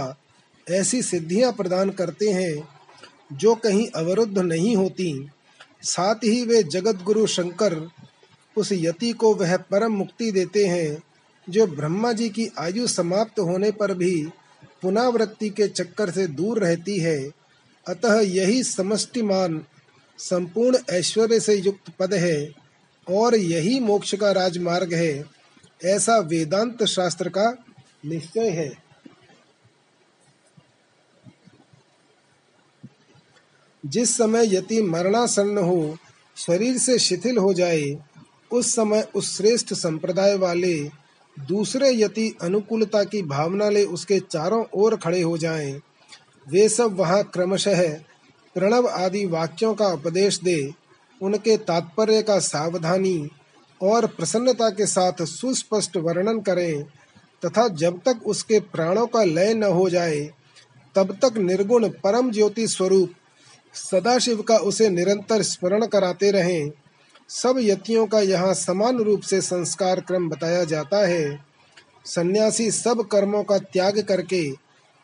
ऐसी 0.67 1.01
सिद्धियाँ 1.01 1.51
प्रदान 1.53 1.89
करते 1.89 2.29
हैं 2.29 2.67
जो 3.33 3.55
कहीं 3.55 3.87
अवरुद्ध 3.95 4.37
नहीं 4.37 4.75
होती। 4.75 5.29
साथ 5.83 6.15
ही 6.15 6.41
वे 6.45 6.63
जगत 6.63 7.03
गुरु 7.03 7.25
शंकर 7.27 7.75
उस 8.57 8.71
यति 8.71 9.11
को 9.11 9.33
वह 9.35 9.57
परम 9.57 9.91
मुक्ति 9.91 10.31
देते 10.31 10.65
हैं, 10.65 11.03
जो 11.49 11.67
ब्रह्मा 11.67 12.11
जी 12.11 12.29
की 12.29 12.47
आयु 12.59 12.87
समाप्त 12.87 13.39
होने 13.39 13.71
पर 13.71 13.93
भी 13.93 14.15
पुनरावृत्ति 14.81 15.49
के 15.49 15.67
चक्कर 15.67 16.09
से 16.11 16.27
दूर 16.27 16.59
रहती 16.59 16.99
है। 16.99 17.19
अतः 17.87 18.19
यही 18.19 18.63
समष्टिमान, 18.63 19.63
संपूर्ण 20.19 20.77
ऐश्वर्य 20.89 21.39
से 21.39 21.55
युक्त 21.55 21.91
पद 21.99 22.13
है 22.13 22.49
और 23.07 23.35
यही 23.35 23.79
मोक्ष 23.79 24.15
का 24.15 24.31
राजमार्ग 24.31 24.93
है, 24.93 25.25
ऐसा 25.85 26.17
वेदांत 26.17 26.83
शास्त्र 26.83 27.29
का 27.29 27.65
निश्चय 28.05 28.49
है। 28.49 28.86
जिस 33.87 34.17
समय 34.17 34.55
यति 34.55 34.81
मरणासन्न 34.81 35.57
हो, 35.57 35.97
शरीर 36.37 36.77
से 36.77 36.99
शिथिल 36.99 37.37
हो 37.37 37.53
जाए, 37.53 37.97
उस 38.51 38.75
समय 38.75 39.07
उस 39.15 39.37
श्रेष्ठ 39.37 39.73
संप्रदाय 39.73 40.37
वाले, 40.37 40.89
दूसरे 41.39 41.91
यति 41.91 42.37
अनुकूलता 42.41 43.03
की 43.03 43.21
भावना 43.21 43.69
ले 43.69 43.83
उसके 43.83 44.19
चारों 44.19 44.65
ओर 44.73 44.95
खड़े 44.95 45.21
हो 45.21 45.37
जाएँ। 45.37 45.81
वे 46.49 46.69
सब 46.69 46.95
वहाँ 46.95 47.23
क्रमशः 47.23 47.99
प्रणव 48.55 48.87
आदि 48.87 49.25
वाक्यों 49.25 49.73
का 49.73 49.87
उपदेश 49.87 50.39
दे, 50.43 50.73
उनके 51.21 51.57
तात्पर्य 51.57 52.21
का 52.21 52.39
सावधानी 52.39 53.29
और 53.81 54.05
प्रसन्नता 54.05 54.69
के 54.69 54.85
साथ 54.85 55.13
सुस्पष्ट 55.21 55.97
वर्णन 55.97 56.39
करें, 56.39 56.83
तथा 57.45 57.67
जब 57.67 57.99
तक 58.05 58.19
उसके 58.25 58.59
प्राणों 58.59 59.07
का 59.07 59.23
लय 59.23 59.53
न 59.53 59.63
हो 59.63 59.89
जाए, 59.89 60.31
तब 60.95 61.17
तक 61.25 61.37
निर्गुण 61.37 61.89
परम 61.89 62.31
ज्योति 62.31 62.67
स्वरूप 62.67 63.11
सदाशिव 63.77 64.41
का 64.41 64.57
उसे 64.57 64.89
निरंतर 64.89 65.41
स्मरण 65.41 65.85
कराते 65.85 66.31
रहें। 66.31 66.71
सब 67.29 67.55
यतियों 67.59 68.05
का 68.07 68.19
यहाँ 68.19 68.53
समान 68.53 68.97
रूप 68.97 69.21
से 69.21 69.41
संस्कार 69.41 69.99
क्रम 69.99 70.29
बताया 70.29 70.63
जाता 70.63 71.05
है। 71.07 71.39
सन्यासी 72.05 72.71
सब 72.71 73.07
कर्मों 73.07 73.43
का 73.43 73.57
त्याग 73.57 73.99
करके 73.99 74.49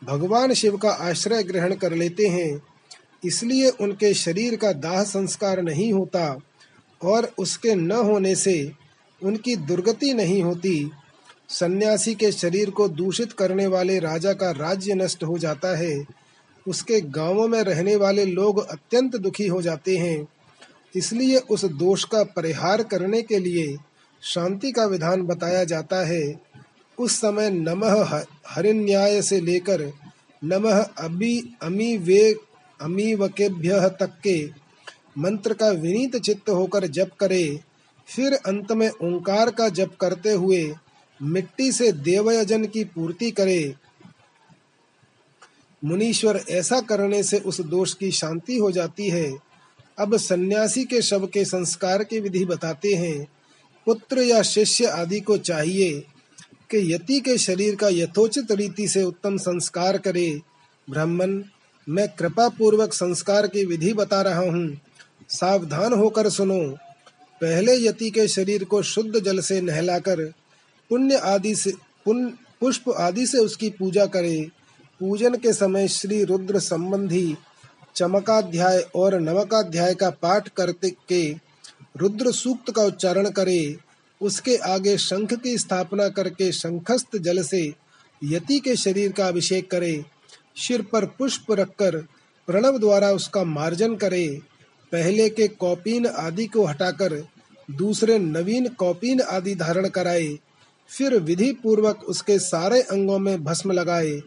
भगवान 0.02 0.52
शिव 0.52 0.76
का 0.76 0.90
आश्रय 0.90 1.42
ग्रहण 1.42 1.74
कर 1.74 1.92
लेते 1.92 2.26
हैं। 2.26 2.62
इसलिए 3.24 3.68
उनके 3.70 4.14
शरीर 4.14 4.56
का 4.56 4.72
दाह 4.72 5.02
संस्कार 5.04 5.62
नहीं 5.62 5.92
होता 5.92 6.36
और 7.04 7.30
उसके 7.38 7.74
न 7.74 7.92
होने 7.92 8.34
से 8.34 8.72
उनकी 9.22 9.56
दुर्गति 9.56 10.12
नहीं 10.14 10.42
होती। 10.42 10.90
सन्यासी 11.48 12.14
के 12.14 12.32
शरीर 12.32 12.70
को 12.70 12.88
दूषित 12.88 13.32
करने 13.32 13.66
वाले 13.66 13.98
राजा 13.98 14.32
का 14.32 14.50
राज्य 14.50 14.94
नष्ट 14.94 15.24
हो 15.24 15.38
जाता 15.38 15.76
है। 15.76 16.23
उसके 16.66 17.00
गाँवों 17.00 17.46
में 17.48 17.62
रहने 17.62 17.96
वाले 17.96 18.24
लोग 18.26 18.66
अत्यंत 18.66 19.16
दुखी 19.16 19.46
हो 19.46 19.60
जाते 19.62 19.96
हैं। 19.96 20.26
इसलिए 20.94 21.38
उस 21.50 21.64
दोष 21.64 22.04
का 22.04 22.22
परिहार 22.36 22.82
करने 22.82 23.22
के 23.22 23.38
लिए 23.38 23.76
शांति 24.22 24.72
का 24.72 24.84
विधान 24.84 25.22
बताया 25.22 25.64
जाता 25.64 26.04
है। 26.06 26.22
उस 26.98 27.16
समय 27.16 27.50
नमः 27.50 28.04
हरिन्याय 28.48 29.20
से 29.22 29.40
लेकर 29.40 29.90
नमः 30.42 30.80
अभी 30.98 31.38
अमी 31.62 31.96
वे 31.98 32.34
अमीवकेभ्य 32.80 33.88
तक 34.00 34.18
के 34.22 34.44
मंत्र 35.18 35.54
का 35.54 35.68
विनीत 35.70 36.16
चित्त 36.16 36.50
होकर 36.50 36.86
जप 36.86 37.10
करे, 37.20 37.60
फिर 38.08 38.34
अंत 38.36 38.72
में 38.72 38.88
ओंकार 38.88 39.50
का 39.50 39.68
जप 39.68 39.96
करते 40.00 40.32
हुए 40.32 40.74
मिट्टी 41.20 41.70
से 41.72 41.90
देवयजन 41.92 42.64
की 42.64 42.84
पूर्ति 42.84 43.30
करे 43.30 43.74
मुनीश्वर 45.84 46.44
ऐसा 46.50 46.80
करने 46.80 47.22
से 47.22 47.38
उस 47.38 47.60
दोष 47.60 47.94
की 47.94 48.10
शांति 48.10 48.58
हो 48.58 48.70
जाती 48.70 49.08
है। 49.08 49.32
अब 49.98 50.16
सन्यासी 50.16 50.84
के 50.84 51.02
शव 51.02 51.26
के 51.26 51.44
संस्कार 51.44 52.04
की 52.04 52.20
विधि 52.20 52.44
बताते 52.44 52.94
हैं। 52.94 53.26
पुत्र 53.86 54.20
या 54.20 54.42
शिष्य 54.42 54.84
आदि 54.84 55.20
को 55.20 55.36
चाहिए 55.36 56.00
कि 56.70 56.94
यति 56.94 57.20
के 57.20 57.38
शरीर 57.38 57.74
का 57.74 57.88
यथोचित 57.88 58.52
रीति 58.52 58.88
से 58.88 59.02
उत्तम 59.02 59.36
संस्कार 59.36 59.98
करे। 59.98 60.40
ब्राह्मण, 60.90 61.42
मैं 61.88 62.08
कृपा 62.08 62.48
पूर्वक 62.48 62.92
संस्कार 62.92 63.46
की 63.46 63.64
विधि 63.64 63.92
बता 63.92 64.22
रहा 64.22 64.40
हूँ। 64.40 64.80
सावधान 65.28 65.92
होकर 65.92 66.30
सुनो। 66.30 66.76
पहले 67.40 67.76
यति 67.76 68.10
के 68.10 68.28
शरीर 68.28 68.64
को 68.64 68.82
शुद्ध 68.82 69.20
जल 69.20 69.40
से 69.40 69.60
नहलाकर, 69.60 70.24
पुण्य 70.90 71.16
आदि 71.16 71.54
से 71.54 71.72
पुष्प 72.08 72.90
आदि 72.98 73.26
से 73.26 73.38
उसकी 73.38 73.70
पूजा 73.70 74.06
करे। 74.06 74.48
पूजन 75.04 75.34
के 75.34 75.52
समय 75.52 75.88
श्री 75.88 76.22
रुद्र 76.24 76.58
संबंधी 76.58 77.36
चमकाध्याय 77.96 78.78
और 78.94 79.14
नवकाध्याय 79.20 79.94
का 79.94 80.08
पाठ 80.12 80.48
करते 80.48 80.90
के 81.08 81.20
रुद्र 81.96 82.32
सूक्त 82.32 82.70
का 82.70 82.82
उच्चारण 82.82 83.28
करे, 83.30 83.76
उसके 84.20 84.56
आगे 84.68 84.96
शंख 84.98 85.34
की 85.34 85.56
स्थापना 85.58 86.08
करके 86.08 86.50
शंखस्थ 86.52 87.16
जल 87.18 87.42
से 87.42 87.62
यति 88.22 88.58
के 88.60 88.76
शरीर 88.76 89.12
का 89.12 89.28
अभिषेक 89.28 89.70
करे, 89.70 90.04
सिर 90.56 90.82
पर 90.82 91.06
पुष्प 91.18 91.52
रखकर 91.52 91.96
प्रणव 92.48 92.78
द्वारा 92.78 93.10
उसका 93.10 93.44
मार्जन 93.44 93.96
करे, 93.96 94.26
पहले 94.92 95.28
के 95.30 95.48
कौपीन 95.48 96.06
आदि 96.06 96.46
को 96.46 96.66
हटाकर 96.66 97.22
दूसरे 97.70 98.18
नवीन 98.18 98.68
कौपीन 98.78 99.20
आदि 99.20 99.54
धारण 99.54 99.88
कराए, 99.88 100.36
फिर 100.90 101.18
विधि 101.20 101.52
पूर्वक 101.52 102.04
उसके 102.04 102.38
सारे 102.38 102.82
अंगों 102.82 103.18
में 103.18 103.44
भस्म 103.44 103.72
लगाए। 103.72 104.22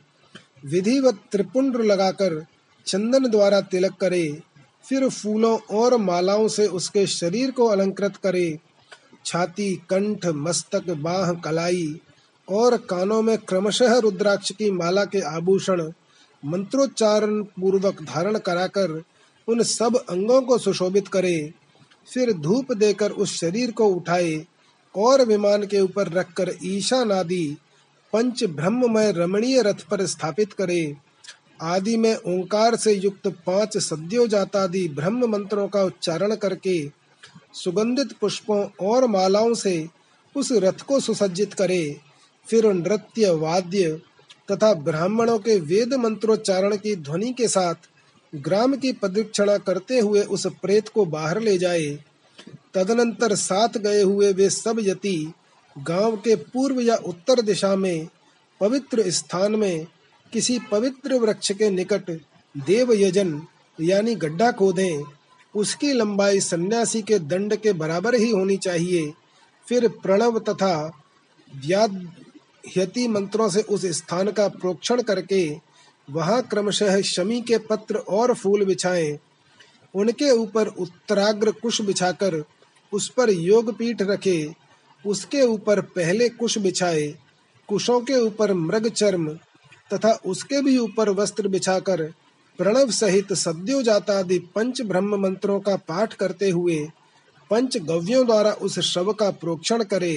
विधिवत 0.64 1.20
त्रिपुंड 1.32 1.76
लगाकर 1.78 2.46
चंदन 2.88 3.28
द्वारा 3.28 3.62
तिलक 3.62 3.94
करे, 3.94 4.42
फिर 4.86 5.08
फूलों 5.10 5.58
और 5.72 5.98
मालाओं 5.98 6.48
से 6.48 6.68
उसके 6.68 7.06
शरीर 7.08 7.52
को 7.52 7.66
अलंकृत 7.66 8.16
करे। 8.16 8.60
छाती, 9.26 9.76
कंठ, 9.90 10.26
मस्तक, 10.26 10.90
बाह, 10.90 11.34
कलाई 11.34 12.00
और 12.48 12.78
कानों 12.78 13.22
में 13.22 13.38
क्रमशः 13.38 13.98
रुद्राक्ष 13.98 14.52
की 14.52 14.72
माला 14.72 15.06
के 15.06 15.20
आभूषण 15.28 15.92
मंत्रोच्चारण 16.44 17.42
पूर्वक 17.44 18.02
धारण 18.04 18.38
कराकर 18.38 19.02
उन 19.48 19.64
सब 19.64 19.96
अंगों 19.96 20.42
को 20.42 20.58
सुशोभित 20.58 21.08
करे। 21.08 21.54
फिर 22.14 22.32
धूप 22.34 22.72
देकर 22.72 23.12
उस 23.12 23.36
शरीर 23.36 23.72
को 23.72 23.86
उठाए 23.86 24.46
और 24.96 25.22
विमान 25.26 25.66
के 25.66 25.80
ऊपर 25.80 26.10
रखकर 26.10 26.52
ईशान 26.64 27.12
आदि 27.12 27.58
पंच 28.14 28.44
ब्रह्ममय 28.44 29.12
रमणीय 29.12 29.62
रथ 29.62 29.82
पर 29.92 30.06
स्थापित 30.06 30.54
करे। 30.54 30.96
आदि 31.62 31.98
में 31.98 32.16
ओंकार 32.16 32.76
से 32.76 32.94
युक्त 32.94 33.28
पाँच 33.46 33.78
सद्यो 33.78 34.28
जातादि 34.28 34.88
ब्रह्म 34.88 35.30
मंत्रों 35.30 35.68
का 35.68 35.84
उच्चारण 35.84 36.36
करके 36.36 36.78
सुगंधित 37.54 38.12
पुष्पों 38.22 38.64
और 38.82 39.08
मालाओं 39.08 39.54
से 39.54 39.88
उस 40.36 40.52
रथ 40.52 40.82
को 40.82 41.00
सुसज्जित 41.00 41.54
करे। 41.54 42.00
फिर 42.48 42.66
नृत्य, 42.66 43.30
वाद्य 43.30 44.02
तथा 44.52 44.74
ब्राह्मणों 44.74 45.40
के 45.40 45.60
वेद 45.60 45.94
मंत्रोच्चारण 45.94 46.76
की 46.78 46.96
ध्वनि 46.96 47.32
के 47.34 47.48
साथ 47.48 47.90
ग्राम 48.36 48.76
की 48.76 48.92
प्रदक्षिणा 48.92 49.58
करते 49.58 50.00
हुए 50.00 50.22
उस 50.22 50.48
प्रेत 50.62 50.90
को 50.90 51.06
बाहर 51.06 51.40
ले 51.40 51.58
जाए। 51.58 52.00
तदनंतर 52.74 53.36
साथ 53.36 53.78
गए 53.78 54.02
हुए 54.02 54.32
वे 54.34 54.50
सब 54.50 54.78
यति 54.80 55.34
गाँव 55.78 56.16
के 56.18 56.36
पूर्व 56.36 56.80
या 56.82 56.96
उत्तर 56.96 57.42
दिशा 57.42 57.76
में, 57.76 58.08
पवित्र 58.62 59.12
स्थान 59.12 59.56
में, 59.56 59.88
किसी 60.34 60.60
पवित्र 60.72 61.16
वृक्ष 61.16 61.52
के 61.52 61.70
निकट 61.70 62.10
देव 62.66 62.94
यजन 62.94 63.42
यानी 63.82 64.16
गड्ढा 64.16 64.52
खोदें, 64.52 65.04
उसकी 65.56 65.94
लंबाई 65.94 66.40
सन्यासी 66.40 67.02
के 67.02 67.20
दंड 67.20 67.56
के 67.56 67.74
बराबर 67.74 68.16
ही 68.16 68.30
होनी 68.32 68.58
चाहिए। 68.58 69.14
फिर 69.68 69.88
प्रणव 69.88 70.40
तथा 70.40 70.92
व्याध्यति 71.56 73.08
मंत्रों 73.08 73.50
से 73.50 73.62
उस 73.62 73.86
स्थान 73.86 74.32
का 74.32 74.48
प्रोक्षण 74.48 75.02
करके, 75.02 75.58
वहाँ 76.12 76.42
क्रमशः 76.42 77.02
शमी 77.02 77.42
के 77.42 77.58
पत्र 77.58 77.96
और 77.96 78.34
फूल 78.34 78.66
बिछाएँ। 78.66 79.18
उनके 79.96 80.32
ऊपर 80.32 80.68
उत्तराग्र 80.68 81.52
कुश 81.52 81.82
बिछाकर, 81.82 82.44
उस 82.94 83.10
पर 83.10 83.30
योग 83.30 83.78
पीठ 83.78 84.02
रखे। 84.02 84.67
उसके 85.08 85.42
ऊपर 85.42 85.82
पहले 85.82 86.30
कुश 86.30 86.58
बिछाए, 86.58 87.08
कुशों 87.70 88.00
के 88.02 88.20
ऊपर 88.20 88.54
मृग 88.54 88.88
चर्म, 88.90 89.28
तथा 89.92 90.12
उसके 90.26 90.62
भी 90.62 90.78
ऊपर 90.78 91.10
वस्त्र 91.10 91.48
बिछाकर 91.48 92.04
प्रणव 92.60 92.92
सहित 92.92 93.32
आदि 94.10 94.40
पंच 94.56 94.82
ब्रह्म 94.82 95.22
मंत्रों 95.22 95.60
का 95.60 95.76
पाठ 95.78 96.14
करते 96.14 96.50
हुए 96.50 96.80
पंच 97.52 97.78
गव्यों 97.78 98.26
द्वारा 98.26 98.52
उस 98.52 98.80
शव 98.80 99.12
का 99.14 99.30
प्रोक्षण 99.32 99.84
करे। 99.84 100.16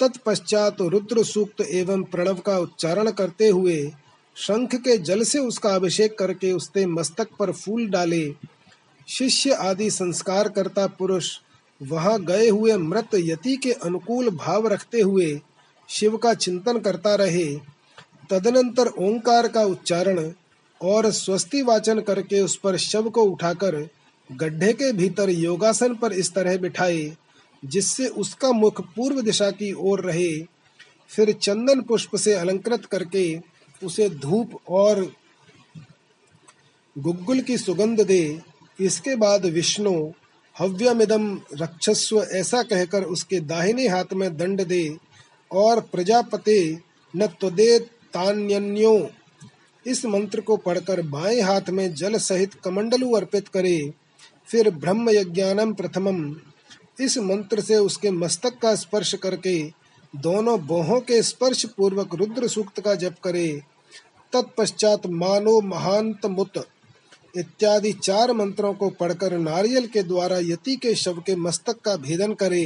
तत्पश्चात 0.00 0.80
रुद्र 0.82 1.24
सूक्त 1.24 1.60
एवं 1.60 2.02
प्रणव 2.02 2.38
का 2.38 2.58
उच्चारण 2.58 3.10
करते 3.10 3.48
हुए 3.48 3.76
शंख 4.36 4.74
के 4.74 4.96
जल 4.98 5.22
से 5.22 5.38
उसका 5.38 5.74
अभिषेक 5.74 6.18
करके 6.18 6.52
उसके 6.52 6.86
मस्तक 6.86 7.28
पर 7.38 7.52
फूल 7.52 7.86
डाले। 7.86 8.24
शिष्य 9.08 9.54
आदि 9.60 9.90
संस्कार 9.90 10.48
करता 10.48 10.86
पुरुष 10.86 11.30
वहाँ 11.82 12.20
गए 12.24 12.48
हुए 12.48 12.76
मृत 12.76 13.14
यति 13.14 13.56
के 13.56 13.72
अनुकूल 13.72 14.30
भाव 14.30 14.66
रखते 14.66 15.00
हुए 15.00 15.40
शिव 15.88 16.16
का 16.16 16.34
चिंतन 16.34 16.78
करता 16.78 17.14
रहे। 17.14 17.44
तदनंतर 18.30 18.88
ओंकार 18.88 19.48
का 19.48 19.62
उच्चारण 19.62 20.30
और 20.80 21.10
स्वस्ति 21.10 21.62
वाचन 21.62 22.00
करके 22.00 22.40
उस 22.40 22.56
पर 22.56 22.76
शव 22.76 23.08
को 23.10 23.22
उठाकर 23.22 23.88
गड्ढे 24.30 24.72
के 24.72 24.92
भीतर 24.92 25.30
योगासन 25.30 25.94
पर 25.94 26.12
इस 26.12 26.32
तरह 26.34 26.56
बिठाए, 26.56 27.16
जिससे 27.62 28.06
उसका 28.06 28.52
मुख 28.52 28.80
पूर्व 28.96 29.20
दिशा 29.20 29.50
की 29.50 29.72
ओर 29.72 30.00
रहे। 30.00 30.32
फिर 31.10 31.32
चंदन 31.32 31.80
पुष्प 31.80 32.16
से 32.16 32.32
अलंकृत 32.32 32.84
करके 32.84 33.40
उसे 33.82 34.08
धूप 34.08 34.58
और 34.68 35.12
गुग्गुल 36.96 37.40
की 37.40 37.58
सुगंध 37.58 38.00
दे। 38.00 38.40
इसके 38.80 39.14
बाद 39.16 39.46
विष्णु 39.46 39.92
हव्यमिदम 40.60 41.40
रक्षस्व 41.54 42.22
ऐसा 42.22 42.62
कहकर 42.62 43.04
उसके 43.04 43.40
दाहिने 43.40 43.88
हाथ 43.88 44.12
में 44.12 44.36
दंड 44.36 44.64
दे 44.64 44.96
और 45.52 45.80
प्रजापते 45.80 46.78
न 47.16 47.26
त्वदे 47.26 47.78
तान्यो 48.14 49.10
इस 49.86 50.04
मंत्र 50.06 50.40
को 50.40 50.56
पढ़कर 50.56 51.02
बाएँ 51.02 51.40
हाथ 51.40 51.70
में 51.70 51.94
जल 51.94 52.16
सहित 52.16 52.54
कमंडलु 52.54 53.12
अर्पित 53.12 53.48
करे, 53.48 53.92
फिर 54.46 54.70
ब्रह्म 54.70 55.10
यज्ञानम 55.10 55.72
प्रथमम 55.72 56.36
इस 57.00 57.18
मंत्र 57.18 57.60
से 57.60 57.76
उसके 57.76 58.10
मस्तक 58.10 58.58
का 58.58 58.74
स्पर्श 58.74 59.14
करके, 59.14 59.72
दोनों 60.16 60.66
बोहों 60.66 61.00
के 61.00 61.22
स्पर्श 61.22 61.64
पूर्वक 61.64 62.14
रुद्र 62.14 62.48
सूक्त 62.48 62.80
का 62.80 62.94
जप 62.94 63.14
करे। 63.24 63.62
तत्पश्चात 64.32 65.06
मानो 65.06 65.60
महांत 65.60 66.26
मुत। 66.26 66.66
इत्यादि 67.34 67.92
चार 67.94 68.32
मंत्रों 68.32 68.72
को 68.74 68.88
पढ़कर 68.90 69.36
नारियल 69.38 69.86
के 69.86 70.02
द्वारा 70.02 70.38
यति 70.38 70.76
के 70.76 70.94
शव 70.94 71.20
के 71.20 71.36
मस्तक 71.36 71.80
का 71.80 71.96
भेदन 71.96 72.34
करे। 72.34 72.64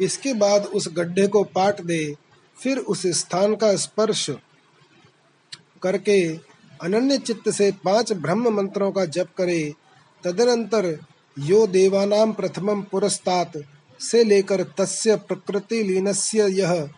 इसके 0.00 0.32
बाद 0.34 0.66
उस 0.66 0.88
गड्ढे 0.88 1.26
को 1.26 1.42
पाट 1.44 1.80
दे, 1.80 2.14
फिर 2.56 2.78
उस 2.78 3.06
स्थान 3.16 3.54
का 3.56 3.74
स्पर्श 3.76 4.28
करके 5.82 6.20
अनन्य 6.80 7.18
चित्त 7.18 7.48
से 7.50 7.70
पाँच 7.84 8.12
ब्रह्म 8.12 8.54
मंत्रों 8.56 8.90
का 8.92 9.04
जप 9.06 9.28
करे। 9.38 9.72
तदनंतर 10.24 10.86
यो 11.36 11.66
देवानाम 11.66 12.32
प्रथमम 12.32 12.82
पुरस्तात, 12.82 13.52
से 14.00 14.22
लेकर 14.24 14.62
तस्य 14.78 15.16
प्रकृति 15.18 15.82
लीनस्य 15.82 16.46
यह 16.50 16.88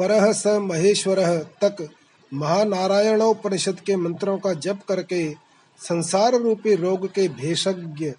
परह 0.00 0.32
स 0.32 0.46
महेश्वर 0.46 1.18
तक 1.64 1.88
महानारायणोपनिषद 2.34 3.80
के 3.80 3.96
मंत्रों 3.96 4.38
का 4.38 4.52
जप 4.54 4.78
करके 4.88 5.32
संसार 5.80 6.34
रूपी 6.34 6.74
रोग 6.74 7.06
के 7.06 7.28
भेषज्ञ, 7.28 8.12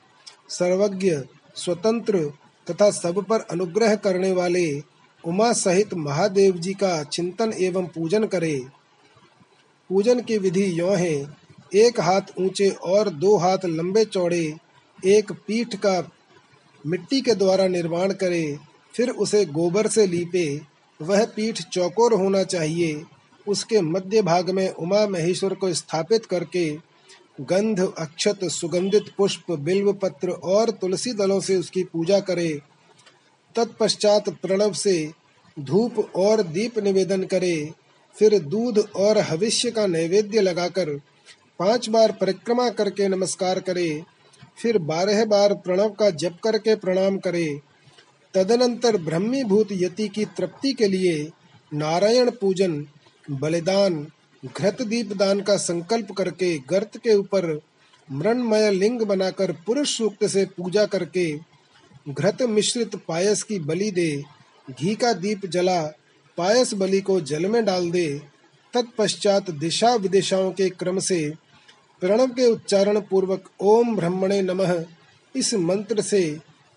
सर्वज्ञ, 0.49 1.15
स्वतंत्र 1.55 2.31
तथा 2.67 2.91
सब 2.91 3.23
पर 3.23 3.39
अनुग्रह 3.51 3.95
करने 3.95 4.31
वाले 4.31 4.65
उमा 5.23 5.51
सहित 5.53 5.93
महादेव 5.93 6.57
जी 6.57 6.73
का 6.73 7.03
चिंतन 7.03 7.53
एवं 7.53 7.87
पूजन 7.87 8.25
करे। 8.25 8.65
पूजन 9.89 10.21
की 10.21 10.37
विधि 10.37 10.79
यो 10.79 10.89
है, 10.89 11.15
एक 11.75 11.99
हाथ 11.99 12.39
ऊँचे 12.39 12.69
और 12.69 13.09
दो 13.09 13.37
हाथ 13.37 13.65
लंबे 13.65 14.05
चौड़े, 14.05 14.55
एक 15.05 15.31
पीठ 15.31 15.75
का 15.75 16.01
मिट्टी 16.87 17.21
के 17.21 17.35
द्वारा 17.35 17.67
निर्माण 17.67 18.13
करे, 18.13 18.59
फिर 18.95 19.09
उसे 19.09 19.45
गोबर 19.45 19.87
से 19.87 20.07
लीपे 20.07 20.70
वह 21.01 21.25
पीठ 21.25 21.61
चौकोर 21.61 22.13
होना 22.13 22.43
चाहिए। 22.43 23.03
उसके 23.47 23.81
मध्य 23.81 24.21
भाग 24.21 24.49
में 24.49 24.69
उमा 24.69 25.07
महेश्वर 25.07 25.53
को 25.53 25.73
स्थापित 25.73 26.25
करके 26.25 26.91
गंध, 27.41 27.93
अक्षत, 27.97 28.39
सुगंधित 28.43 29.03
पुष्प 29.17 29.51
बिल्व 29.51 29.93
पत्र 29.93 30.29
और 30.29 30.69
तुलसी 30.69 31.13
दलों 31.13 31.39
से 31.39 31.57
उसकी 31.57 31.83
पूजा 31.83 32.19
करे। 32.19 32.61
तत्पश्चात 33.55 34.29
प्रणव 34.29 34.73
से 34.73 35.11
धूप 35.59 36.11
और 36.15 36.43
दीप 36.43 36.79
निवेदन 36.79 37.23
करे। 37.23 37.71
फिर 38.19 38.39
दूध 38.39 38.79
और 38.95 39.17
हविष्य 39.17 39.71
का 39.71 39.87
नैवेद्य 39.87 40.41
लगाकर 40.41 40.89
पाँच 41.59 41.89
बार 41.89 42.11
परिक्रमा 42.11 42.69
करके 42.69 43.07
नमस्कार 43.07 43.59
करे। 43.59 44.03
फिर 44.61 44.77
बारह 44.77 45.25
बार 45.25 45.53
प्रणव 45.53 45.89
का 45.89 46.09
जप 46.09 46.37
करके 46.43 46.75
प्रणाम 46.75 47.17
करे। 47.17 47.59
तदनंतर 48.33 48.97
ब्रह्मीभूत 48.97 49.67
यति 49.71 50.07
की 50.07 50.25
तृप्ति 50.37 50.73
के 50.73 50.87
लिए 50.87 51.29
नारायण 51.73 52.29
पूजन, 52.31 52.85
बलिदान, 53.31 54.07
घृत 54.43 54.81
दीप 54.81 55.13
दान 55.13 55.41
का 55.41 55.57
संकल्प 55.57 56.11
करके 56.11 56.57
गर्त 56.59 56.97
के 56.97 57.13
ऊपर 57.13 57.59
मृणमय 58.11 58.69
लिंग 58.71 59.01
बनाकर 59.01 59.51
पुरुष 59.65 59.97
सूक्त 59.97 60.25
से 60.25 60.45
पूजा 60.57 60.85
करके 60.85 61.31
घृत 62.09 62.41
मिश्रित 62.41 62.95
पायस 63.07 63.43
की 63.43 63.59
बलि 63.59 63.91
दे, 63.91 64.23
घी 64.81 64.95
का 64.95 65.13
दीप 65.13 65.45
जला, 65.45 65.81
पायस 66.37 66.73
बलि 66.73 67.01
को 67.01 67.19
जल 67.21 67.45
में 67.45 67.63
डाल 67.65 67.89
दे, 67.91 68.07
तत्पश्चात 68.73 69.49
दिशा 69.51 69.93
विदिशाओं 69.95 70.51
के 70.51 70.69
क्रम 70.69 70.99
से 70.99 71.33
प्रणव 72.01 72.27
के 72.27 72.45
उच्चारण 72.45 72.99
पूर्वक 72.99 73.49
ओम 73.61 73.95
ब्रह्मणे 73.95 74.41
नमः 74.41 74.83
इस 75.35 75.53
मंत्र 75.53 76.01
से 76.01 76.23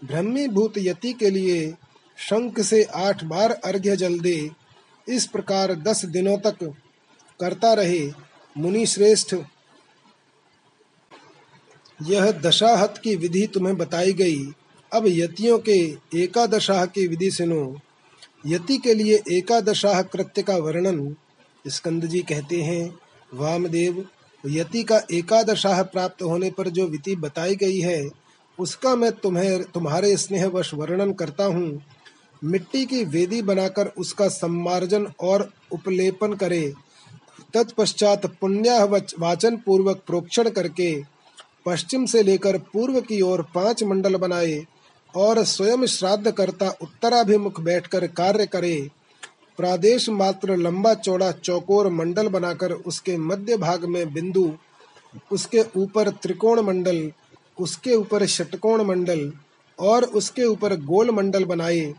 ब्रह्मीभूत 0.05 0.79
यति 0.79 1.13
के 1.13 1.31
लिए 1.31 1.75
शंख 2.19 2.61
से 2.61 2.83
आठ 2.85 3.25
बार 3.25 3.51
अर्घ्य 3.65 3.97
जल 3.97 4.19
दे, 4.21 4.51
इस 5.09 5.27
प्रकार 5.27 5.75
दस 5.75 6.05
दिनों 6.05 6.37
तक 6.39 6.63
करता 7.41 7.73
रहे 7.73 8.11
मुनि 8.57 8.87
श्रेष्ठ 8.87 9.35
यह 12.03 12.31
दशाहत 12.31 13.01
की 13.05 13.15
विधि 13.17 13.47
तुम्हें 13.47 13.77
बताई 13.77 14.13
गई। 14.13 14.45
अब 14.93 15.05
यतियों 15.07 15.59
के 15.59 15.79
एकादशाह 16.15 16.85
की 16.87 17.07
विधि 17.07 17.31
सुनो। 17.31 17.81
यति 18.47 18.77
के 18.79 18.95
लिए 18.95 19.23
एकादशाह 19.31 20.03
कृत्य 20.03 20.43
का 20.43 20.57
वर्णन, 20.57 21.15
स्कंद 21.65 22.07
जी 22.07 22.21
कहते 22.21 22.61
हैं, 22.63 22.99
वामदेव, 23.35 24.05
यति 24.45 24.83
का 24.83 25.01
एकादशाह 25.13 25.83
प्राप्त 25.83 26.23
होने 26.23 26.51
पर 26.51 26.69
जो 26.69 26.87
विधि 26.87 27.17
बताई 27.17 27.57
गई 27.57 27.79
है 27.79 28.24
उसका 28.59 28.95
मैं 28.97 29.11
तुम्हें, 29.13 29.63
तुम्हारे 29.65 30.17
स्नेहवश 30.17 30.75
वर्णन 30.75 31.13
करता 31.13 31.45
हूँ। 31.45 31.83
मिट्टी 32.43 32.85
की 32.87 33.05
वेदी 33.05 33.41
बनाकर 33.43 33.87
उसका 33.99 34.29
सम्मार्जन 34.29 35.07
और 35.21 35.49
उपलेपन 35.73 36.35
करे। 36.35 36.73
तत्पश्चात 37.55 38.27
पुण्य 38.41 38.83
वाचन 39.19 39.57
पूर्वक 39.57 40.03
प्रोक्षण 40.07 40.49
करके 40.51 40.95
पश्चिम 41.67 42.05
से 42.07 42.23
लेकर 42.23 42.59
पूर्व 42.73 43.01
की 43.01 43.21
ओर 43.21 43.43
पाँच 43.55 43.83
मंडल 43.83 44.17
बनाए 44.17 44.63
और 45.15 45.43
स्वयं 45.45 45.87
श्राद्ध 45.87 46.31
करता 46.31 46.69
उत्तराभिमुख 46.83 47.61
बैठकर 47.61 48.07
कार्य 48.07 48.47
करे। 48.47 48.77
प्रादेश 49.59 50.09
मात्र 50.09 50.57
लंबा 50.57 50.95
चौड़ा 50.95 51.31
चौकोर 51.33 51.89
मंडल 51.89 52.29
बनाकर 52.29 52.73
उसके 52.73 53.17
मध्य 53.17 53.57
भाग 53.57 53.85
में 53.85 54.13
बिंदु, 54.13 54.53
उसके 55.33 55.65
ऊपर 55.77 56.11
त्रिकोण 56.13 56.61
मंडल 56.61 57.11
उसके 57.59 57.95
ऊपर 57.95 58.27
षटकोण 58.27 58.83
मंडल 58.85 59.33
और 59.79 60.05
उसके 60.05 60.45
ऊपर 60.45 60.77
गोल 60.83 61.11
मंडल 61.11 61.45
बनाए, 61.45 61.93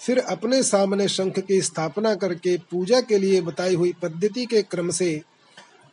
फिर 0.00 0.18
अपने 0.18 0.62
सामने 0.62 1.08
शंख 1.08 1.38
की 1.38 1.60
स्थापना 1.62 2.14
करके 2.14 2.56
पूजा 2.70 3.00
के 3.00 3.18
लिए 3.18 3.40
बताई 3.40 3.74
हुई 3.74 3.92
पद्धति 4.02 4.46
के 4.46 4.62
क्रम 4.62 4.90
से 4.90 5.20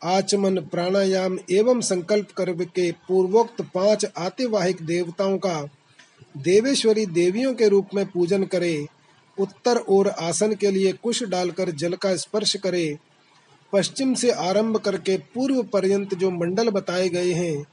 आचमन, 0.02 0.58
प्राणायाम 0.62 1.38
एवं 1.52 1.82
संकल्प 1.82 2.32
करके 2.32 2.92
पूर्वोक्त 3.08 3.62
पाँच 3.74 4.06
आतिवाहिक 4.18 4.82
देवताओं 4.82 5.38
का 5.38 5.62
देवेश्वरी 6.38 7.06
देवियों 7.06 7.54
के 7.54 7.68
रूप 7.70 7.88
में 7.96 8.06
पूजन 8.06 8.44
करे, 8.44 8.86
उत्तर 9.38 9.78
और 9.78 10.08
आसन 10.08 10.54
के 10.54 10.72
लिए 10.72 10.92
कुश 10.94 11.24
डालकर 11.24 11.72
जल 11.72 11.94
का 11.94 12.16
स्पर्श 12.16 12.56
करे, 12.56 12.98
पश्चिम 13.74 14.14
से 14.14 14.32
आरंभ 14.32 14.78
करके 14.78 15.18
पूर्व 15.36 15.62
पर्यंत 15.64 16.14
जो 16.14 16.32
मंडल 16.32 16.70
बताए 16.70 17.08
गए 17.10 17.32
हैं 17.32 17.64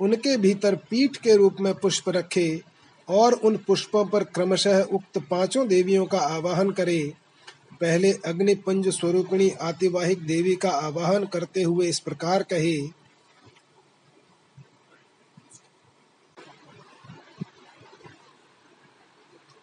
उनके 0.00 0.36
भीतर 0.36 0.74
पीठ 0.90 1.16
के 1.16 1.36
रूप 1.36 1.56
में 1.60 1.74
पुष्प 1.74 2.08
रखे 2.08 2.62
और 3.08 3.32
उन 3.34 3.56
पुष्पों 3.56 4.04
पर 4.04 4.24
क्रमशः 4.24 4.82
उक्त 4.82 5.18
पाँचों 5.30 5.66
देवियों 5.68 6.04
का 6.06 6.18
आवाहन 6.18 6.70
करे। 6.70 7.12
पहले 7.80 8.12
अग्निपुंज 8.26 8.88
स्वरूपिणी 8.88 9.50
आतिवाहिक 9.62 10.26
देवी 10.26 10.54
का 10.56 10.70
आवाहन 10.70 11.24
करते 11.24 11.62
हुए 11.62 11.88
इस 11.88 11.98
प्रकार 11.98 12.42
कहे। 12.42 12.76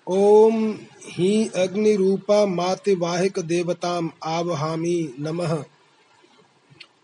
ओम 0.07 0.71
ही 1.07 1.47
अग्निरूपा 1.55 2.45
मातिवाहिक 2.45 3.39
देवताम 3.39 4.11
आवहामी 4.23 5.13
नमः। 5.19 5.63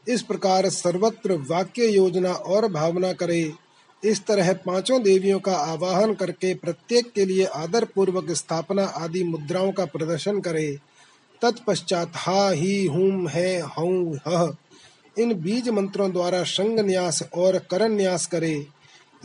इस 0.10 0.22
प्रकार 0.22 0.70
सर्वत्र 0.70 1.34
वाक्य 1.50 1.88
योजना 1.88 2.32
और 2.32 2.68
भावना 2.72 3.12
करे। 3.14 3.42
इस 4.04 4.26
तरह 4.26 4.52
पाँचों 4.66 5.02
देवियों 5.04 5.40
का 5.40 5.54
आवाहन 5.54 6.14
करके 6.14 6.54
प्रत्येक 6.54 7.12
के 7.12 7.26
लिए 7.26 7.46
आदर 7.46 7.86
पूर्वक 7.86 8.32
स्थापना 8.32 8.84
आदि 8.84 9.24
मुद्राओं 9.24 9.72
का 9.72 9.86
प्रदर्शन 9.86 10.40
करे। 10.40 10.72
तत्पश्चात 11.42 12.12
हा 12.16 12.50
ही 12.50 12.86
हुम 12.86 13.28
है 13.28 13.60
हऊ 13.70 14.16
ह 14.28 14.52
इन 15.18 15.34
बीज 15.34 15.70
मंत्रों 15.70 16.12
द्वारा 16.12 16.42
संग 16.44 16.80
न्यास 16.80 17.22
और 17.36 17.58
करण 17.72 17.92
न्यास 17.92 18.26
करे। 18.26 18.68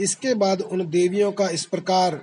इसके 0.00 0.34
बाद 0.34 0.60
उन 0.62 0.86
देवियों 0.90 1.30
का 1.32 1.48
इस 1.48 1.64
प्रकार 1.64 2.20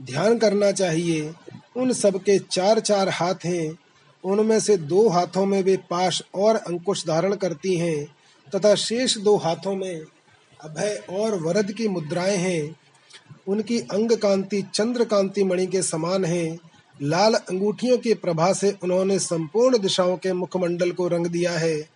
ध्यान 0.00 0.38
करना 0.38 0.70
चाहिए। 0.72 1.32
उन 1.76 1.92
सबके 1.92 2.38
चार 2.38 2.80
चार 2.80 3.08
हाथ 3.08 3.44
हैं। 3.44 3.78
उनमें 4.24 4.60
से 4.60 4.76
दो 4.76 5.08
हाथों 5.08 5.46
में 5.46 5.62
वे 5.62 5.76
पाश 5.76 6.22
और 6.34 6.56
अंकुश 6.56 7.06
धारण 7.06 7.34
करती 7.34 7.76
हैं, 7.76 8.06
तथा 8.54 8.74
शेष 8.74 9.18
दो 9.18 9.36
हाथों 9.36 9.74
में 9.74 10.00
अभय 10.64 11.04
और 11.10 11.40
वरद 11.42 11.72
की 11.72 11.88
मुद्राएँ 11.88 12.36
हैं। 12.36 12.76
उनकी 13.48 13.78
अंग 13.78 14.12
कांति 14.12 14.62
चंद्र 14.74 15.04
कांति 15.04 15.44
मणि 15.44 15.66
के 15.66 15.82
समान 15.82 16.24
है। 16.24 16.58
लाल 17.02 17.34
अंगूठियों 17.34 17.98
के 17.98 18.14
प्रभा 18.14 18.52
से 18.52 18.76
उन्होंने 18.82 19.18
संपूर्ण 19.18 19.78
दिशाओं 19.78 20.16
के 20.16 20.32
मुखमंडल 20.32 20.90
को 20.90 21.08
रंग 21.08 21.26
दिया 21.26 21.52
है। 21.52 21.88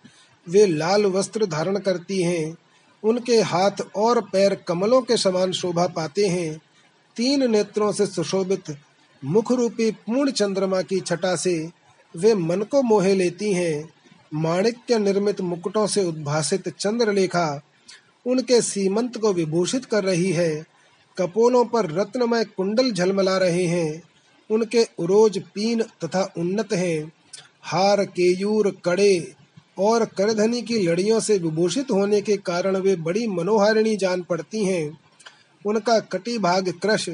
वे 0.49 0.65
लाल 0.65 1.05
वस्त्र 1.05 1.45
धारण 1.45 1.77
करती 1.77 2.23
हैं। 2.23 2.57
उनके 3.03 3.41
हाथ 3.41 3.71
और 3.95 4.21
पैर 4.21 4.55
कमलों 4.55 5.01
के 5.01 5.17
समान 5.17 5.51
शोभा 5.51 5.87
पाते 5.87 6.25
हैं। 6.27 6.61
तीन 7.15 7.51
नेत्रों 7.51 7.91
से 7.91 8.05
सुशोभित 8.05 8.77
मुख 9.25 9.51
रूपी 9.51 9.91
पूर्ण 9.91 10.31
चंद्रमा 10.31 10.81
की 10.81 10.99
छटा 10.99 11.35
से 11.35 11.71
वे 12.17 12.33
मन 12.35 12.61
को 12.61 12.81
मोहे 12.81 13.15
लेती 13.15 13.53
हैं। 13.53 13.89
माणिक्य 14.33 14.99
निर्मित 14.99 15.41
मुकुटों 15.41 15.87
से 15.87 16.03
उद्भासित 16.05 16.69
चंद्रलेखा 16.69 17.61
उनके 18.25 18.61
सीमंत 18.61 19.17
को 19.17 19.33
विभूषित 19.33 19.85
कर 19.85 20.03
रही 20.03 20.31
है। 20.31 20.65
कपोलों 21.17 21.65
पर 21.65 21.91
रत्नमय 21.91 22.45
कुंडल 22.45 22.91
झलमला 22.91 23.37
रहे 23.37 23.65
हैं। 23.65 24.03
उनके 24.51 24.87
उरोज 24.99 25.43
पीन 25.55 25.81
तथा 25.81 26.33
उन्नत 26.37 26.73
हैं। 26.73 27.11
हार, 27.61 28.05
केयूर, 28.05 28.77
कड़े 28.85 29.33
और 29.79 30.05
करधनी 30.05 30.61
की 30.61 30.79
लड़ियों 30.79 31.19
से 31.19 31.37
विभूषित 31.37 31.91
होने 31.91 32.21
के 32.21 32.37
कारण 32.37 32.77
वे 32.77 32.95
बड़ी 32.95 33.27
मनोहारिणी 33.27 33.95
जान 33.95 34.21
पड़ती 34.21 34.65
हैं। 34.65 34.97
उनका 35.65 35.99
कटी 35.99 36.37
भाग 36.37 36.69
कृश 36.69 37.09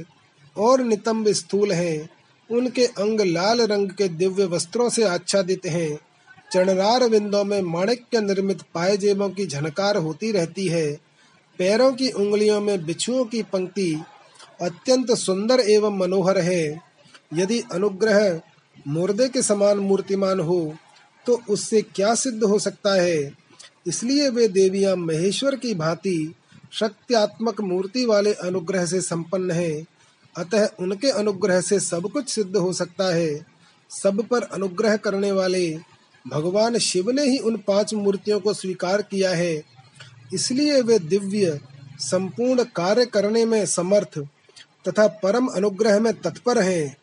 और 0.58 0.82
नितंब 0.82 1.30
स्थूल 1.32 1.72
है। 1.72 2.10
उनके 2.50 2.86
अंग 2.86 3.22
लाल 3.22 3.62
रंग 3.62 3.90
के 3.90 4.08
दिव्य 4.10 4.46
वस्त्रों 4.46 4.90
से 4.90 5.04
आच्छादित 5.04 5.66
हैं। 5.66 5.98
चरणरार 6.52 7.08
बिंदों 7.10 7.44
में 7.44 7.62
माणिक्य 7.62 8.22
निर्मित 8.22 8.62
पायजेबों 8.74 9.30
की 9.30 9.46
झनकार 9.46 9.98
होती 9.98 10.32
रहती 10.32 10.68
है। 10.68 10.92
पैरों 11.60 11.92
की 11.92 12.10
उंगलियों 12.12 12.60
में 12.62 12.86
बिछुओं 12.86 13.24
की 13.26 13.42
पंक्ति 13.44 13.92
अत्यंत 14.62 15.12
सुंदर 15.12 15.60
एवं 15.60 15.98
मनोहर 15.98 16.38
है। 16.38 16.82
यदि 17.34 17.62
अनुग्रह 17.72 18.42
मुर्दे 18.88 19.28
के 19.30 19.42
समान 19.42 19.78
मूर्तिमान 19.78 20.40
हो 20.40 20.76
तो 21.26 21.40
उससे 21.50 21.82
क्या 21.82 22.14
सिद्ध 22.16 22.44
हो 22.44 22.60
सकता 22.60 22.94
है? 23.02 23.32
इसलिए 23.88 24.30
वे 24.30 24.48
देवियाँ 24.48 24.96
महेश्वर 24.96 25.56
की 25.56 25.74
भांति 25.74 26.34
शक्त्यात्मक 26.74 27.62
मूर्ति 27.62 28.06
वाले 28.06 28.34
अनुग्रह 28.34 28.86
से 28.86 29.02
संपन्न 29.02 29.52
है। 29.52 29.93
अतः 30.38 30.68
उनके 30.80 31.10
अनुग्रह 31.10 31.62
से 31.62 31.80
सब 31.80 32.10
कुछ 32.12 32.30
सिद्ध 32.30 32.56
हो 32.58 32.74
सकता 32.74 33.16
है। 33.16 33.46
सब 33.90 34.22
पर 34.28 34.44
अनुग्रह 34.44 34.98
करने 34.98 35.32
वाले 35.32 35.80
भगवान 36.28 36.78
शिव 36.78 37.10
ने 37.12 37.24
ही 37.24 37.38
उन 37.38 37.58
पाँच 37.58 37.94
मूर्तियों 37.94 38.40
को 38.40 38.54
स्वीकार 38.54 39.02
किया 39.02 39.32
है। 39.32 39.64
इसलिए 40.34 40.82
वे 40.82 41.00
दिव्य, 41.00 41.60
संपूर्ण 42.00 42.64
कार्य 42.64 43.06
करने 43.06 43.46
में 43.46 43.66
समर्थ 43.66 44.20
तथा 44.88 45.08
परम 45.08 45.48
अनुग्रह 45.48 46.00
में 46.00 46.14
तत्पर 46.14 46.62
हैं। 46.62 46.98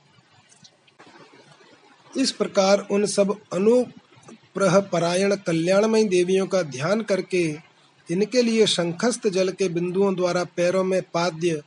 इस 2.17 2.33
प्रकार 2.33 2.87
उन 2.91 3.07
सब 3.07 3.37
अनुप्रह 3.53 4.81
परायण 4.81 5.37
कल्याणमय 5.37 6.05
देवियों 6.05 6.47
का 6.47 6.63
ध्यान 6.63 7.01
करके 7.01 7.71
इनके 8.11 8.43
लिए 8.43 8.67
शंखस्थ 8.67 9.29
जल 9.29 9.49
के 9.49 9.69
बिंदुओं 9.69 10.15
द्वारा 10.15 10.45
पैरों 10.45 10.85
में 10.85 11.03
पाद्य 11.03 11.63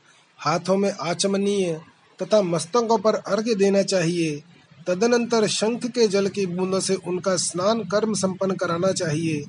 हाथों 0.46 0.78
में 0.78 0.94
आचमनीय 1.02 1.82
तथा 2.22 2.42
मस्तकों 2.42 2.98
पर 2.98 3.16
अर्घ्य 3.16 3.56
देना 3.56 3.84
चाहिए। 3.84 4.44
तदनंतर 4.88 5.48
शंख 5.48 5.86
के 5.86 6.08
जल 6.08 6.28
की 6.28 6.46
बूंदों 6.46 6.80
से 6.80 6.96
उनका 6.96 7.36
स्नान 7.36 7.80
कर्म 7.84 8.14
संपन्न 8.14 8.56
कराना 8.56 8.92
चाहिए। 8.92 9.46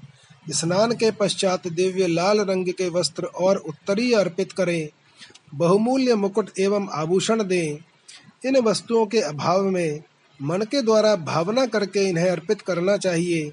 स्नान 0.50 0.92
के 0.92 1.10
पश्चात 1.10 1.68
दिव्य 1.68 2.06
लाल 2.06 2.40
रंग 2.40 2.68
के 2.68 2.88
वस्त्र 2.88 3.24
और 3.24 3.56
उत्तरी 3.56 4.12
अर्पित 4.12 4.52
करें। 4.52 4.88
बहुमूल्य 5.54 6.14
मुकुट 6.14 6.50
एवं 6.58 6.88
आभूषण 6.92 7.42
दें। 7.44 7.78
इन 8.48 8.56
वस्तुओं 8.56 9.06
के 9.06 9.20
अभाव 9.20 9.62
में 9.62 10.02
मन 10.42 10.62
के 10.62 10.82
द्वारा 10.82 11.16
भावना 11.16 11.66
करके 11.66 12.08
इन्हें 12.08 12.30
अर्पित 12.30 12.60
करना 12.60 12.96
चाहिए। 12.96 13.52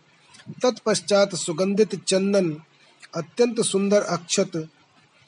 तत्पश्चात 0.63 1.35
सुगंधित 1.35 1.95
चंदन, 1.95 2.57
अत्यंत 3.15 3.61
सुंदर 3.61 4.01
अक्षत 4.01 4.67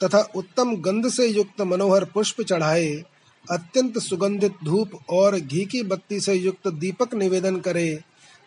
तथा 0.04 0.20
उत्तम 0.36 0.74
गंध 0.76 1.08
से 1.08 1.26
युक्त 1.26 1.60
मनोहर 1.60 2.04
पुष्प 2.04 2.42
चढ़ाए, 2.42 2.92
अत्यंत 3.44 3.98
सुगंधित 3.98 4.54
धूप 4.64 4.90
और 5.10 5.38
घी 5.38 5.64
की 5.64 5.82
बत्ती 5.82 6.20
से 6.20 6.34
युक्त 6.34 6.68
दीपक 6.68 7.14
निवेदन 7.14 7.56
करे, 7.60 8.00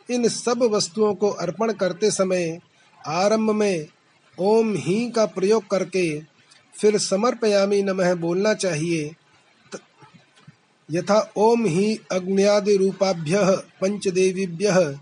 इन 0.09 0.27
सब 0.27 0.63
वस्तुओं 0.63 1.13
को 1.15 1.29
अर्पण 1.29 1.71
करते 1.73 2.11
समय 2.11 2.59
आरंभ 3.07 3.51
में 3.51 3.87
ओम 4.37 4.73
ही 4.75 5.09
का 5.11 5.25
प्रयोग 5.25 5.67
करके 5.67 6.19
फिर 6.75 6.97
समर्पयामी 6.97 7.81
नमः 7.83 8.13
बोलना 8.15 8.53
चाहिए। 8.53 9.15
यथा 10.89 11.19
ओम 11.37 11.65
ही 11.65 11.99
अग्न्यादि 12.11 12.75
रूपाभ्य 12.77 13.39
पंचदेवीभ्य 13.81 14.99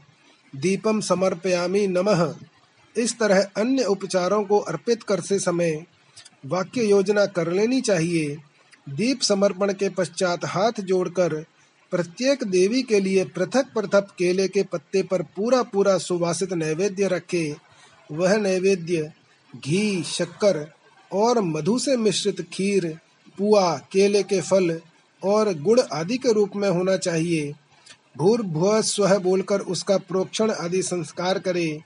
दीपम 0.54 1.00
समर्पयामी 1.02 1.88
नमः। 1.88 2.34
इस 2.96 3.18
तरह 3.20 3.42
अन्य 3.58 3.84
उपचारों 3.84 4.44
को 4.44 4.60
अर्पित 4.60 5.04
करते 5.04 5.40
समय 5.40 5.86
वाक्य 6.46 6.84
योजना 6.84 7.26
कर 7.26 7.52
लेनी 7.52 7.82
चाहिए। 7.82 8.38
दीप 8.90 9.22
समर्पण 9.22 9.74
के 9.74 9.90
पश्चात 9.90 10.46
हाथ 10.46 10.72
जोड़कर 10.80 11.46
प्रत्येक 11.92 12.44
देवी 12.44 12.84
के 12.84 13.00
लिए 13.00 13.26
पृथक 13.26 13.66
पृथक 13.76 14.08
केले 14.18 14.48
के 14.48 14.64
पत्ते 14.64 15.04
पर 15.04 15.22
पूरा 15.22 15.64
पूरा 15.64 15.98
सुवासित 15.98 16.54
नैवेद्य 16.54 17.08
रखे। 17.08 17.56
वह 18.12 18.38
नैवेद्य 18.38 19.12
घी, 19.56 20.04
शक्कर 20.04 20.72
और 21.14 21.42
मधु 21.42 21.80
से 21.80 21.98
मिश्रित 21.98 22.42
खीर, 22.42 23.00
पुआ, 23.38 23.78
केले 23.78 24.24
के 24.24 24.42
फल 24.42 24.82
और 25.24 25.54
गुड़ 25.54 25.80
आदि 25.80 26.18
के 26.18 26.34
रूप 26.34 26.52
में 26.56 26.70
होना 26.70 26.98
चाहिए। 26.98 27.54
भूर्भुव 28.18 28.82
स्व 28.82 29.20
बोलकर 29.20 29.60
उसका 29.60 29.98
प्रोक्षण 29.98 30.52
आदि 30.52 30.84
संस्कार 30.84 31.40
करे। 31.40 31.82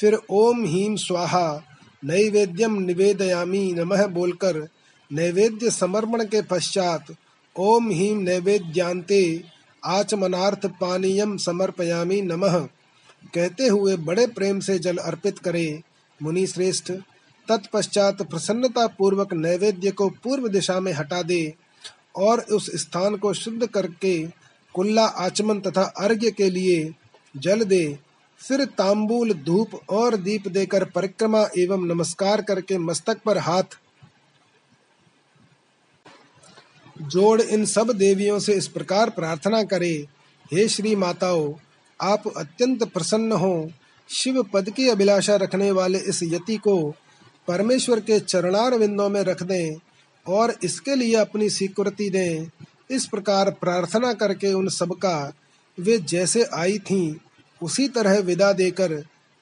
फिर 0.00 0.18
ओम 0.30 0.64
हीम 0.64 0.96
स्वाहा 0.96 1.71
नैवेद्यम 2.02 2.78
निवेदयामी 2.80 3.72
नमः 3.72 4.06
बोलकर, 4.06 4.68
नैवेद्य 5.10 5.70
समर्पण 5.70 6.24
के 6.24 6.42
पश्चात 6.42 7.14
ओम 7.56 7.90
हीम 7.90 8.18
नैवेद्यांते 8.18 9.22
आचमनार्थ 9.82 10.66
पानीयम 10.66 11.36
समर्पयामी 11.36 12.20
नमः। 12.20 12.58
कहते 13.34 13.66
हुए 13.66 13.96
बड़े 13.96 14.26
प्रेम 14.26 14.60
से 14.60 14.78
जल 14.78 14.96
अर्पित 14.96 15.38
करे 15.38 15.82
मुनि 16.22 16.46
श्रेष्ठ 16.46 16.90
तत्पश्चात 17.48 18.22
प्रसन्नता 18.22 18.86
पूर्वक 18.86 19.32
नैवेद्य 19.34 19.90
को 19.90 20.08
पूर्व 20.24 20.48
दिशा 20.48 20.80
में 20.80 20.92
हटा 20.92 21.22
दे 21.22 21.54
और 22.16 22.40
उस 22.40 22.70
स्थान 22.76 23.16
को 23.16 23.32
शुद्ध 23.34 23.66
करके 23.66 24.26
कुल्ला 24.74 25.04
आचमन 25.04 25.60
तथा 25.60 25.82
अर्घ्य 25.82 26.30
के 26.30 26.50
लिए 26.50 26.92
जल 27.34 27.64
दे। 27.64 27.98
फिर 28.42 28.64
तांबूल, 28.64 29.32
धूप 29.34 29.74
और 29.90 30.16
दीप 30.16 30.48
देकर 30.48 30.84
परिक्रमा 30.84 31.46
एवं 31.58 31.86
नमस्कार 31.86 32.42
करके 32.42 32.78
मस्तक 32.78 33.20
पर 33.24 33.38
हाथ 33.38 33.78
जोड़ 37.02 37.40
इन 37.40 37.64
सब 37.64 37.92
देवियों 37.92 38.38
से 38.38 38.54
इस 38.54 38.66
प्रकार 38.68 39.10
प्रार्थना 39.10 39.62
करे, 39.62 39.92
हे 40.52 40.68
श्री 40.68 40.96
माताओं, 40.96 41.54
आप 42.00 42.28
अत्यंत 42.36 42.84
प्रसन्न 42.84 43.32
हो। 43.32 43.70
शिव 44.10 44.42
पद 44.42 44.70
की 44.70 44.88
अभिलाषा 44.88 45.36
रखने 45.36 45.70
वाले 45.70 45.98
इस 45.98 46.22
यति 46.22 46.56
को 46.56 46.76
परमेश्वर 47.48 48.00
के 48.00 48.20
चरणार 48.20 48.74
विंदों 48.74 49.08
में 49.08 49.20
रख 49.20 49.42
दें 49.42 49.76
और 50.26 50.56
इसके 50.64 50.94
लिए 50.94 51.14
अपनी 51.16 51.50
स्वीकृति 51.50 52.10
दें। 52.10 52.46
इस 52.90 53.06
प्रकार 53.06 53.50
प्रार्थना 53.50 54.12
करके 54.12 54.52
उन 54.52 54.68
सबका 54.68 55.32
वे 55.78 55.98
जैसे 55.98 56.44
आई 56.54 56.78
थीं 56.78 57.14
उसी 57.62 57.88
तरह 57.88 58.18
विदा 58.18 58.52
देकर 58.52 58.92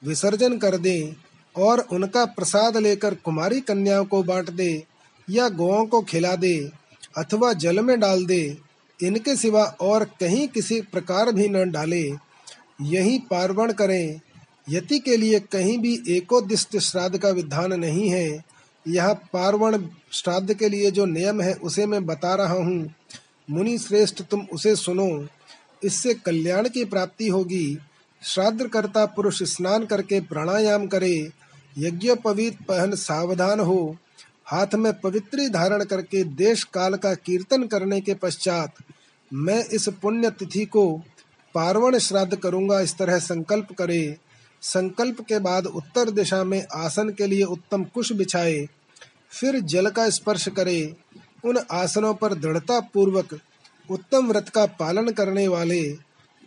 विसर्जन 0.03 0.57
कर 0.57 0.77
दें 0.77 1.15
और 1.55 1.79
उनका 1.79 2.25
प्रसाद 2.25 2.77
लेकर 2.77 3.15
कुमारी 3.15 3.61
कन्याओं 3.61 4.05
को 4.05 4.23
बांट 4.23 4.49
दे 4.49 4.83
या 5.29 5.49
गौओं 5.49 5.85
को 5.85 6.01
खिला 6.01 6.35
दे 6.35 6.81
अथवा 7.17 7.53
जल 7.53 7.79
में 7.79 7.99
डाल 7.99 8.25
दे, 8.25 8.57
इनके 9.03 9.35
सिवा 9.35 9.63
और 9.63 10.03
कहीं 10.03 10.47
किसी 10.47 10.81
प्रकार 10.81 11.31
भी 11.31 11.49
न 11.49 11.71
डाले। 11.71 12.11
यही 12.81 13.17
पार्वण 13.17 13.73
करें। 13.73 14.19
यति 14.69 14.99
के 14.99 15.17
लिए 15.17 15.39
कहीं 15.39 15.77
भी 15.77 16.03
एकोदिष्ट 16.09 16.77
श्राद्ध 16.77 17.17
का 17.17 17.29
विधान 17.29 17.73
नहीं 17.73 18.09
है। 18.09 18.45
यह 18.87 19.13
पार्वण 19.13 19.83
श्राद्ध 20.11 20.53
के 20.53 20.69
लिए 20.69 20.91
जो 20.91 21.05
नियम 21.05 21.41
है, 21.41 21.53
उसे 21.53 21.85
मैं 21.85 22.05
बता 22.05 22.35
रहा 22.35 22.53
हूँ। 22.53 22.93
मुनि 23.49 23.77
श्रेष्ठ 23.77 24.21
तुम 24.21 24.41
उसे 24.53 24.75
सुनो। 24.75 25.27
इससे 25.83 26.13
कल्याण 26.13 26.69
की 26.69 26.85
प्राप्ति 26.85 27.27
होगी। 27.27 27.77
श्राद्ध 28.21 28.67
करता 28.67 29.05
पुरुष 29.05 29.41
स्नान 29.43 29.85
करके 29.85 30.19
प्राणायाम 30.21 30.87
करे, 30.87 31.15
यज्ञ 31.77 32.13
पवित 32.15 32.57
पहन 32.67 32.95
सावधान 32.95 33.59
हो, 33.59 33.95
हाथ 34.45 34.75
में 34.75 34.91
पवित्री 34.93 35.47
धारण 35.49 35.83
करके 35.83 36.23
देश 36.23 36.63
काल 36.63 36.95
का 36.95 37.13
कीर्तन 37.15 37.63
करने 37.67 37.99
के 38.01 38.13
पश्चात 38.13 38.83
मैं 39.31 39.63
इस 39.65 39.87
पुण्य 40.01 40.29
तिथि 40.29 40.65
को 40.65 40.85
पार्वण 41.55 41.97
श्राद्ध 41.97 42.35
करूँगा 42.35 42.79
इस 42.79 42.97
तरह 42.97 43.17
संकल्प 43.19 43.71
करे। 43.77 44.17
संकल्प 44.63 45.21
के 45.21 45.39
बाद 45.39 45.65
उत्तर 45.65 46.09
दिशा 46.09 46.43
में 46.43 46.63
आसन 46.75 47.09
के 47.09 47.27
लिए 47.27 47.43
उत्तम 47.45 47.83
कुश 47.85 48.11
बिछाए, 48.11 48.65
फिर 49.31 49.59
जल 49.61 49.89
का 49.89 50.09
स्पर्श 50.09 50.47
करे। 50.47 50.95
उन 51.45 51.59
आसनों 51.71 52.13
पर 52.13 52.33
दृढ़ता 52.33 52.79
पूर्वक 52.93 53.37
उत्तम 53.89 54.27
व्रत 54.27 54.49
का 54.49 54.65
पालन 54.79 55.09
करने 55.09 55.47
वाले 55.47 55.81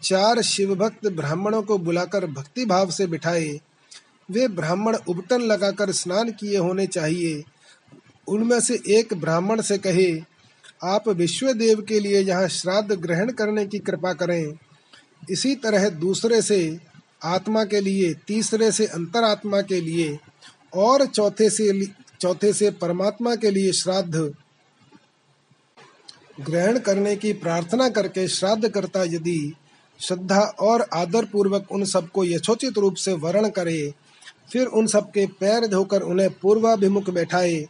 चार 0.04 0.42
शिव 0.42 0.74
भक्त 0.74 1.06
ब्राह्मणों 1.06 1.62
को 1.62 1.78
बुलाकर 1.78 2.26
भक्ति 2.26 2.64
भाव 2.64 2.90
से 2.90 3.06
बिठाए। 3.06 3.60
वे 4.30 4.48
ब्राह्मण 4.48 4.96
उबटन 5.08 5.40
लगाकर 5.40 5.92
स्नान 5.92 6.30
किए 6.30 6.58
होने 6.58 6.86
चाहिए। 6.86 7.42
उनमें 8.28 8.60
से 8.60 8.80
एक 8.88 9.14
ब्राह्मण 9.14 9.60
से 9.60 9.78
कहे, 9.78 10.22
आप 10.84 11.08
विश्व 11.08 11.52
देव 11.52 11.80
के 11.82 12.00
लिए 12.00 12.20
यहाँ 12.20 12.48
श्राद्ध 12.48 12.92
ग्रहण 12.92 13.30
करने 13.32 13.66
की 13.66 13.78
कृपा 13.78 14.12
करें। 14.12 14.54
इसी 15.30 15.54
तरह 15.54 15.88
दूसरे 15.88 16.42
से, 16.42 16.78
आत्मा 17.24 17.64
के 17.64 17.80
लिए, 17.80 18.14
तीसरे 18.14 18.72
से 18.72 18.86
अंतरात्मा 18.86 19.60
के 19.62 19.80
लिए, 19.80 20.18
और 20.74 21.06
चौथे 21.06 21.50
से 21.50 21.86
चौथे 22.20 22.52
से 22.52 22.70
परमात्मा 22.70 23.34
के 23.36 23.50
लिए 23.50 23.72
श्राद्ध 23.72 24.34
ग्रहण 26.40 26.78
करने 26.78 27.16
की 27.16 27.32
प्रार्थना 27.32 27.88
करके 27.88 28.28
श्राद्ध 28.28 28.68
करता 28.68 29.02
यदि 29.02 29.54
श्रद्धा 30.00 30.40
और 30.60 30.86
आदर 30.94 31.24
पूर्वक 31.24 31.72
उन 31.72 31.84
सबको 31.84 32.24
यथोचित 32.24 32.78
रूप 32.78 32.94
से 32.96 33.12
वर्ण 33.14 33.48
करे, 33.50 33.92
फिर 34.52 34.66
उन 34.68 34.86
सबके 34.86 35.26
पैर 35.40 35.66
धोकर 35.66 36.02
उन्हें 36.02 36.30
पूर्वाभिमुख 36.32 37.10
बैठाए 37.10 37.64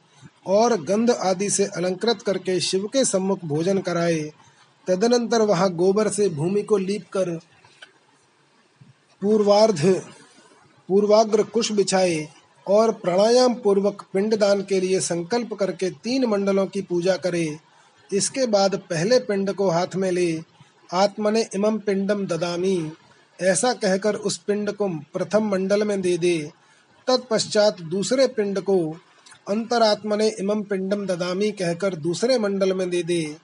और 0.48 0.76
गंध 0.82 1.10
आदि 1.10 1.48
से 1.50 1.64
अलंकृत 1.66 2.22
करके 2.22 2.58
शिव 2.60 2.86
के 2.86 3.04
सम्मुख 3.04 3.44
भोजन 3.44 3.78
कराए। 3.80 4.20
तदनंतर 4.86 5.42
वहाँ 5.42 5.70
गोबर 5.72 6.08
से 6.08 6.28
भूमि 6.28 6.62
को 6.62 6.76
लीप 6.78 7.04
कर 7.12 7.30
पूर्वार्ध, 9.22 9.84
पूर्वाग्र 10.88 11.42
कुश 11.44 11.70
बिछाए 11.72 12.26
और 12.66 12.92
प्राणायाम 12.94 13.54
पूर्वक 13.54 14.04
पिंडदान 14.12 14.62
के 14.62 14.80
लिए 14.80 15.00
संकल्प 15.00 15.54
करके 15.54 15.90
तीन 16.04 16.24
मंडलों 16.24 16.66
की 16.66 16.82
पूजा 16.82 17.16
करे। 17.16 17.46
इसके 18.10 18.46
बाद 18.46 18.74
पहले 18.90 19.18
पिंड 19.20 19.52
को 19.52 19.70
हाथ 19.70 19.96
में 19.96 20.10
ले 20.10 20.32
आत्मने 20.94 21.46
इमम 21.54 21.78
पिंडम 21.78 22.26
ददामी। 22.26 22.92
ऐसा 23.42 23.72
कहकर 23.72 24.14
उस 24.14 24.36
पिंड 24.38 24.70
को 24.72 24.88
प्रथम 24.88 25.48
मंडल 25.48 25.84
में 25.84 26.00
दे 26.00 26.18
दे। 26.18 26.36
तत्पश्चात 27.06 27.80
दूसरे 27.80 28.26
पिंड 28.26 28.60
को 28.60 28.76
अंतरात्मने 29.48 30.28
इमं 30.40 30.62
पिंडम 30.62 31.06
ददामी 31.06 31.50
कहकर 31.50 31.94
दूसरे 31.94 32.38
मंडल 32.38 32.72
में 32.72 32.90
दे 32.90 33.02
दे। 33.02 33.36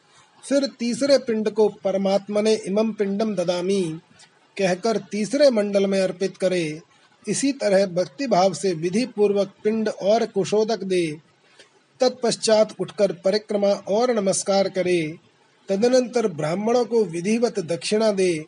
फिर 0.44 0.66
तीसरे 0.78 1.18
पिंड 1.18 1.50
को 1.50 1.68
परमात्मने 1.68 2.54
इमम 2.66 2.92
पिंडम 2.92 3.34
ददामी 3.34 3.82
कहकर 4.56 4.98
तीसरे 5.12 5.50
मंडल 5.50 5.86
में 5.86 6.00
अर्पित 6.00 6.36
करे। 6.36 6.80
इसी 7.28 7.52
तरह 7.52 7.86
भक्ति 7.86 8.26
भाव 8.26 8.52
से 8.52 8.72
विधि 8.74 9.04
पूर्वक 9.06 9.52
पिंड 9.64 9.88
और 9.88 10.26
कुशोदक 10.26 10.82
दे। 10.82 11.06
तत्पश्चात 12.00 12.74
उठकर 12.80 13.12
परिक्रमा 13.12 13.68
और 13.68 14.10
नमस्कार 14.10 14.68
करे। 14.68 15.00
तदनंतर 15.70 16.26
ब्राह्मणों 16.28 16.84
को 16.84 17.04
विधिवत 17.04 17.58
दक्षिणा 17.58 18.12
दे, 18.12 18.44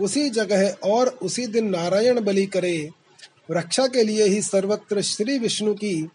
उसी 0.00 0.30
जगह 0.30 0.76
और 0.84 1.08
उसी 1.08 1.46
दिन 1.46 1.68
नारायण 1.70 2.20
बलि 2.20 2.46
करे। 2.46 2.90
रक्षा 3.50 3.86
के 3.86 4.04
लिए 4.04 4.24
ही 4.24 4.42
सर्वत्र 4.42 5.02
श्री 5.02 5.38
विष्णु 5.38 5.74
की 5.74 6.08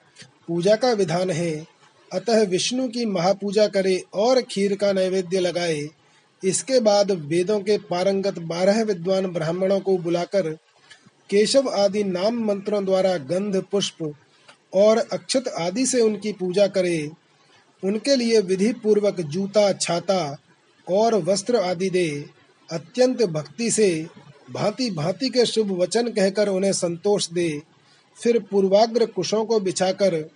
पूजा 0.47 0.75
का 0.75 0.91
विधान 0.91 1.29
है। 1.29 1.65
अतः 2.13 2.43
विष्णु 2.43 2.87
की 2.87 3.05
महापूजा 3.05 3.67
करे 3.67 4.03
और 4.13 4.41
खीर 4.41 4.75
का 4.75 4.93
नैवेद्य 4.93 5.39
लगाए। 5.39 5.87
इसके 6.43 6.79
बाद 6.79 7.11
वेदों 7.11 7.59
के 7.59 7.77
पारंगत 7.77 8.39
बारह 8.39 8.83
विद्वान 8.83 9.27
ब्राह्मणों 9.27 9.79
को 9.79 9.97
बुलाकर 9.97 10.51
केशव 11.29 11.69
आदि 11.69 12.03
नाम 12.03 12.45
मंत्रों 12.45 12.85
द्वारा 12.85 13.17
गंध, 13.17 13.63
पुष्प 13.71 14.13
और 14.73 14.97
अक्षत 14.97 15.47
आदि 15.47 15.85
से 15.85 16.01
उनकी 16.01 16.33
पूजा 16.33 16.67
करे। 16.67 17.09
उनके 17.83 18.15
लिए 18.15 18.39
विधि 18.39 18.71
पूर्वक 18.73 19.21
जूता, 19.21 19.71
छाता 19.73 20.37
और 20.87 21.15
वस्त्र 21.15 21.55
आदि 21.55 21.89
दे। 21.89 22.25
अत्यंत 22.69 23.23
भक्ति 23.23 23.71
से 23.71 24.07
भांति 24.51 24.89
भांति 24.91 25.29
के 25.29 25.45
शुभ 25.45 25.71
वचन 25.71 26.07
कहकर 26.07 26.47
उन्हें 26.47 26.73
संतोष 26.73 27.29
दे। 27.29 27.61
फिर 28.17 28.39
पूर्वाग्र 28.39 29.05
कुशों 29.05 29.45
को 29.45 29.59
बिछाकर, 29.59 30.29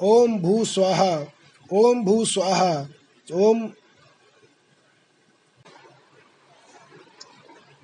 ओम 0.00 0.38
भू 0.38 0.64
स्वाहा, 0.64 1.26
ओम 1.72 2.04
भू 2.04 2.24
स्वाहा, 2.24 2.88
ओम 3.34 3.68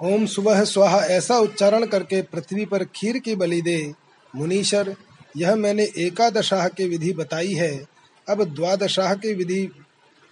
ओम 0.03 0.27
सुबह 0.27 0.65
स्वाहा 0.65 0.99
ऐसा 1.07 1.39
उच्चारण 1.39 1.87
करके 1.87 2.23
पृथ्वी 2.23 2.65
पर 2.65 2.85
खीर 2.85 3.19
की 3.19 3.35
बलि 3.35 3.61
दे। 3.63 3.95
मुनीशर 4.37 4.95
यह 5.37 5.55
मैंने 5.57 5.85
एकादशाह 5.99 6.69
की 6.69 6.89
विधि 6.89 7.13
बताई 7.13 7.53
है। 7.53 7.94
अब 8.29 8.45
द्वादशाह 8.45 9.15
की 9.15 9.35
विधि 9.35 9.69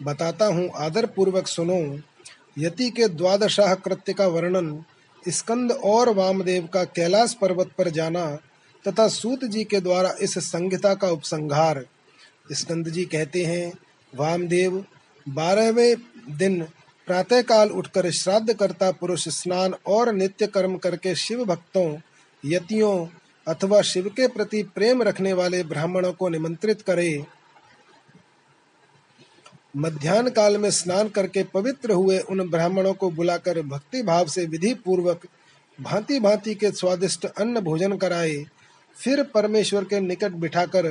बताता 0.03 0.47
हूँ 0.47 0.71
आदर 0.77 1.07
पूर्वक 1.07 1.47
सुनो। 1.47 1.99
यति 2.59 2.91
के 2.91 3.09
द्वादशाह 3.09 3.75
कृत्य 3.75 4.13
का 4.13 4.27
वर्णन, 4.27 4.85
स्कंद 5.29 5.73
और 5.73 6.09
वामदेव 6.15 6.69
का 6.75 6.85
कैलाश 6.85 7.35
पर्वत 7.35 7.71
पर 7.79 7.89
जाना, 7.89 8.27
तथा 8.85 9.09
सूत 9.09 9.45
जी 9.45 9.65
के 9.65 9.81
द्वारा 9.81 10.15
इस 10.21 10.39
संहिता 10.39 10.95
का 10.95 11.09
उपसंहार। 11.09 11.85
स्कंद 12.53 12.89
जी 12.89 13.05
कहते 13.05 13.45
हैं, 13.45 13.73
वामदेव, 14.13 14.85
बारहवें 15.29 15.97
दिन 16.37 16.63
प्रातः 17.09 17.43
काल 17.43 17.71
उठकर 17.71 18.11
श्राद्ध 18.11 18.53
करता 18.53 18.91
पुरुष 18.91 19.29
स्नान 19.29 19.75
और 19.87 20.13
नित्य 20.13 20.47
कर्म 20.47 20.77
करके 20.77 21.15
शिव 21.15 21.45
भक्तों, 21.45 21.97
यतियों 22.45 23.07
अथवा 23.47 23.81
शिव 23.83 24.09
के 24.09 24.27
प्रति 24.29 24.63
प्रेम 24.63 25.03
रखने 25.03 25.33
वाले 25.33 25.63
ब्राह्मणों 25.65 26.13
को 26.13 26.29
निमंत्रित 26.29 26.83
करे। 26.83 27.25
मध्यान्ह 29.75 30.31
काल 30.31 30.57
में 30.59 30.71
स्नान 30.71 31.09
करके 31.09 31.43
पवित्र 31.45 31.93
हुए 31.93 32.19
उन 32.21 32.49
ब्राह्मणों 32.51 32.93
को 32.95 33.11
बुलाकर 33.11 33.61
भक्ति 33.63 34.03
भाव 34.03 34.27
से 34.27 34.45
विधि 34.47 34.73
पूर्वक 34.75 35.27
भांति 35.79 36.19
भांति 36.21 36.55
के 36.55 36.71
स्वादिष्ट 36.71 37.25
अन्न 37.27 37.61
भोजन 37.61 37.97
कराए। 37.97 38.45
फिर 38.97 39.23
परमेश्वर 39.25 39.85
के 39.85 40.01
निकट 40.01 40.33
बिठाकर 40.33 40.89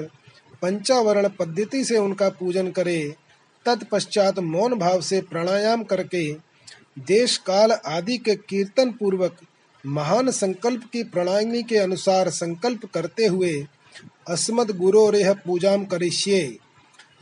पंचावरण 0.62 1.28
पद्धति 1.30 1.84
से 1.86 1.98
उनका 1.98 2.30
पूजन 2.30 2.72
करे। 2.72 3.16
तत्पश्चात 3.66 4.40
मौन 4.40 4.74
भाव 4.80 5.02
से 5.02 5.22
प्राणायाम 5.22 5.84
करके 5.84 6.32
देश 7.00 7.38
काल 7.38 7.72
आदि 7.72 8.18
के 8.18 8.36
कीर्तन 8.36 8.92
पूर्वक 8.92 9.38
महान 9.84 10.32
संकल्प 10.32 10.90
की 10.94 11.04
प्रणाली 11.04 11.64
के 11.64 11.78
अनुसार 11.78 12.30
संकल्प 12.30 12.86
करते 12.86 13.26
हुए 13.26 13.54
अस्मद 14.30 14.72
गुरु 14.72 15.10
रेह 15.10 15.34
पूजाम 15.46 15.86
करिष्ये। 15.86 16.44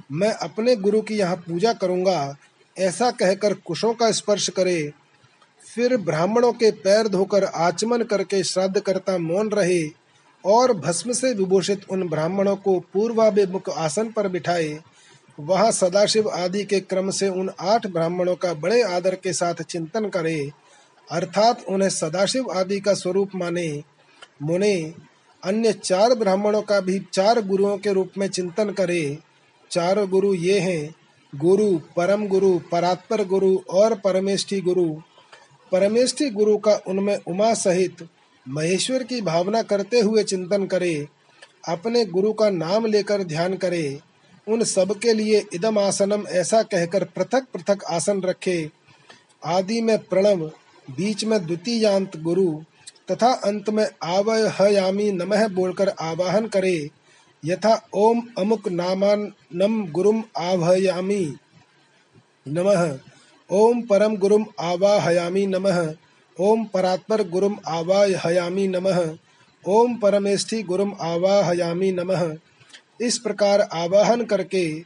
मैं 0.10 0.32
अपने 0.34 0.76
गुरु 0.76 1.02
की 1.02 1.16
यहाँ 1.16 1.36
पूजा 1.38 1.74
करूँगा, 1.74 2.36
ऐसा 2.78 3.10
कहकर 3.12 3.54
कुशों 3.66 3.94
का 3.94 4.12
स्पर्श 4.12 4.48
करे। 4.50 4.92
फिर 5.66 5.96
ब्राह्मणों 5.98 6.52
के 6.54 6.72
पैर 6.74 7.08
धोकर 7.08 7.44
आचमन 7.44 8.04
करके 8.04 8.44
श्राद्ध 8.44 8.80
करता 8.80 9.18
मौन 9.18 9.50
रहे 9.50 9.84
और 10.44 10.74
भस्म 10.76 11.14
से 11.14 11.34
विभूषित 11.34 11.82
उन 11.92 12.08
ब्राह्मणों 12.10 12.56
को 12.58 12.80
पूर्वाभिमुख 12.94 13.70
आसन 13.70 14.12
पर 14.12 14.28
बिठाए। 14.28 14.80
वहाँ 15.38 15.72
सदाशिव 15.72 16.30
आदि 16.30 16.64
के 16.64 16.80
क्रम 16.82 17.10
से 17.12 17.30
उन 17.30 17.50
आठ 17.62 17.88
ब्राह्मणों 17.88 18.36
का 18.36 18.54
बड़े 18.56 18.82
आदर 18.84 19.16
के 19.16 19.34
साथ 19.34 19.62
चिंतन 19.64 20.10
करे, 20.10 20.50
अर्थात 21.08 21.64
उन्हें 21.70 21.90
सदाशिव 21.90 22.52
आदि 22.52 22.80
का 22.80 22.94
स्वरूप 22.94 23.36
माने। 23.36 23.84
मुने, 24.42 24.76
अन्य 25.44 25.74
चार 25.74 26.16
ब्राह्मणों 26.16 26.62
का 26.62 26.80
भी 26.80 27.00
चार 27.14 27.42
गुरुओं 27.42 27.78
के 27.78 27.94
रूप 27.94 28.12
में 28.18 28.28
चिंतन 28.30 28.72
करे। 28.72 29.18
चार 29.72 30.06
गुरु 30.06 30.34
ये 30.34 30.60
हैं, 30.60 30.96
गुरु, 31.34 31.78
परम 31.98 32.28
गुरु, 32.28 32.60
परात्पर 32.72 33.24
गुरु 33.26 33.58
और 33.70 33.96
परमेष्ठी 33.96 34.62
गुरु। 34.62 34.90
परमेष्ठी 35.72 36.30
गुरु 36.30 36.58
का 36.58 36.80
उनमें 36.88 37.18
उमा 37.28 37.54
सहित 37.54 38.08
महेश्वर 38.48 39.04
की 39.04 39.22
भावना 39.22 39.62
करते 39.62 40.00
हुए 40.00 40.24
चिंतन 40.24 40.66
करे, 40.66 41.08
अपने 41.68 42.06
गुरु 42.06 42.34
का 42.34 42.50
नाम 42.50 42.86
लेकर 42.86 43.24
ध्यान 43.24 43.54
करे, 43.54 44.00
उन 44.48 44.64
सब 44.64 44.98
के 45.00 45.14
लिए 45.14 45.46
इदम 45.54 45.78
आसनम 45.80 46.28
ऐसा 46.28 46.62
कहकर 46.64 47.04
पृथक 47.04 47.48
पृथक 47.54 47.84
आसन 47.84 48.22
रखे। 48.22 48.70
आदि 49.46 49.82
में 49.82 49.98
प्रणव, 49.98 50.46
बीच 50.90 51.26
में 51.26 51.46
द्वितीयांत 51.46 52.18
गुरु, 52.18 52.52
तथा 53.12 53.32
अंत 53.34 53.70
में 53.70 53.88
आवहयामी 54.04 55.12
नमः 55.12 55.48
बोलकर 55.48 55.90
आवाहन 55.90 56.48
करे। 56.48 56.90
यथा 57.46 57.88
ओम 57.94 58.22
अमुक 58.38 58.68
नामानम 58.68 59.86
गुरुम 59.92 60.24
आवहयामी 60.38 61.34
नमः। 62.48 63.00
ओम 63.50 63.82
परम 63.82 64.16
गुरुम 64.16 64.46
आवाहयामी 64.60 65.46
नमः। 65.48 65.94
ओम 66.40 66.66
परात्पर 66.66 67.24
गुरुम 67.30 67.58
आवाहयामी 67.68 68.68
नमः। 68.68 69.18
ओम 69.66 69.96
परमेष्ठी 69.96 70.64
गुरुम 70.64 70.94
आवाहयामी 71.02 71.92
नमः। 71.92 72.36
इस 73.02 73.18
प्रकार 73.18 73.62
आवाहन 73.62 74.24
करके 74.26 74.80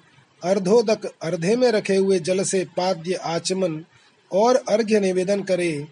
अर्धोदक 0.44 1.06
अर्धे 1.22 1.56
में 1.56 1.72
रखे 1.72 1.96
हुए 1.96 2.20
जल 2.20 2.44
से 2.44 2.64
पाद्य 2.78 3.14
आचमन 3.14 3.84
और 4.32 4.56
अर्घ्य 4.56 5.00
निवेदन 5.00 5.42
करे। 5.42 5.88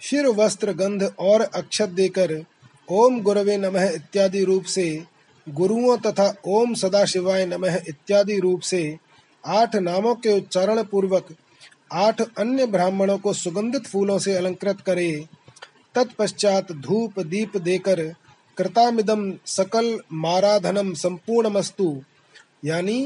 फिर 0.00 0.26
वस्त्र, 0.26 0.72
गंध 0.72 1.14
और 1.18 1.40
अक्षत 1.40 1.88
देकर 1.88 2.44
ओम 2.88 3.20
गुरवे 3.20 3.56
नमः 3.56 3.90
इत्यादि 3.90 4.44
रूप 4.44 4.64
से 4.64 5.04
गुरुओं 5.46 5.96
तथा 5.96 6.32
ओम 6.46 6.74
सदाशिवाय 6.74 7.44
नमः 7.46 7.78
इत्यादि 7.88 8.38
रूप 8.38 8.60
से 8.60 8.96
आठ 9.44 9.76
नामों 9.76 10.14
के 10.14 10.36
उच्चारण 10.36 10.82
पूर्वक 10.82 11.34
आठ 11.92 12.20
अन्य 12.38 12.66
ब्राह्मणों 12.66 13.18
को 13.18 13.32
सुगंधित 13.32 13.86
फूलों 13.86 14.18
से 14.18 14.34
अलंकृत 14.34 14.80
करे। 14.80 15.10
तत्पश्चात 15.94 16.72
धूप 16.72 17.20
दीप 17.20 17.56
देकर 17.56 18.02
कृतामिदम 18.58 19.32
सकल 19.46 19.98
माराधनम 20.12 20.92
संपूर्णमस्तु। 20.94 22.02
यानी 22.64 23.00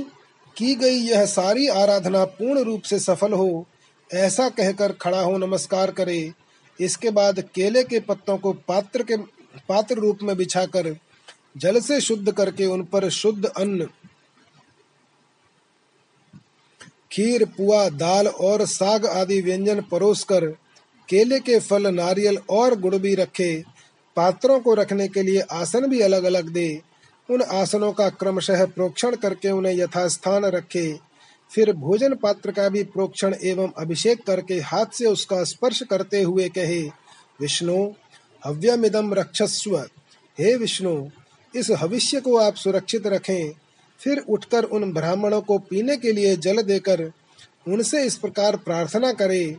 की 0.56 0.74
गई 0.74 0.98
यह 1.00 1.24
सारी 1.26 1.66
आराधना 1.68 2.24
पूर्ण 2.24 2.62
रूप 2.62 2.82
से 2.82 2.98
सफल 2.98 3.32
हो, 3.32 3.66
ऐसा 4.10 4.48
कहकर 4.48 4.92
खड़ा 4.92 5.20
हो 5.20 5.36
नमस्कार 5.38 5.90
करे। 5.90 6.32
इसके 6.78 7.10
बाद 7.10 7.40
केले 7.54 7.82
के 7.84 8.00
पत्तों 8.00 8.36
को 8.38 8.52
पात्र 8.68 9.02
के 9.02 9.16
पात्र 9.68 9.94
रूप 9.94 10.18
में 10.22 10.36
बिछाकर 10.36 10.94
जल 11.56 11.80
से 11.80 12.00
शुद्ध 12.00 12.32
करके 12.32 12.66
उन 12.66 12.82
पर 12.82 13.08
शुद्ध 13.10 13.44
अन्न, 13.44 13.88
खीर, 17.12 17.44
पुआ, 17.46 17.88
दाल 17.88 18.28
और 18.28 18.64
साग 18.66 19.06
आदि 19.06 19.40
व्यंजन 19.40 19.80
परोसकर 19.80 20.46
केले 21.08 21.38
के 21.40 21.58
फल, 21.60 21.86
नारियल 21.86 22.38
और 22.50 22.80
गुड़ 22.80 22.96
भी 22.96 23.14
रखे। 23.14 23.64
पात्रों 24.16 24.58
को 24.60 24.74
रखने 24.74 25.08
के 25.08 25.22
लिए 25.22 25.40
आसन 25.40 25.86
भी 25.86 26.00
अलग 26.00 26.24
अलग 26.24 26.48
दे। 26.48 26.82
उन 27.28 27.42
आसनों 27.42 27.92
का 27.92 28.08
क्रमशः 28.10 28.64
प्रोक्षण 28.66 29.16
करके 29.16 29.50
उन्हें 29.50 29.74
यथास्थान 29.74 30.44
रखे। 30.44 30.98
फिर 31.50 31.72
भोजन 31.72 32.14
पात्र 32.14 32.52
का 32.52 32.68
भी 32.68 32.82
प्रोक्षण 32.84 33.34
एवं 33.44 33.72
अभिषेक 33.78 34.24
करके 34.26 34.54
हाथ 34.60 34.86
से 34.86 35.06
उसका 35.06 35.42
स्पर्श 35.44 35.82
करते 35.82 36.22
हुए 36.22 36.48
कहे, 36.48 36.82
विष्णु 37.40 37.92
हव्यमिदम 38.46 39.14
रक्षस्व। 39.14 39.76
हे 40.38 40.56
विष्णु 40.56 40.94
इस 41.56 41.70
भविष्य 41.70 42.20
को 42.20 42.36
आप 42.36 42.54
सुरक्षित 42.54 43.06
रखें। 43.06 43.52
फिर 44.00 44.18
उठकर 44.18 44.64
उन 44.64 44.92
ब्राह्मणों 44.92 45.40
को 45.40 45.58
पीने 45.58 45.96
के 45.96 46.12
लिए 46.12 46.36
जल 46.36 46.62
देकर 46.62 47.12
उनसे 47.68 48.04
इस 48.04 48.16
प्रकार 48.16 48.56
प्रार्थना 48.56 49.12
करे। 49.12 49.56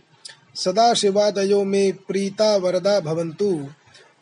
सदा 0.55 0.93
शिवादयो 0.93 1.63
में 1.63 1.93
प्रीता 1.93 2.55
वरदा 2.55 2.99
भवंतु 2.99 3.67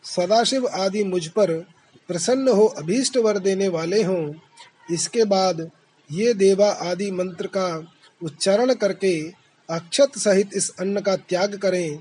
सदाशिव 0.04 0.66
आदि 0.66 1.04
मुझ 1.04 1.26
पर 1.26 1.52
प्रसन्न 2.08 2.48
हो 2.48 2.64
अभीष्ट 2.64 3.16
वर 3.16 3.38
देने 3.38 3.68
वाले 3.68 4.02
हों। 4.02 4.34
इसके 4.90 5.24
बाद 5.24 5.70
ये 6.12 6.34
देवा 6.34 6.70
आदि 6.70 7.10
मंत्र 7.10 7.46
का 7.46 7.92
उच्चारण 8.22 8.74
करके 8.74 9.28
अक्षत 9.70 10.18
सहित 10.18 10.50
इस 10.54 10.70
अन्न 10.80 11.00
का 11.00 11.16
त्याग 11.16 11.56
करें। 11.56 11.98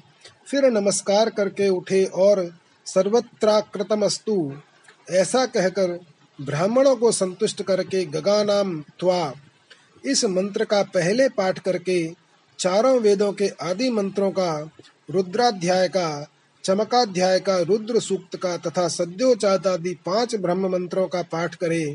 फिर 0.48 0.66
नमस्कार 0.66 1.30
करके 1.30 1.70
उठे 1.70 2.06
और 2.06 2.56
सर्वत्राकृतमस्तु। 2.86 4.54
ऐसा 5.08 5.46
कहकर 5.46 6.00
ब्राह्मणों 6.40 6.96
को 6.96 7.12
संतुष्ट 7.12 7.62
करके 7.62 8.04
गगानाम 8.06 8.80
त्वा, 9.00 9.34
इस 10.06 10.24
मंत्र 10.26 10.66
का 10.66 10.82
पहले 10.84 11.28
पाठ 11.30 11.60
करके 11.60 12.04
चारों 12.60 13.00
वेदों 13.00 13.32
के 13.34 13.48
आदि 13.62 13.90
मंत्रों 13.90 14.32
का, 14.32 14.70
रुद्राध्याय 15.10 15.88
का, 15.88 16.28
चमकाध्याय 16.64 17.40
का, 17.40 17.58
रुद्र 17.60 18.00
सूक्त 18.00 18.36
का 18.36 18.56
तथा 18.58 18.88
सद्योचात 18.88 19.68
आदि 19.68 19.94
पाँच 20.06 20.36
ब्रह्म 20.36 20.72
मंत्रों 20.72 21.08
का 21.08 21.22
पाठ 21.22 21.56
करे, 21.56 21.86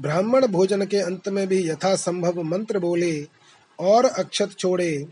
ब्राह्मण 0.00 0.46
भोजन 0.46 0.84
के 0.84 0.98
अंत 0.98 1.28
में 1.28 1.46
भी 1.48 1.68
यथा 1.68 1.94
संभव 1.96 2.42
मंत्र 2.42 2.78
बोले 2.78 3.26
और 3.78 4.04
अक्षत 4.04 4.56
छोड़े, 4.58 5.06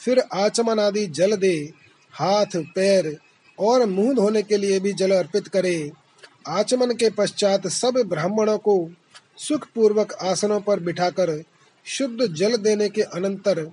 फिर 0.00 0.22
आचमन 0.34 0.78
आदि 0.78 1.06
जल 1.06 1.36
दे, 1.36 1.54
हाथ, 2.14 2.56
पैर 2.74 3.16
और 3.58 3.86
मुँह 3.86 4.14
धोने 4.14 4.42
के 4.42 4.56
लिए 4.56 4.80
भी 4.80 4.92
जल 4.92 5.10
अर्पित 5.10 5.48
करे। 5.48 5.90
आचमन 6.46 6.90
के 6.90 7.10
पश्चात 7.10 7.66
सब 7.66 8.02
ब्राह्मणों 8.06 8.58
को 8.58 8.90
सुख 9.38 9.66
पूर्वक 9.74 10.12
आसनों 10.12 10.60
पर 10.60 10.80
बिठाकर 10.80 11.42
शुद्ध 11.86 12.26
जल 12.26 12.56
देने 12.56 12.88
के 12.88 13.02
अनंतर 13.02 13.70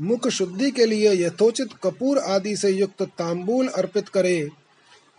मुख 0.00 0.28
शुद्धि 0.28 0.70
के 0.70 0.86
लिए 0.86 1.12
यथोचित 1.14 1.68
कपूर 1.82 2.18
आदि 2.18 2.56
से 2.56 2.70
युक्त 2.70 3.02
तांबूल 3.02 3.68
अर्पित 3.68 4.08
करे। 4.08 4.48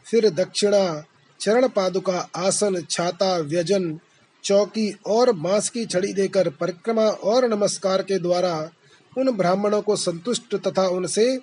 फिर 0.06 0.30
दक्षिणा 0.30 1.04
चरण 1.40 1.68
पादुका 1.68 2.30
आसन, 2.36 2.82
छाता, 2.90 3.38
व्यजन, 3.38 4.00
चौकी 4.44 4.92
और 5.08 5.32
बाँस 5.32 5.70
की 5.70 5.86
छड़ी 5.86 6.14
देकर 6.14 6.50
परिक्रमा 6.50 7.06
और 7.06 7.50
नमस्कार 7.50 8.02
के 8.02 8.20
द्वारा 8.20 8.70
उन 9.18 9.32
ब्राह्मणों 9.32 9.82
को 9.82 9.96
संतुष्ट 9.96 10.56
तथा 10.56 10.88
उनसे 10.88 11.40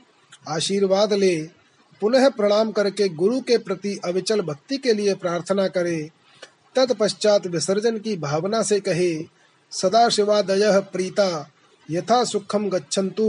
आशीर्वाद 0.48 1.12
ले। 1.12 1.61
पुनः 2.02 2.28
प्रणाम 2.28 2.70
करके 2.72 3.08
गुरु 3.08 3.40
के 3.40 3.56
प्रति 3.58 3.98
अविचल 4.04 4.40
भक्ति 4.40 4.76
के 4.76 4.92
लिए 4.92 5.14
प्रार्थना 5.14 5.66
करे। 5.68 5.98
तत्पश्चात 6.76 7.46
विसर्जन 7.46 7.98
की 7.98 8.16
भावना 8.16 8.62
से 8.62 8.78
कहे, 8.80 9.12
सदाशिवादय 9.72 10.80
प्रीता, 10.92 11.50
यथा 11.88 12.22
सुखम 12.24 12.68
गच्छन्तु। 12.68 13.28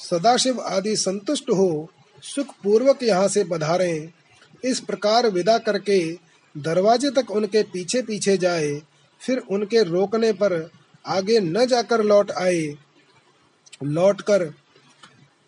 सदाशिव 0.00 0.60
आदि 0.60 0.96
संतुष्ट 0.96 1.50
हो 1.50 1.88
सुख 2.22 2.54
पूर्वक 2.64 3.02
यहाँ 3.02 3.28
से 3.28 3.44
पधारे। 3.44 4.08
इस 4.64 4.80
प्रकार 4.80 5.28
विदा 5.28 5.58
करके 5.58 5.98
दरवाजे 6.54 7.10
तक 7.10 7.30
उनके 7.30 7.62
पीछे 7.64 8.02
पीछे 8.02 8.36
जाए, 8.36 8.72
फिर 9.20 9.38
उनके 9.50 9.82
रोकने 9.82 10.32
पर 10.32 10.70
आगे 11.04 11.38
न 11.40 11.66
जाकर 11.66 12.02
लौट 12.02 12.30
आए। 12.32 12.62
लौटकर 13.84 14.44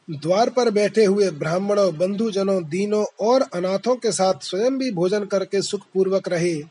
द्वार 0.09 0.51
पर 0.51 0.71
बैठे 0.71 1.05
हुए 1.05 1.31
ब्राह्मणों, 1.31 1.97
बंधुजनों, 1.99 2.63
दीनों 2.65 3.05
और 3.21 3.43
अनाथों 3.55 3.97
के 3.97 4.13
साथ 4.13 4.35
स्वयं 4.43 4.79
भी 4.79 4.91
भोजन 4.91 5.25
करके 5.25 5.63
सुख 5.63 5.81
पूर्वक 5.95 6.29
रहे। 6.29 6.63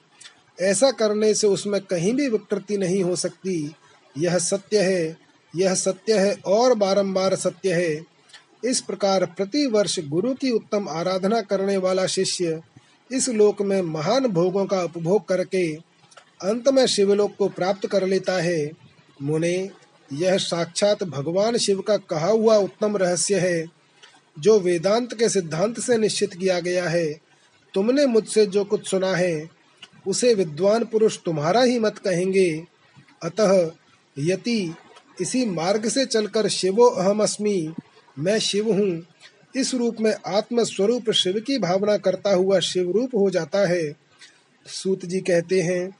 ऐसा 0.62 0.92
करने 0.92 1.34
से 1.34 1.48
उसमें 1.48 1.82
कहीं 1.82 2.14
भी 2.14 2.28
विकृति 2.28 2.78
नहीं 2.78 3.04
हो 3.04 3.16
सकती। 3.16 3.76
यह 4.18 4.38
सत्य 4.38 4.82
है, 4.82 5.18
यह 5.56 5.74
सत्य 5.76 6.20
है 6.20 6.36
और 6.46 6.76
बारंबार 6.76 7.36
सत्य 7.36 7.74
है। 7.74 8.06
इस 8.64 8.82
प्रकार 8.82 9.26
प्रति 9.26 9.66
वर्ष 9.66 10.00
गुरु 10.00 10.34
की 10.34 10.52
उत्तम 10.52 10.88
आराधना 10.90 11.42
करने 11.42 11.78
वाला 11.78 12.06
शिष्य 12.08 12.62
इस 13.12 13.30
लोक 13.30 13.62
में 13.62 13.82
महान 13.82 14.28
भोगों 14.28 14.66
का 14.66 14.84
उपभोग 14.84 15.28
करके 15.28 15.74
अंत 16.44 16.70
में 16.70 16.86
शिवलोक 16.86 17.36
को 17.36 17.48
प्राप्त 17.48 17.88
कर 17.88 18.08
लेता 18.08 18.34
है। 18.34 18.72
मुने 19.22 19.70
यह 20.14 20.38
साक्षात 20.38 21.04
भगवान 21.04 21.58
शिव 21.58 21.82
का 21.82 21.98
कहा 21.98 22.28
हुआ 22.28 22.58
उत्तम 22.58 22.98
रहस्य 22.98 23.36
है। 23.36 23.66
जो 24.40 24.60
वेदांत 24.60 25.14
के 25.14 25.30
सिद्धांत 25.30 25.80
से 25.80 25.98
निश्चित 25.98 26.34
किया 26.34 26.60
गया 26.60 26.90
है, 26.90 27.14
तुमने 27.74 28.06
मुझसे 28.06 28.46
जो 28.46 28.64
कुछ 28.64 28.88
सुना 28.88 29.16
है, 29.16 29.50
उसे 30.08 30.34
विद्वान 30.34 30.84
पुरुष 30.84 31.18
तुम्हारा 31.26 31.62
ही 31.62 31.80
मत 31.80 31.98
कहेंगे। 31.98 32.64
अतः 33.24 33.72
यति, 34.20 34.76
इसी 35.22 35.46
मार्ग 35.46 35.90
से 35.90 36.06
चलकर 36.06 36.48
शिवो 36.48 36.86
अहम 36.86 37.24
अस्मि। 37.24 37.74
मैं 38.20 38.40
शिव 38.40 38.72
हूँ। 38.72 39.06
इस 39.56 39.74
रूप 39.74 39.96
में 40.00 40.16
आत्म 40.28 40.64
स्वरूप 40.64 41.12
शिव 41.12 41.34
की 41.34 41.58
भावना 41.58 41.98
करता 41.98 42.36
हुआ 42.36 42.60
शिव 42.60 42.92
रूप 42.92 43.16
हो 43.16 43.30
जाता 43.30 43.68
है। 43.68 43.94
सूत 44.66 45.06
जी 45.06 45.20
कहते 45.20 45.62
हैं 45.62 45.92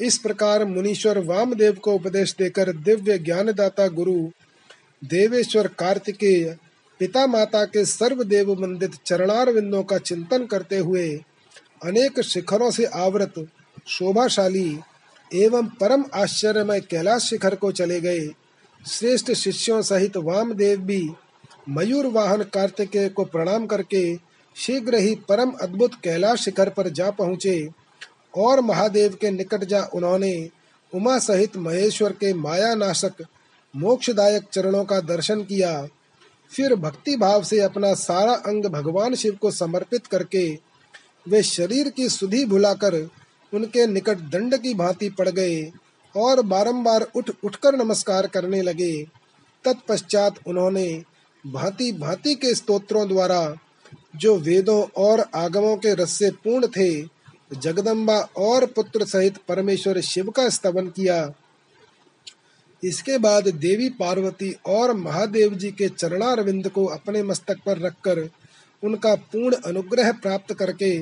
इस 0.00 0.18
प्रकार 0.18 0.64
मुनीश्वर 0.64 1.18
वामदेव 1.18 1.72
को 1.74 1.92
उपदेश 1.92 2.34
देकर 2.38 2.72
दिव्य 2.72 3.18
ज्ञानदाता 3.18 3.86
गुरु 3.88 4.30
देवेश्वर 5.04 5.66
कार्तिकेय 5.78 6.56
पिता 7.00 7.26
माता 7.26 7.64
के 7.64 7.84
सर्वदेव 7.84 8.52
मंदित 8.60 8.94
चरणार 9.06 9.52
बिंदों 9.52 9.82
का 9.82 9.98
चिंतन 9.98 10.46
करते 10.46 10.78
हुए 10.78 11.08
अनेक 11.84 12.20
शिखरों 12.20 12.70
से 12.70 12.84
आवृत, 12.84 13.34
शोभाशाली 13.86 14.78
एवं 15.34 15.66
परम 15.80 16.04
आश्चर्यमय 16.14 16.80
कैलाश 16.80 17.22
शिखर 17.22 17.54
को 17.54 17.72
चले 17.72 18.00
गए। 18.00 18.28
श्रेष्ठ 18.88 19.32
शिष्यों 19.32 19.82
सहित 19.82 20.16
वामदेव 20.16 20.80
भी 20.80 21.10
मयूर 21.68 22.06
वाहन 22.06 22.42
कार्तिकेय 22.42 23.08
को 23.08 23.24
प्रणाम 23.24 23.66
करके 23.66 24.16
शीघ्र 24.56 24.94
ही 24.94 25.14
परम 25.28 25.50
अद्भुत 25.62 25.94
कैलाश 25.94 26.40
शिखर 26.40 26.68
पर 26.68 26.88
जा 26.88 27.10
पहुँचे। 27.10 27.68
और 28.36 28.60
महादेव 28.60 29.16
के 29.20 29.30
निकट 29.30 29.64
जा 29.64 29.82
उन्होंने 29.94 30.48
उमा 30.92 31.18
सहित 31.18 31.56
महेश्वर 31.56 32.12
के 32.12 32.32
माया 32.34 32.74
नाशक 32.74 33.24
मोक्षदायक 33.74 34.44
चरणों 34.52 34.84
का 34.84 35.00
दर्शन 35.00 35.42
किया। 35.42 35.88
फिर 36.52 36.74
भक्ति 36.74 37.16
भाव 37.16 37.42
से 37.42 37.60
अपना 37.60 37.94
सारा 37.94 38.32
अंग 38.32 38.64
भगवान 38.64 39.14
शिव 39.14 39.36
को 39.40 39.50
समर्पित 39.50 40.06
करके 40.06 40.48
वे 41.28 41.42
शरीर 41.42 41.88
की 41.88 42.08
सुधि 42.08 42.44
भुलाकर 42.44 42.94
उनके 43.52 43.86
निकट 43.86 44.18
दंड 44.32 44.56
की 44.56 44.74
भांति 44.74 45.08
पड़ 45.08 45.28
गए 45.28 45.62
और 46.14 46.42
बारंबार 46.42 47.06
उठ 47.16 47.30
उठकर 47.44 47.76
नमस्कार 47.76 48.26
करने 48.26 48.62
लगे। 48.62 48.92
तत्पश्चात 49.64 50.34
उन्होंने 50.46 51.02
भांति 51.46 51.90
भांति 51.92 52.34
के 52.34 52.54
स्तोत्रों 52.54 53.08
द्वारा, 53.08 53.54
जो 54.16 54.36
वेदों 54.36 54.82
और 54.96 55.24
आगमों 55.34 55.76
के 55.76 55.94
रस 55.94 56.10
से 56.10 56.30
पूर्ण 56.30 56.66
थे 56.66 57.19
जगदम्बा 57.50 58.18
और 58.36 58.66
पुत्र 58.66 59.04
सहित 59.04 59.36
परमेश्वर 59.48 60.00
शिव 60.00 60.30
का 60.30 60.48
स्तवन 60.48 60.86
किया। 60.86 61.32
इसके 62.82 63.18
बाद 63.18 63.48
देवी 63.48 63.88
पार्वती 63.90 64.54
और 64.66 64.92
महादेव 64.96 65.54
जी 65.54 65.70
के 65.70 65.88
चरणारविंद 65.88 66.68
को 66.68 66.84
अपने 66.86 67.22
मस्तक 67.22 67.58
पर 67.66 67.78
रखकर 67.78 68.28
उनका 68.82 69.14
पूर्ण 69.14 69.56
अनुग्रह 69.56 70.12
प्राप्त 70.12 70.54
करके 70.54 70.98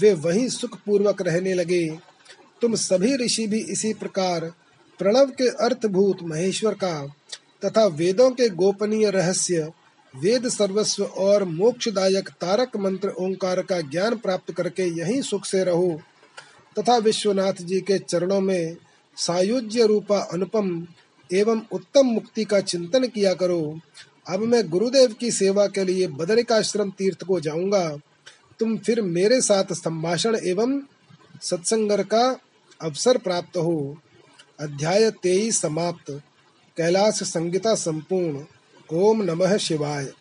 वे 0.00 0.12
वहीं 0.12 0.48
सुखपूर्वक 0.48 1.22
रहने 1.22 1.54
लगे। 1.54 1.86
तुम 2.62 2.74
सभी 2.74 3.16
ऋषि 3.16 3.46
भी 3.46 3.60
इसी 3.62 3.92
प्रकार 3.94 4.52
प्रणव 5.00 5.30
के 5.30 5.48
अर्थभूत 5.64 6.22
महेश्वर 6.22 6.74
का 6.74 6.94
तथा 7.64 7.84
वेदों 7.86 8.30
के 8.30 8.48
गोपनीय 8.48 9.10
रहस्य 9.10 9.70
वेद 10.16 10.48
सर्वस्व 10.48 11.04
और 11.04 11.44
मोक्षदायक 11.44 12.28
तारक 12.28 12.76
मंत्र 12.76 13.08
ओंकार 13.08 13.62
का 13.62 13.80
ज्ञान 13.80 14.16
प्राप्त 14.16 14.52
करके 14.52 14.82
यही 14.82 15.22
सुख 15.22 15.44
से 15.44 15.64
रहो। 15.64 16.00
तथा 16.78 16.96
विश्वनाथ 16.96 17.52
जी 17.52 17.80
के 17.80 17.98
चरणों 17.98 18.40
में 18.40 18.76
सायुज्य 19.16 19.86
रूपा 19.86 20.18
अनुपम 20.18 20.86
एवं 21.32 21.62
उत्तम 21.72 22.06
मुक्ति 22.06 22.44
का 22.44 22.60
चिंतन 22.60 23.04
किया 23.04 23.34
करो। 23.34 23.80
अब 24.28 24.40
मैं 24.40 24.68
गुरुदेव 24.68 25.12
की 25.12 25.30
सेवा 25.30 25.66
के 25.66 25.84
लिए 25.84 26.06
बदरिकाश्रम 26.06 26.90
तीर्थ 26.90 27.24
को 27.24 27.40
जाऊँगा। 27.40 27.98
तुम 28.58 28.78
फिर 28.78 29.02
मेरे 29.02 29.40
साथ 29.40 29.64
संभाषण 29.72 30.36
एवं 30.36 30.82
सत्संग 31.42 31.92
का 31.92 32.38
अवसर 32.82 33.18
प्राप्त 33.18 33.56
हो। 33.56 33.96
अध्याय 34.60 35.10
तेईस 35.10 35.60
समाप्त। 35.60 36.22
कैलाश 36.76 37.14
संगीता 37.14 37.74
संपूर्ण। 37.74 38.44
ओम 38.92 39.22
नमः 39.22 39.56
शिवाय। 39.56 40.12